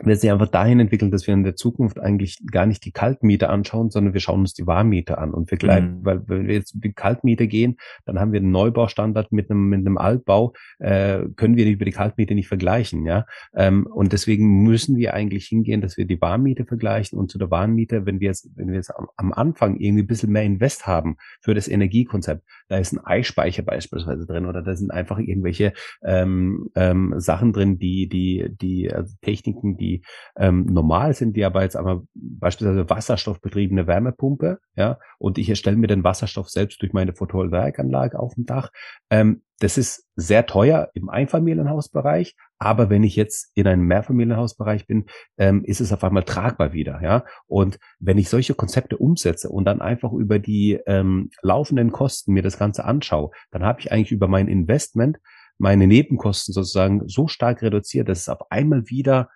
wird 0.00 0.20
sich 0.20 0.30
einfach 0.30 0.48
dahin 0.48 0.78
entwickeln, 0.78 1.10
dass 1.10 1.26
wir 1.26 1.34
in 1.34 1.42
der 1.42 1.56
Zukunft 1.56 1.98
eigentlich 1.98 2.38
gar 2.50 2.66
nicht 2.66 2.84
die 2.84 2.92
Kaltmiete 2.92 3.48
anschauen, 3.48 3.90
sondern 3.90 4.14
wir 4.14 4.20
schauen 4.20 4.40
uns 4.40 4.54
die 4.54 4.66
Warmmiete 4.66 5.18
an 5.18 5.32
und 5.32 5.50
wir 5.50 5.58
mhm. 5.80 6.04
weil 6.04 6.22
wenn 6.28 6.46
wir 6.46 6.54
jetzt 6.54 6.76
mit 6.80 6.94
Kaltmiete 6.94 7.48
gehen, 7.48 7.78
dann 8.04 8.20
haben 8.20 8.32
wir 8.32 8.40
einen 8.40 8.52
Neubaustandard 8.52 9.32
mit 9.32 9.50
einem 9.50 9.68
mit 9.68 9.80
einem 9.80 9.98
Altbau, 9.98 10.52
äh, 10.78 11.22
können 11.34 11.56
wir 11.56 11.66
über 11.66 11.84
die 11.84 11.90
Kaltmiete 11.90 12.34
nicht 12.34 12.46
vergleichen, 12.46 13.06
ja. 13.06 13.26
Ähm, 13.54 13.86
und 13.86 14.12
deswegen 14.12 14.62
müssen 14.62 14.96
wir 14.96 15.14
eigentlich 15.14 15.46
hingehen, 15.46 15.80
dass 15.80 15.96
wir 15.96 16.04
die 16.04 16.20
Warmmiete 16.20 16.64
vergleichen 16.64 17.18
und 17.18 17.30
zu 17.30 17.38
der 17.38 17.50
Warmmiete, 17.50 18.06
wenn 18.06 18.20
wir 18.20 18.28
jetzt 18.28 18.50
wenn 18.54 18.68
wir 18.68 18.76
jetzt 18.76 18.94
am, 18.94 19.08
am 19.16 19.32
Anfang 19.32 19.78
irgendwie 19.78 20.04
ein 20.04 20.08
bisschen 20.08 20.30
mehr 20.30 20.44
Invest 20.44 20.86
haben 20.86 21.16
für 21.40 21.54
das 21.54 21.66
Energiekonzept, 21.66 22.44
da 22.68 22.78
ist 22.78 22.92
ein 22.92 23.04
Eispeicher 23.04 23.62
beispielsweise 23.62 24.26
drin 24.26 24.46
oder 24.46 24.62
da 24.62 24.76
sind 24.76 24.92
einfach 24.92 25.18
irgendwelche 25.18 25.72
ähm, 26.04 26.70
ähm, 26.76 27.14
Sachen 27.18 27.52
drin, 27.52 27.78
die 27.78 28.08
die 28.08 28.48
die 28.60 28.92
also 28.92 29.16
Techniken, 29.22 29.76
die 29.76 29.87
die 29.88 30.04
ähm, 30.36 30.66
normal 30.66 31.14
sind, 31.14 31.36
die 31.36 31.44
aber 31.44 31.62
jetzt 31.62 31.76
aber 31.76 32.02
beispielsweise 32.14 32.88
wasserstoffbetriebene 32.88 33.86
Wärmepumpe, 33.86 34.58
ja, 34.76 34.98
und 35.18 35.38
ich 35.38 35.48
erstelle 35.48 35.76
mir 35.76 35.86
den 35.86 36.04
Wasserstoff 36.04 36.48
selbst 36.48 36.82
durch 36.82 36.92
meine 36.92 37.14
Photovoltaikanlage 37.14 38.18
auf 38.18 38.34
dem 38.34 38.46
Dach. 38.46 38.70
Ähm, 39.10 39.42
das 39.60 39.76
ist 39.76 40.06
sehr 40.14 40.46
teuer 40.46 40.90
im 40.94 41.08
Einfamilienhausbereich, 41.08 42.36
aber 42.58 42.90
wenn 42.90 43.02
ich 43.02 43.16
jetzt 43.16 43.50
in 43.54 43.66
einem 43.66 43.86
Mehrfamilienhausbereich 43.86 44.86
bin, 44.86 45.06
ähm, 45.36 45.64
ist 45.64 45.80
es 45.80 45.92
auf 45.92 46.04
einmal 46.04 46.22
tragbar 46.22 46.72
wieder, 46.72 47.00
ja. 47.02 47.24
Und 47.46 47.78
wenn 47.98 48.18
ich 48.18 48.28
solche 48.28 48.54
Konzepte 48.54 48.98
umsetze 48.98 49.48
und 49.48 49.64
dann 49.64 49.80
einfach 49.80 50.12
über 50.12 50.38
die 50.38 50.78
ähm, 50.86 51.30
laufenden 51.42 51.90
Kosten 51.90 52.32
mir 52.34 52.42
das 52.42 52.58
Ganze 52.58 52.84
anschaue, 52.84 53.30
dann 53.50 53.64
habe 53.64 53.80
ich 53.80 53.90
eigentlich 53.90 54.12
über 54.12 54.28
mein 54.28 54.48
Investment 54.48 55.18
meine 55.58 55.88
Nebenkosten 55.88 56.54
sozusagen 56.54 57.08
so 57.08 57.26
stark 57.26 57.62
reduziert, 57.62 58.08
dass 58.08 58.20
es 58.20 58.28
auf 58.28 58.50
einmal 58.50 58.88
wieder 58.88 59.28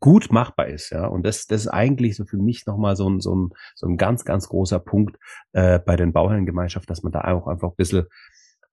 gut 0.00 0.30
machbar 0.30 0.68
ist, 0.68 0.90
ja. 0.90 1.06
Und 1.06 1.24
das, 1.24 1.46
das 1.46 1.62
ist 1.62 1.68
eigentlich 1.68 2.16
so 2.16 2.24
für 2.24 2.36
mich 2.36 2.66
nochmal 2.66 2.96
so 2.96 3.08
ein, 3.08 3.20
so 3.20 3.34
ein, 3.34 3.50
so 3.74 3.86
ein 3.86 3.96
ganz, 3.96 4.24
ganz 4.24 4.48
großer 4.48 4.78
Punkt 4.78 5.16
äh, 5.52 5.78
bei 5.78 5.96
den 5.96 6.12
Bauherrengemeinschaften, 6.12 6.88
dass 6.88 7.02
man 7.02 7.12
da 7.12 7.22
auch 7.22 7.46
einfach 7.46 7.70
ein 7.70 7.76
bisschen, 7.76 8.04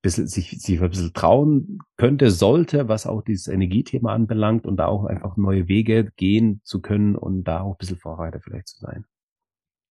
bisschen 0.01 0.28
sich, 0.28 0.51
sich 0.61 0.82
ein 0.82 0.89
bisschen 0.89 1.13
trauen 1.13 1.80
könnte, 1.97 2.30
sollte, 2.30 2.89
was 2.89 3.07
auch 3.07 3.21
dieses 3.21 3.47
Energiethema 3.47 4.13
anbelangt 4.13 4.65
und 4.65 4.78
da 4.78 4.88
auch 4.88 5.05
einfach 5.05 5.38
neue 5.38 5.67
Wege 5.67 6.11
gehen 6.17 6.61
zu 6.63 6.82
können 6.82 7.15
und 7.15 7.45
da 7.45 7.61
auch 7.61 7.71
ein 7.71 7.78
bisschen 7.78 7.97
Vorreiter 7.97 8.41
vielleicht 8.41 8.67
zu 8.67 8.80
sein. 8.80 9.05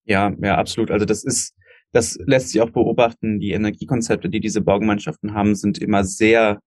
Ja, 0.05 0.33
ja, 0.41 0.57
absolut. 0.57 0.91
Also 0.91 1.05
das 1.05 1.23
ist, 1.23 1.55
das 1.91 2.17
lässt 2.25 2.49
sich 2.49 2.61
auch 2.61 2.69
beobachten. 2.69 3.39
Die 3.39 3.51
Energiekonzepte, 3.51 4.29
die 4.29 4.39
diese 4.39 4.61
Baugemeinschaften 4.61 5.33
haben, 5.33 5.55
sind 5.55 5.79
immer 5.79 6.03
sehr 6.03 6.59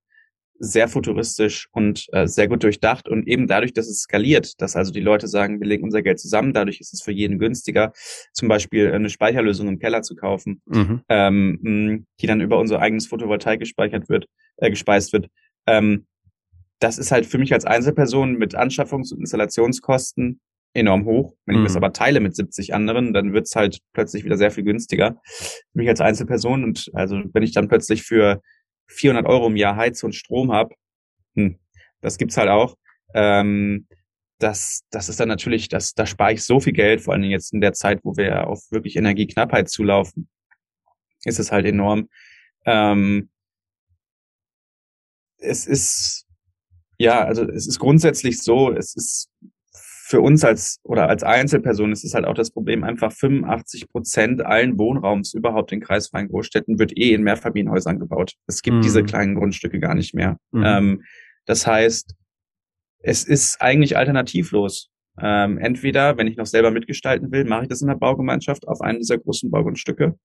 sehr 0.58 0.88
futuristisch 0.88 1.68
und 1.72 2.06
äh, 2.12 2.26
sehr 2.26 2.48
gut 2.48 2.62
durchdacht 2.62 3.08
und 3.08 3.26
eben 3.26 3.46
dadurch, 3.46 3.72
dass 3.72 3.88
es 3.88 4.00
skaliert, 4.00 4.60
dass 4.60 4.76
also 4.76 4.92
die 4.92 5.00
Leute 5.00 5.28
sagen, 5.28 5.60
wir 5.60 5.66
legen 5.66 5.84
unser 5.84 6.02
Geld 6.02 6.18
zusammen, 6.18 6.52
dadurch 6.52 6.80
ist 6.80 6.94
es 6.94 7.02
für 7.02 7.12
jeden 7.12 7.38
günstiger, 7.38 7.92
zum 8.32 8.48
Beispiel 8.48 8.92
eine 8.92 9.10
Speicherlösung 9.10 9.68
im 9.68 9.78
Keller 9.78 10.02
zu 10.02 10.16
kaufen, 10.16 10.62
mhm. 10.66 11.02
ähm, 11.08 12.06
die 12.20 12.26
dann 12.26 12.40
über 12.40 12.58
unser 12.58 12.80
eigenes 12.80 13.06
Photovoltaik 13.06 13.60
gespeichert 13.60 14.08
wird, 14.08 14.26
äh, 14.56 14.70
gespeist 14.70 15.12
wird. 15.12 15.28
Ähm, 15.66 16.06
das 16.78 16.98
ist 16.98 17.10
halt 17.10 17.26
für 17.26 17.38
mich 17.38 17.52
als 17.52 17.64
Einzelperson 17.64 18.34
mit 18.34 18.56
Anschaffungs- 18.56 19.12
und 19.12 19.20
Installationskosten 19.20 20.40
enorm 20.74 21.06
hoch. 21.06 21.34
Wenn 21.46 21.56
mhm. 21.56 21.62
ich 21.62 21.68
das 21.68 21.76
aber 21.76 21.92
teile 21.92 22.20
mit 22.20 22.36
70 22.36 22.74
anderen, 22.74 23.14
dann 23.14 23.32
wird's 23.32 23.56
halt 23.56 23.80
plötzlich 23.92 24.24
wieder 24.24 24.36
sehr 24.36 24.50
viel 24.50 24.64
günstiger. 24.64 25.20
Für 25.24 25.78
mich 25.78 25.88
als 25.88 26.00
Einzelperson 26.00 26.64
und 26.64 26.90
also 26.92 27.22
wenn 27.32 27.42
ich 27.42 27.52
dann 27.52 27.68
plötzlich 27.68 28.02
für 28.02 28.42
400 28.88 29.26
Euro 29.26 29.46
im 29.46 29.56
Jahr 29.56 29.76
Heiz 29.76 30.02
und 30.02 30.14
Strom 30.14 30.52
habe, 30.52 30.74
hm, 31.34 31.58
das 32.00 32.18
gibt's 32.18 32.36
halt 32.36 32.48
auch. 32.48 32.76
Ähm, 33.14 33.86
das, 34.38 34.82
das 34.90 35.08
ist 35.08 35.18
dann 35.18 35.28
natürlich, 35.28 35.68
das, 35.68 35.94
da 35.94 36.06
spare 36.06 36.34
ich 36.34 36.44
so 36.44 36.60
viel 36.60 36.72
Geld, 36.72 37.00
vor 37.00 37.12
allen 37.12 37.22
Dingen 37.22 37.32
jetzt 37.32 37.52
in 37.52 37.60
der 37.60 37.72
Zeit, 37.72 38.00
wo 38.02 38.16
wir 38.16 38.46
auf 38.46 38.60
wirklich 38.70 38.96
Energieknappheit 38.96 39.70
zulaufen, 39.70 40.28
ist 41.24 41.38
es 41.38 41.52
halt 41.52 41.66
enorm. 41.66 42.08
Ähm, 42.66 43.30
es 45.38 45.66
ist, 45.66 46.26
ja, 46.98 47.24
also 47.24 47.44
es 47.44 47.66
ist 47.66 47.78
grundsätzlich 47.78 48.42
so, 48.42 48.72
es 48.72 48.94
ist 48.94 49.30
für 50.08 50.20
uns 50.20 50.44
als 50.44 50.78
oder 50.84 51.08
als 51.08 51.24
Einzelperson 51.24 51.90
ist 51.90 52.04
es 52.04 52.14
halt 52.14 52.26
auch 52.26 52.34
das 52.34 52.52
Problem, 52.52 52.84
einfach 52.84 53.10
85 53.10 53.88
Prozent 53.88 54.40
allen 54.40 54.78
Wohnraums 54.78 55.34
überhaupt 55.34 55.72
in 55.72 55.80
kreisfreien 55.80 56.28
Großstädten 56.28 56.78
wird 56.78 56.96
eh 56.96 57.12
in 57.12 57.24
Mehrfamilienhäusern 57.24 57.98
gebaut. 57.98 58.34
Es 58.46 58.62
gibt 58.62 58.76
mhm. 58.76 58.82
diese 58.82 59.02
kleinen 59.02 59.34
Grundstücke 59.34 59.80
gar 59.80 59.96
nicht 59.96 60.14
mehr. 60.14 60.38
Mhm. 60.52 60.62
Ähm, 60.64 61.02
das 61.44 61.66
heißt, 61.66 62.14
es 63.00 63.24
ist 63.24 63.60
eigentlich 63.60 63.96
alternativlos. 63.96 64.92
Ähm, 65.20 65.58
entweder, 65.58 66.16
wenn 66.16 66.28
ich 66.28 66.36
noch 66.36 66.46
selber 66.46 66.70
mitgestalten 66.70 67.32
will, 67.32 67.44
mache 67.44 67.62
ich 67.62 67.68
das 67.68 67.82
in 67.82 67.88
der 67.88 67.96
Baugemeinschaft 67.96 68.68
auf 68.68 68.82
einem 68.82 68.98
dieser 68.98 69.18
großen 69.18 69.50
Baugrundstücke. 69.50 70.16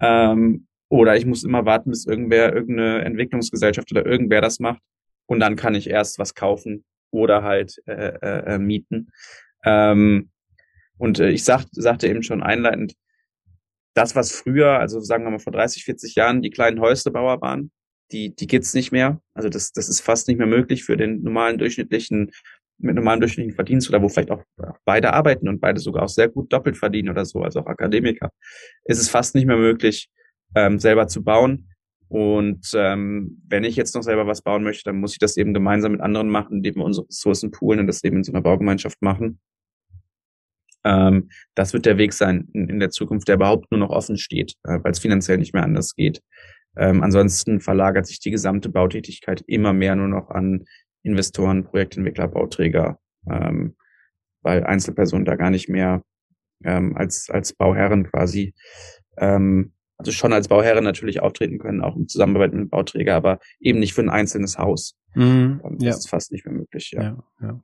Ähm, 0.00 0.68
oder 0.88 1.16
ich 1.16 1.26
muss 1.26 1.42
immer 1.42 1.66
warten, 1.66 1.90
bis 1.90 2.06
irgendwer, 2.06 2.54
irgendeine 2.54 3.04
Entwicklungsgesellschaft 3.04 3.90
oder 3.90 4.06
irgendwer 4.06 4.40
das 4.40 4.60
macht. 4.60 4.80
Und 5.26 5.40
dann 5.40 5.56
kann 5.56 5.74
ich 5.74 5.90
erst 5.90 6.20
was 6.20 6.36
kaufen, 6.36 6.84
oder 7.10 7.42
halt 7.42 7.76
äh, 7.86 8.14
äh, 8.20 8.54
äh, 8.54 8.58
mieten. 8.58 9.12
Ähm, 9.64 10.30
und 10.98 11.18
äh, 11.18 11.30
ich 11.30 11.44
sag, 11.44 11.64
sagte 11.72 12.08
eben 12.08 12.22
schon 12.22 12.42
einleitend, 12.42 12.94
das, 13.94 14.14
was 14.14 14.32
früher, 14.32 14.78
also 14.78 15.00
sagen 15.00 15.24
wir 15.24 15.30
mal 15.30 15.38
vor 15.38 15.52
30, 15.52 15.84
40 15.84 16.14
Jahren 16.14 16.42
die 16.42 16.50
kleinen 16.50 16.80
Häuslebauer 16.80 17.40
waren, 17.40 17.70
die, 18.12 18.34
die 18.34 18.46
gibt's 18.46 18.74
nicht 18.74 18.92
mehr. 18.92 19.20
Also 19.34 19.48
das, 19.48 19.72
das 19.72 19.88
ist 19.88 20.00
fast 20.00 20.28
nicht 20.28 20.38
mehr 20.38 20.46
möglich 20.46 20.84
für 20.84 20.96
den 20.96 21.22
normalen 21.22 21.58
durchschnittlichen, 21.58 22.30
mit 22.78 22.94
normalem 22.94 23.20
durchschnittlichen 23.20 23.54
Verdienst 23.54 23.88
oder 23.88 24.02
wo 24.02 24.08
vielleicht 24.08 24.30
auch 24.30 24.42
beide 24.84 25.12
arbeiten 25.12 25.48
und 25.48 25.60
beide 25.60 25.80
sogar 25.80 26.04
auch 26.04 26.08
sehr 26.08 26.28
gut 26.28 26.52
doppelt 26.52 26.76
verdienen 26.76 27.10
oder 27.10 27.24
so, 27.24 27.42
also 27.42 27.60
auch 27.60 27.66
Akademiker, 27.66 28.30
ist 28.84 29.00
es 29.00 29.08
fast 29.08 29.34
nicht 29.34 29.46
mehr 29.46 29.56
möglich, 29.56 30.08
ähm, 30.54 30.78
selber 30.78 31.06
zu 31.06 31.22
bauen. 31.22 31.69
Und 32.10 32.72
ähm, 32.74 33.40
wenn 33.46 33.62
ich 33.62 33.76
jetzt 33.76 33.94
noch 33.94 34.02
selber 34.02 34.26
was 34.26 34.42
bauen 34.42 34.64
möchte, 34.64 34.82
dann 34.82 34.98
muss 34.98 35.12
ich 35.12 35.20
das 35.20 35.36
eben 35.36 35.54
gemeinsam 35.54 35.92
mit 35.92 36.00
anderen 36.00 36.28
machen, 36.28 36.56
indem 36.56 36.74
wir 36.74 36.84
unsere 36.84 37.06
Ressourcen 37.06 37.52
poolen 37.52 37.78
und 37.78 37.86
das 37.86 38.02
eben 38.02 38.16
in 38.16 38.24
so 38.24 38.32
einer 38.32 38.42
Baugemeinschaft 38.42 39.00
machen. 39.00 39.38
Ähm, 40.82 41.28
das 41.54 41.72
wird 41.72 41.86
der 41.86 41.98
Weg 41.98 42.12
sein 42.12 42.48
in, 42.52 42.68
in, 42.68 42.80
der 42.80 42.90
Zukunft, 42.90 43.28
der 43.28 43.36
überhaupt 43.36 43.70
nur 43.70 43.78
noch 43.78 43.90
offen 43.90 44.18
steht, 44.18 44.54
äh, 44.64 44.80
weil 44.82 44.90
es 44.90 44.98
finanziell 44.98 45.38
nicht 45.38 45.54
mehr 45.54 45.62
anders 45.62 45.94
geht. 45.94 46.20
Ähm, 46.76 47.04
ansonsten 47.04 47.60
verlagert 47.60 48.08
sich 48.08 48.18
die 48.18 48.32
gesamte 48.32 48.70
Bautätigkeit 48.70 49.44
immer 49.46 49.72
mehr 49.72 49.94
nur 49.94 50.08
noch 50.08 50.30
an 50.30 50.64
Investoren, 51.04 51.62
Projektentwickler, 51.62 52.26
Bauträger, 52.26 52.98
ähm, 53.30 53.76
weil 54.42 54.64
Einzelpersonen 54.64 55.26
da 55.26 55.36
gar 55.36 55.50
nicht 55.50 55.68
mehr 55.68 56.02
ähm, 56.64 56.96
als, 56.96 57.30
als 57.30 57.52
Bauherren 57.52 58.10
quasi 58.10 58.52
ähm, 59.16 59.74
also 60.00 60.12
schon 60.12 60.32
als 60.32 60.48
Bauherren 60.48 60.82
natürlich 60.82 61.20
auftreten 61.20 61.58
können, 61.58 61.82
auch 61.82 61.94
im 61.94 62.08
Zusammenarbeit 62.08 62.52
mit 62.52 62.60
dem 62.62 62.68
Bauträger, 62.70 63.14
aber 63.14 63.38
eben 63.60 63.78
nicht 63.78 63.92
für 63.92 64.00
ein 64.00 64.08
einzelnes 64.08 64.58
Haus. 64.58 64.96
Mhm, 65.14 65.60
das 65.62 65.82
ja. 65.82 65.90
ist 65.90 66.08
fast 66.08 66.32
nicht 66.32 66.46
mehr 66.46 66.54
möglich. 66.54 66.92
Ja. 66.92 67.02
Ja, 67.02 67.24
ja. 67.42 67.60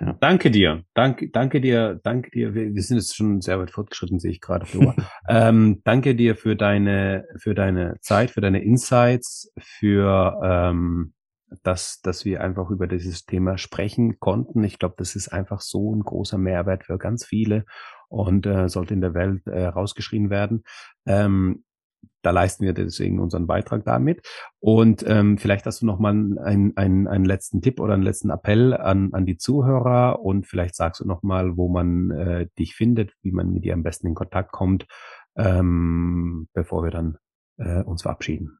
ja. 0.00 0.12
Danke 0.20 0.50
dir, 0.50 0.82
danke, 0.94 1.30
danke 1.30 1.60
dir, 1.60 2.00
danke 2.02 2.30
dir. 2.30 2.54
Wir, 2.54 2.74
wir 2.74 2.82
sind 2.82 2.96
jetzt 2.96 3.14
schon 3.14 3.40
sehr 3.40 3.60
weit 3.60 3.70
fortgeschritten, 3.70 4.18
sehe 4.18 4.32
ich 4.32 4.40
gerade. 4.40 4.66
ähm, 5.28 5.82
danke 5.84 6.14
dir 6.14 6.34
für 6.34 6.56
deine, 6.56 7.26
für 7.36 7.54
deine 7.54 7.96
Zeit, 8.00 8.30
für 8.30 8.40
deine 8.40 8.62
Insights, 8.62 9.52
für 9.58 10.40
ähm, 10.42 11.12
dass, 11.62 12.00
dass 12.02 12.24
wir 12.24 12.42
einfach 12.42 12.70
über 12.70 12.86
dieses 12.86 13.24
Thema 13.24 13.58
sprechen 13.58 14.18
konnten. 14.18 14.64
Ich 14.64 14.78
glaube, 14.78 14.96
das 14.98 15.16
ist 15.16 15.28
einfach 15.28 15.60
so 15.60 15.94
ein 15.94 16.00
großer 16.00 16.38
Mehrwert 16.38 16.84
für 16.84 16.98
ganz 16.98 17.24
viele 17.24 17.64
und 18.08 18.46
äh, 18.46 18.68
sollte 18.68 18.94
in 18.94 19.00
der 19.00 19.14
Welt 19.14 19.46
äh, 19.46 19.66
rausgeschrien 19.66 20.30
werden. 20.30 20.64
Ähm, 21.06 21.64
da 22.22 22.30
leisten 22.30 22.64
wir 22.64 22.72
deswegen 22.72 23.20
unseren 23.20 23.46
Beitrag 23.46 23.84
damit. 23.84 24.26
Und 24.60 25.04
ähm, 25.06 25.38
vielleicht 25.38 25.66
hast 25.66 25.82
du 25.82 25.86
noch 25.86 25.98
mal 25.98 26.10
einen, 26.10 26.76
einen, 26.76 27.06
einen 27.06 27.24
letzten 27.24 27.62
Tipp 27.62 27.80
oder 27.80 27.94
einen 27.94 28.02
letzten 28.02 28.30
Appell 28.30 28.74
an, 28.74 29.10
an 29.12 29.24
die 29.24 29.38
Zuhörer 29.38 30.20
und 30.20 30.46
vielleicht 30.46 30.74
sagst 30.74 31.00
du 31.00 31.06
noch 31.06 31.22
mal, 31.22 31.56
wo 31.56 31.68
man 31.68 32.10
äh, 32.10 32.46
dich 32.58 32.74
findet, 32.74 33.12
wie 33.22 33.32
man 33.32 33.50
mit 33.52 33.64
dir 33.64 33.74
am 33.74 33.82
besten 33.82 34.08
in 34.08 34.14
Kontakt 34.14 34.52
kommt, 34.52 34.86
ähm, 35.36 36.48
bevor 36.52 36.82
wir 36.82 36.90
dann 36.90 37.18
äh, 37.58 37.82
uns 37.82 38.02
verabschieden. 38.02 38.58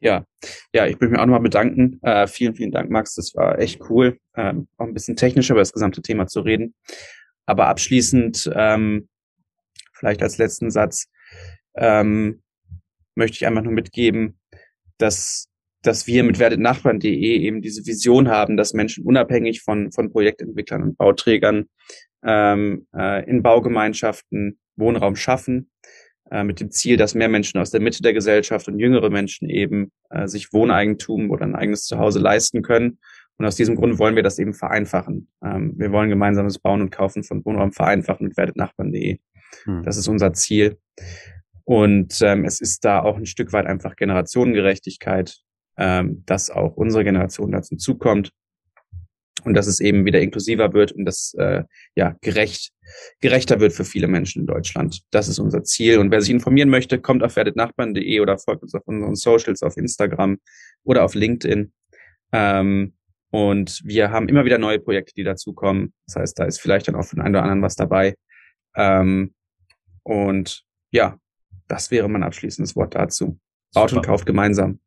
Ja, 0.00 0.24
ja, 0.72 0.86
ich 0.86 0.92
möchte 0.92 1.08
mich 1.08 1.18
auch 1.18 1.26
nochmal 1.26 1.40
bedanken. 1.40 1.98
Äh, 2.02 2.28
vielen, 2.28 2.54
vielen 2.54 2.70
Dank, 2.70 2.88
Max. 2.88 3.14
Das 3.14 3.34
war 3.34 3.58
echt 3.58 3.90
cool. 3.90 4.18
Ähm, 4.36 4.68
auch 4.76 4.86
ein 4.86 4.94
bisschen 4.94 5.16
technischer 5.16 5.54
über 5.54 5.60
das 5.60 5.72
gesamte 5.72 6.02
Thema 6.02 6.28
zu 6.28 6.40
reden. 6.40 6.74
Aber 7.46 7.66
abschließend, 7.66 8.48
ähm, 8.54 9.08
vielleicht 9.92 10.22
als 10.22 10.38
letzten 10.38 10.70
Satz, 10.70 11.08
ähm, 11.74 12.42
möchte 13.18 13.36
ich 13.36 13.46
einfach 13.46 13.62
nur 13.62 13.74
mitgeben, 13.74 14.38
dass, 14.96 15.48
dass 15.82 16.06
wir 16.06 16.24
mit 16.24 16.38
werdetnachbarn.de 16.38 17.10
eben 17.12 17.60
diese 17.60 17.84
Vision 17.84 18.28
haben, 18.28 18.56
dass 18.56 18.72
Menschen 18.72 19.04
unabhängig 19.04 19.60
von, 19.60 19.92
von 19.92 20.10
Projektentwicklern 20.10 20.82
und 20.82 20.96
Bauträgern 20.96 21.66
ähm, 22.24 22.86
äh, 22.96 23.28
in 23.28 23.42
Baugemeinschaften 23.42 24.58
Wohnraum 24.76 25.16
schaffen 25.16 25.70
äh, 26.30 26.44
mit 26.44 26.60
dem 26.60 26.70
Ziel, 26.70 26.96
dass 26.96 27.14
mehr 27.14 27.28
Menschen 27.28 27.60
aus 27.60 27.70
der 27.70 27.80
Mitte 27.80 28.02
der 28.02 28.14
Gesellschaft 28.14 28.68
und 28.68 28.78
jüngere 28.78 29.10
Menschen 29.10 29.50
eben 29.50 29.92
äh, 30.10 30.26
sich 30.26 30.52
Wohneigentum 30.52 31.30
oder 31.30 31.44
ein 31.44 31.54
eigenes 31.54 31.84
Zuhause 31.84 32.20
leisten 32.20 32.62
können. 32.62 32.98
Und 33.36 33.46
aus 33.46 33.54
diesem 33.54 33.76
Grund 33.76 34.00
wollen 34.00 34.16
wir 34.16 34.24
das 34.24 34.38
eben 34.38 34.52
vereinfachen. 34.52 35.28
Ähm, 35.44 35.74
wir 35.76 35.92
wollen 35.92 36.08
gemeinsames 36.08 36.58
Bauen 36.58 36.80
und 36.80 36.90
Kaufen 36.90 37.22
von 37.22 37.44
Wohnraum 37.44 37.72
vereinfachen 37.72 38.28
mit 38.28 38.36
werdetnachbarn.de. 38.36 39.18
Hm. 39.64 39.82
Das 39.84 39.96
ist 39.96 40.08
unser 40.08 40.32
Ziel. 40.32 40.78
Und 41.68 42.22
ähm, 42.22 42.46
es 42.46 42.62
ist 42.62 42.82
da 42.86 43.02
auch 43.02 43.18
ein 43.18 43.26
Stück 43.26 43.52
weit 43.52 43.66
einfach 43.66 43.94
Generationengerechtigkeit, 43.94 45.36
ähm, 45.76 46.22
dass 46.24 46.48
auch 46.48 46.78
unsere 46.78 47.04
Generation 47.04 47.52
dazu 47.52 47.76
zukommt 47.76 48.32
und 49.44 49.52
dass 49.52 49.66
es 49.66 49.78
eben 49.78 50.06
wieder 50.06 50.18
inklusiver 50.18 50.72
wird 50.72 50.92
und 50.92 51.04
das 51.04 51.34
äh, 51.36 51.64
ja 51.94 52.16
gerecht 52.22 52.72
gerechter 53.20 53.60
wird 53.60 53.74
für 53.74 53.84
viele 53.84 54.08
Menschen 54.08 54.40
in 54.40 54.46
Deutschland. 54.46 55.02
Das 55.10 55.28
ist 55.28 55.38
unser 55.40 55.62
Ziel. 55.62 55.98
Und 55.98 56.10
wer 56.10 56.22
sich 56.22 56.30
informieren 56.30 56.70
möchte, 56.70 56.98
kommt 56.98 57.22
auf 57.22 57.36
werdetnachbarn.de 57.36 58.18
oder 58.20 58.38
folgt 58.38 58.62
uns 58.62 58.74
auf 58.74 58.86
unseren 58.86 59.14
Socials 59.14 59.62
auf 59.62 59.76
Instagram 59.76 60.38
oder 60.84 61.04
auf 61.04 61.14
LinkedIn. 61.14 61.70
Ähm, 62.32 62.94
und 63.30 63.82
wir 63.84 64.10
haben 64.10 64.30
immer 64.30 64.46
wieder 64.46 64.56
neue 64.56 64.80
Projekte, 64.80 65.12
die 65.14 65.22
dazukommen. 65.22 65.92
Das 66.06 66.16
heißt, 66.16 66.38
da 66.38 66.44
ist 66.44 66.62
vielleicht 66.62 66.88
dann 66.88 66.94
auch 66.94 67.06
den 67.10 67.20
einen 67.20 67.34
oder 67.34 67.42
anderen 67.42 67.60
was 67.60 67.76
dabei. 67.76 68.14
Ähm, 68.74 69.34
und 70.02 70.64
ja, 70.90 71.18
das 71.68 71.90
wäre 71.90 72.08
mein 72.08 72.22
abschließendes 72.22 72.74
Wort 72.76 72.94
dazu. 72.94 73.38
Baut 73.74 73.92
und 73.92 74.04
kauft 74.04 74.26
gemeinsam. 74.26 74.80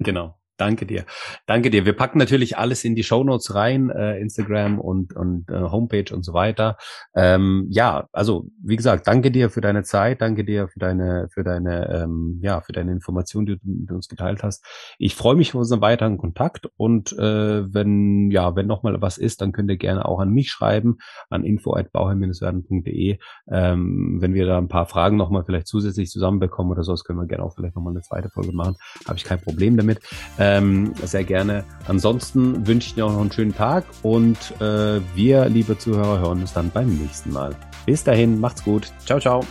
Genau. 0.00 0.37
Danke 0.58 0.86
dir. 0.86 1.04
Danke 1.46 1.70
dir. 1.70 1.86
Wir 1.86 1.92
packen 1.92 2.18
natürlich 2.18 2.58
alles 2.58 2.82
in 2.82 2.96
die 2.96 3.04
Show 3.04 3.22
Notes 3.22 3.54
rein, 3.54 3.90
äh, 3.90 4.18
Instagram 4.18 4.80
und, 4.80 5.14
und 5.14 5.48
äh, 5.50 5.54
Homepage 5.54 6.12
und 6.12 6.24
so 6.24 6.34
weiter. 6.34 6.76
Ähm, 7.14 7.68
ja, 7.70 8.08
also 8.12 8.48
wie 8.60 8.74
gesagt, 8.74 9.06
danke 9.06 9.30
dir 9.30 9.50
für 9.50 9.60
deine 9.60 9.84
Zeit, 9.84 10.20
danke 10.20 10.44
dir 10.44 10.66
für 10.66 10.80
deine, 10.80 11.28
für 11.30 11.44
deine, 11.44 11.88
ähm, 12.02 12.40
ja, 12.42 12.60
für 12.60 12.72
deine 12.72 12.90
Informationen, 12.90 13.46
die 13.46 13.52
du 13.52 13.60
mit 13.62 13.92
uns 13.92 14.08
geteilt 14.08 14.42
hast. 14.42 14.64
Ich 14.98 15.14
freue 15.14 15.36
mich 15.36 15.50
auf 15.50 15.60
unseren 15.60 15.80
weiteren 15.80 16.18
Kontakt 16.18 16.68
und 16.76 17.12
äh, 17.12 17.72
wenn, 17.72 18.32
ja, 18.32 18.56
wenn 18.56 18.66
nochmal 18.66 19.00
was 19.00 19.16
ist, 19.16 19.40
dann 19.40 19.52
könnt 19.52 19.70
ihr 19.70 19.76
gerne 19.76 20.06
auch 20.06 20.18
an 20.18 20.30
mich 20.30 20.50
schreiben, 20.50 20.98
an 21.30 21.44
info.bauherr-werden.de. 21.44 23.18
Ähm, 23.48 24.16
wenn 24.20 24.34
wir 24.34 24.44
da 24.44 24.58
ein 24.58 24.66
paar 24.66 24.86
Fragen 24.86 25.16
nochmal 25.16 25.44
vielleicht 25.44 25.68
zusätzlich 25.68 26.10
zusammenbekommen 26.10 26.72
oder 26.72 26.82
so, 26.82 26.90
das 26.90 27.04
können 27.04 27.20
wir 27.20 27.26
gerne 27.26 27.44
auch 27.44 27.54
vielleicht 27.54 27.76
nochmal 27.76 27.92
eine 27.92 28.02
zweite 28.02 28.28
Folge 28.28 28.50
machen. 28.50 28.74
Habe 29.06 29.18
ich 29.18 29.24
kein 29.24 29.40
Problem 29.40 29.76
damit. 29.76 30.00
Äh, 30.36 30.47
ähm, 30.48 30.94
sehr 31.02 31.24
gerne. 31.24 31.64
Ansonsten 31.86 32.66
wünsche 32.66 32.88
ich 32.88 32.94
dir 32.94 33.06
auch 33.06 33.12
noch 33.12 33.20
einen 33.20 33.32
schönen 33.32 33.54
Tag 33.54 33.84
und 34.02 34.38
äh, 34.60 35.00
wir, 35.14 35.48
liebe 35.48 35.76
Zuhörer, 35.76 36.20
hören 36.20 36.40
uns 36.40 36.52
dann 36.52 36.70
beim 36.70 36.88
nächsten 36.96 37.32
Mal. 37.32 37.54
Bis 37.86 38.04
dahin, 38.04 38.40
macht's 38.40 38.64
gut. 38.64 38.92
Ciao, 39.04 39.20
ciao. 39.20 39.44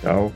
Ciao. 0.00 0.32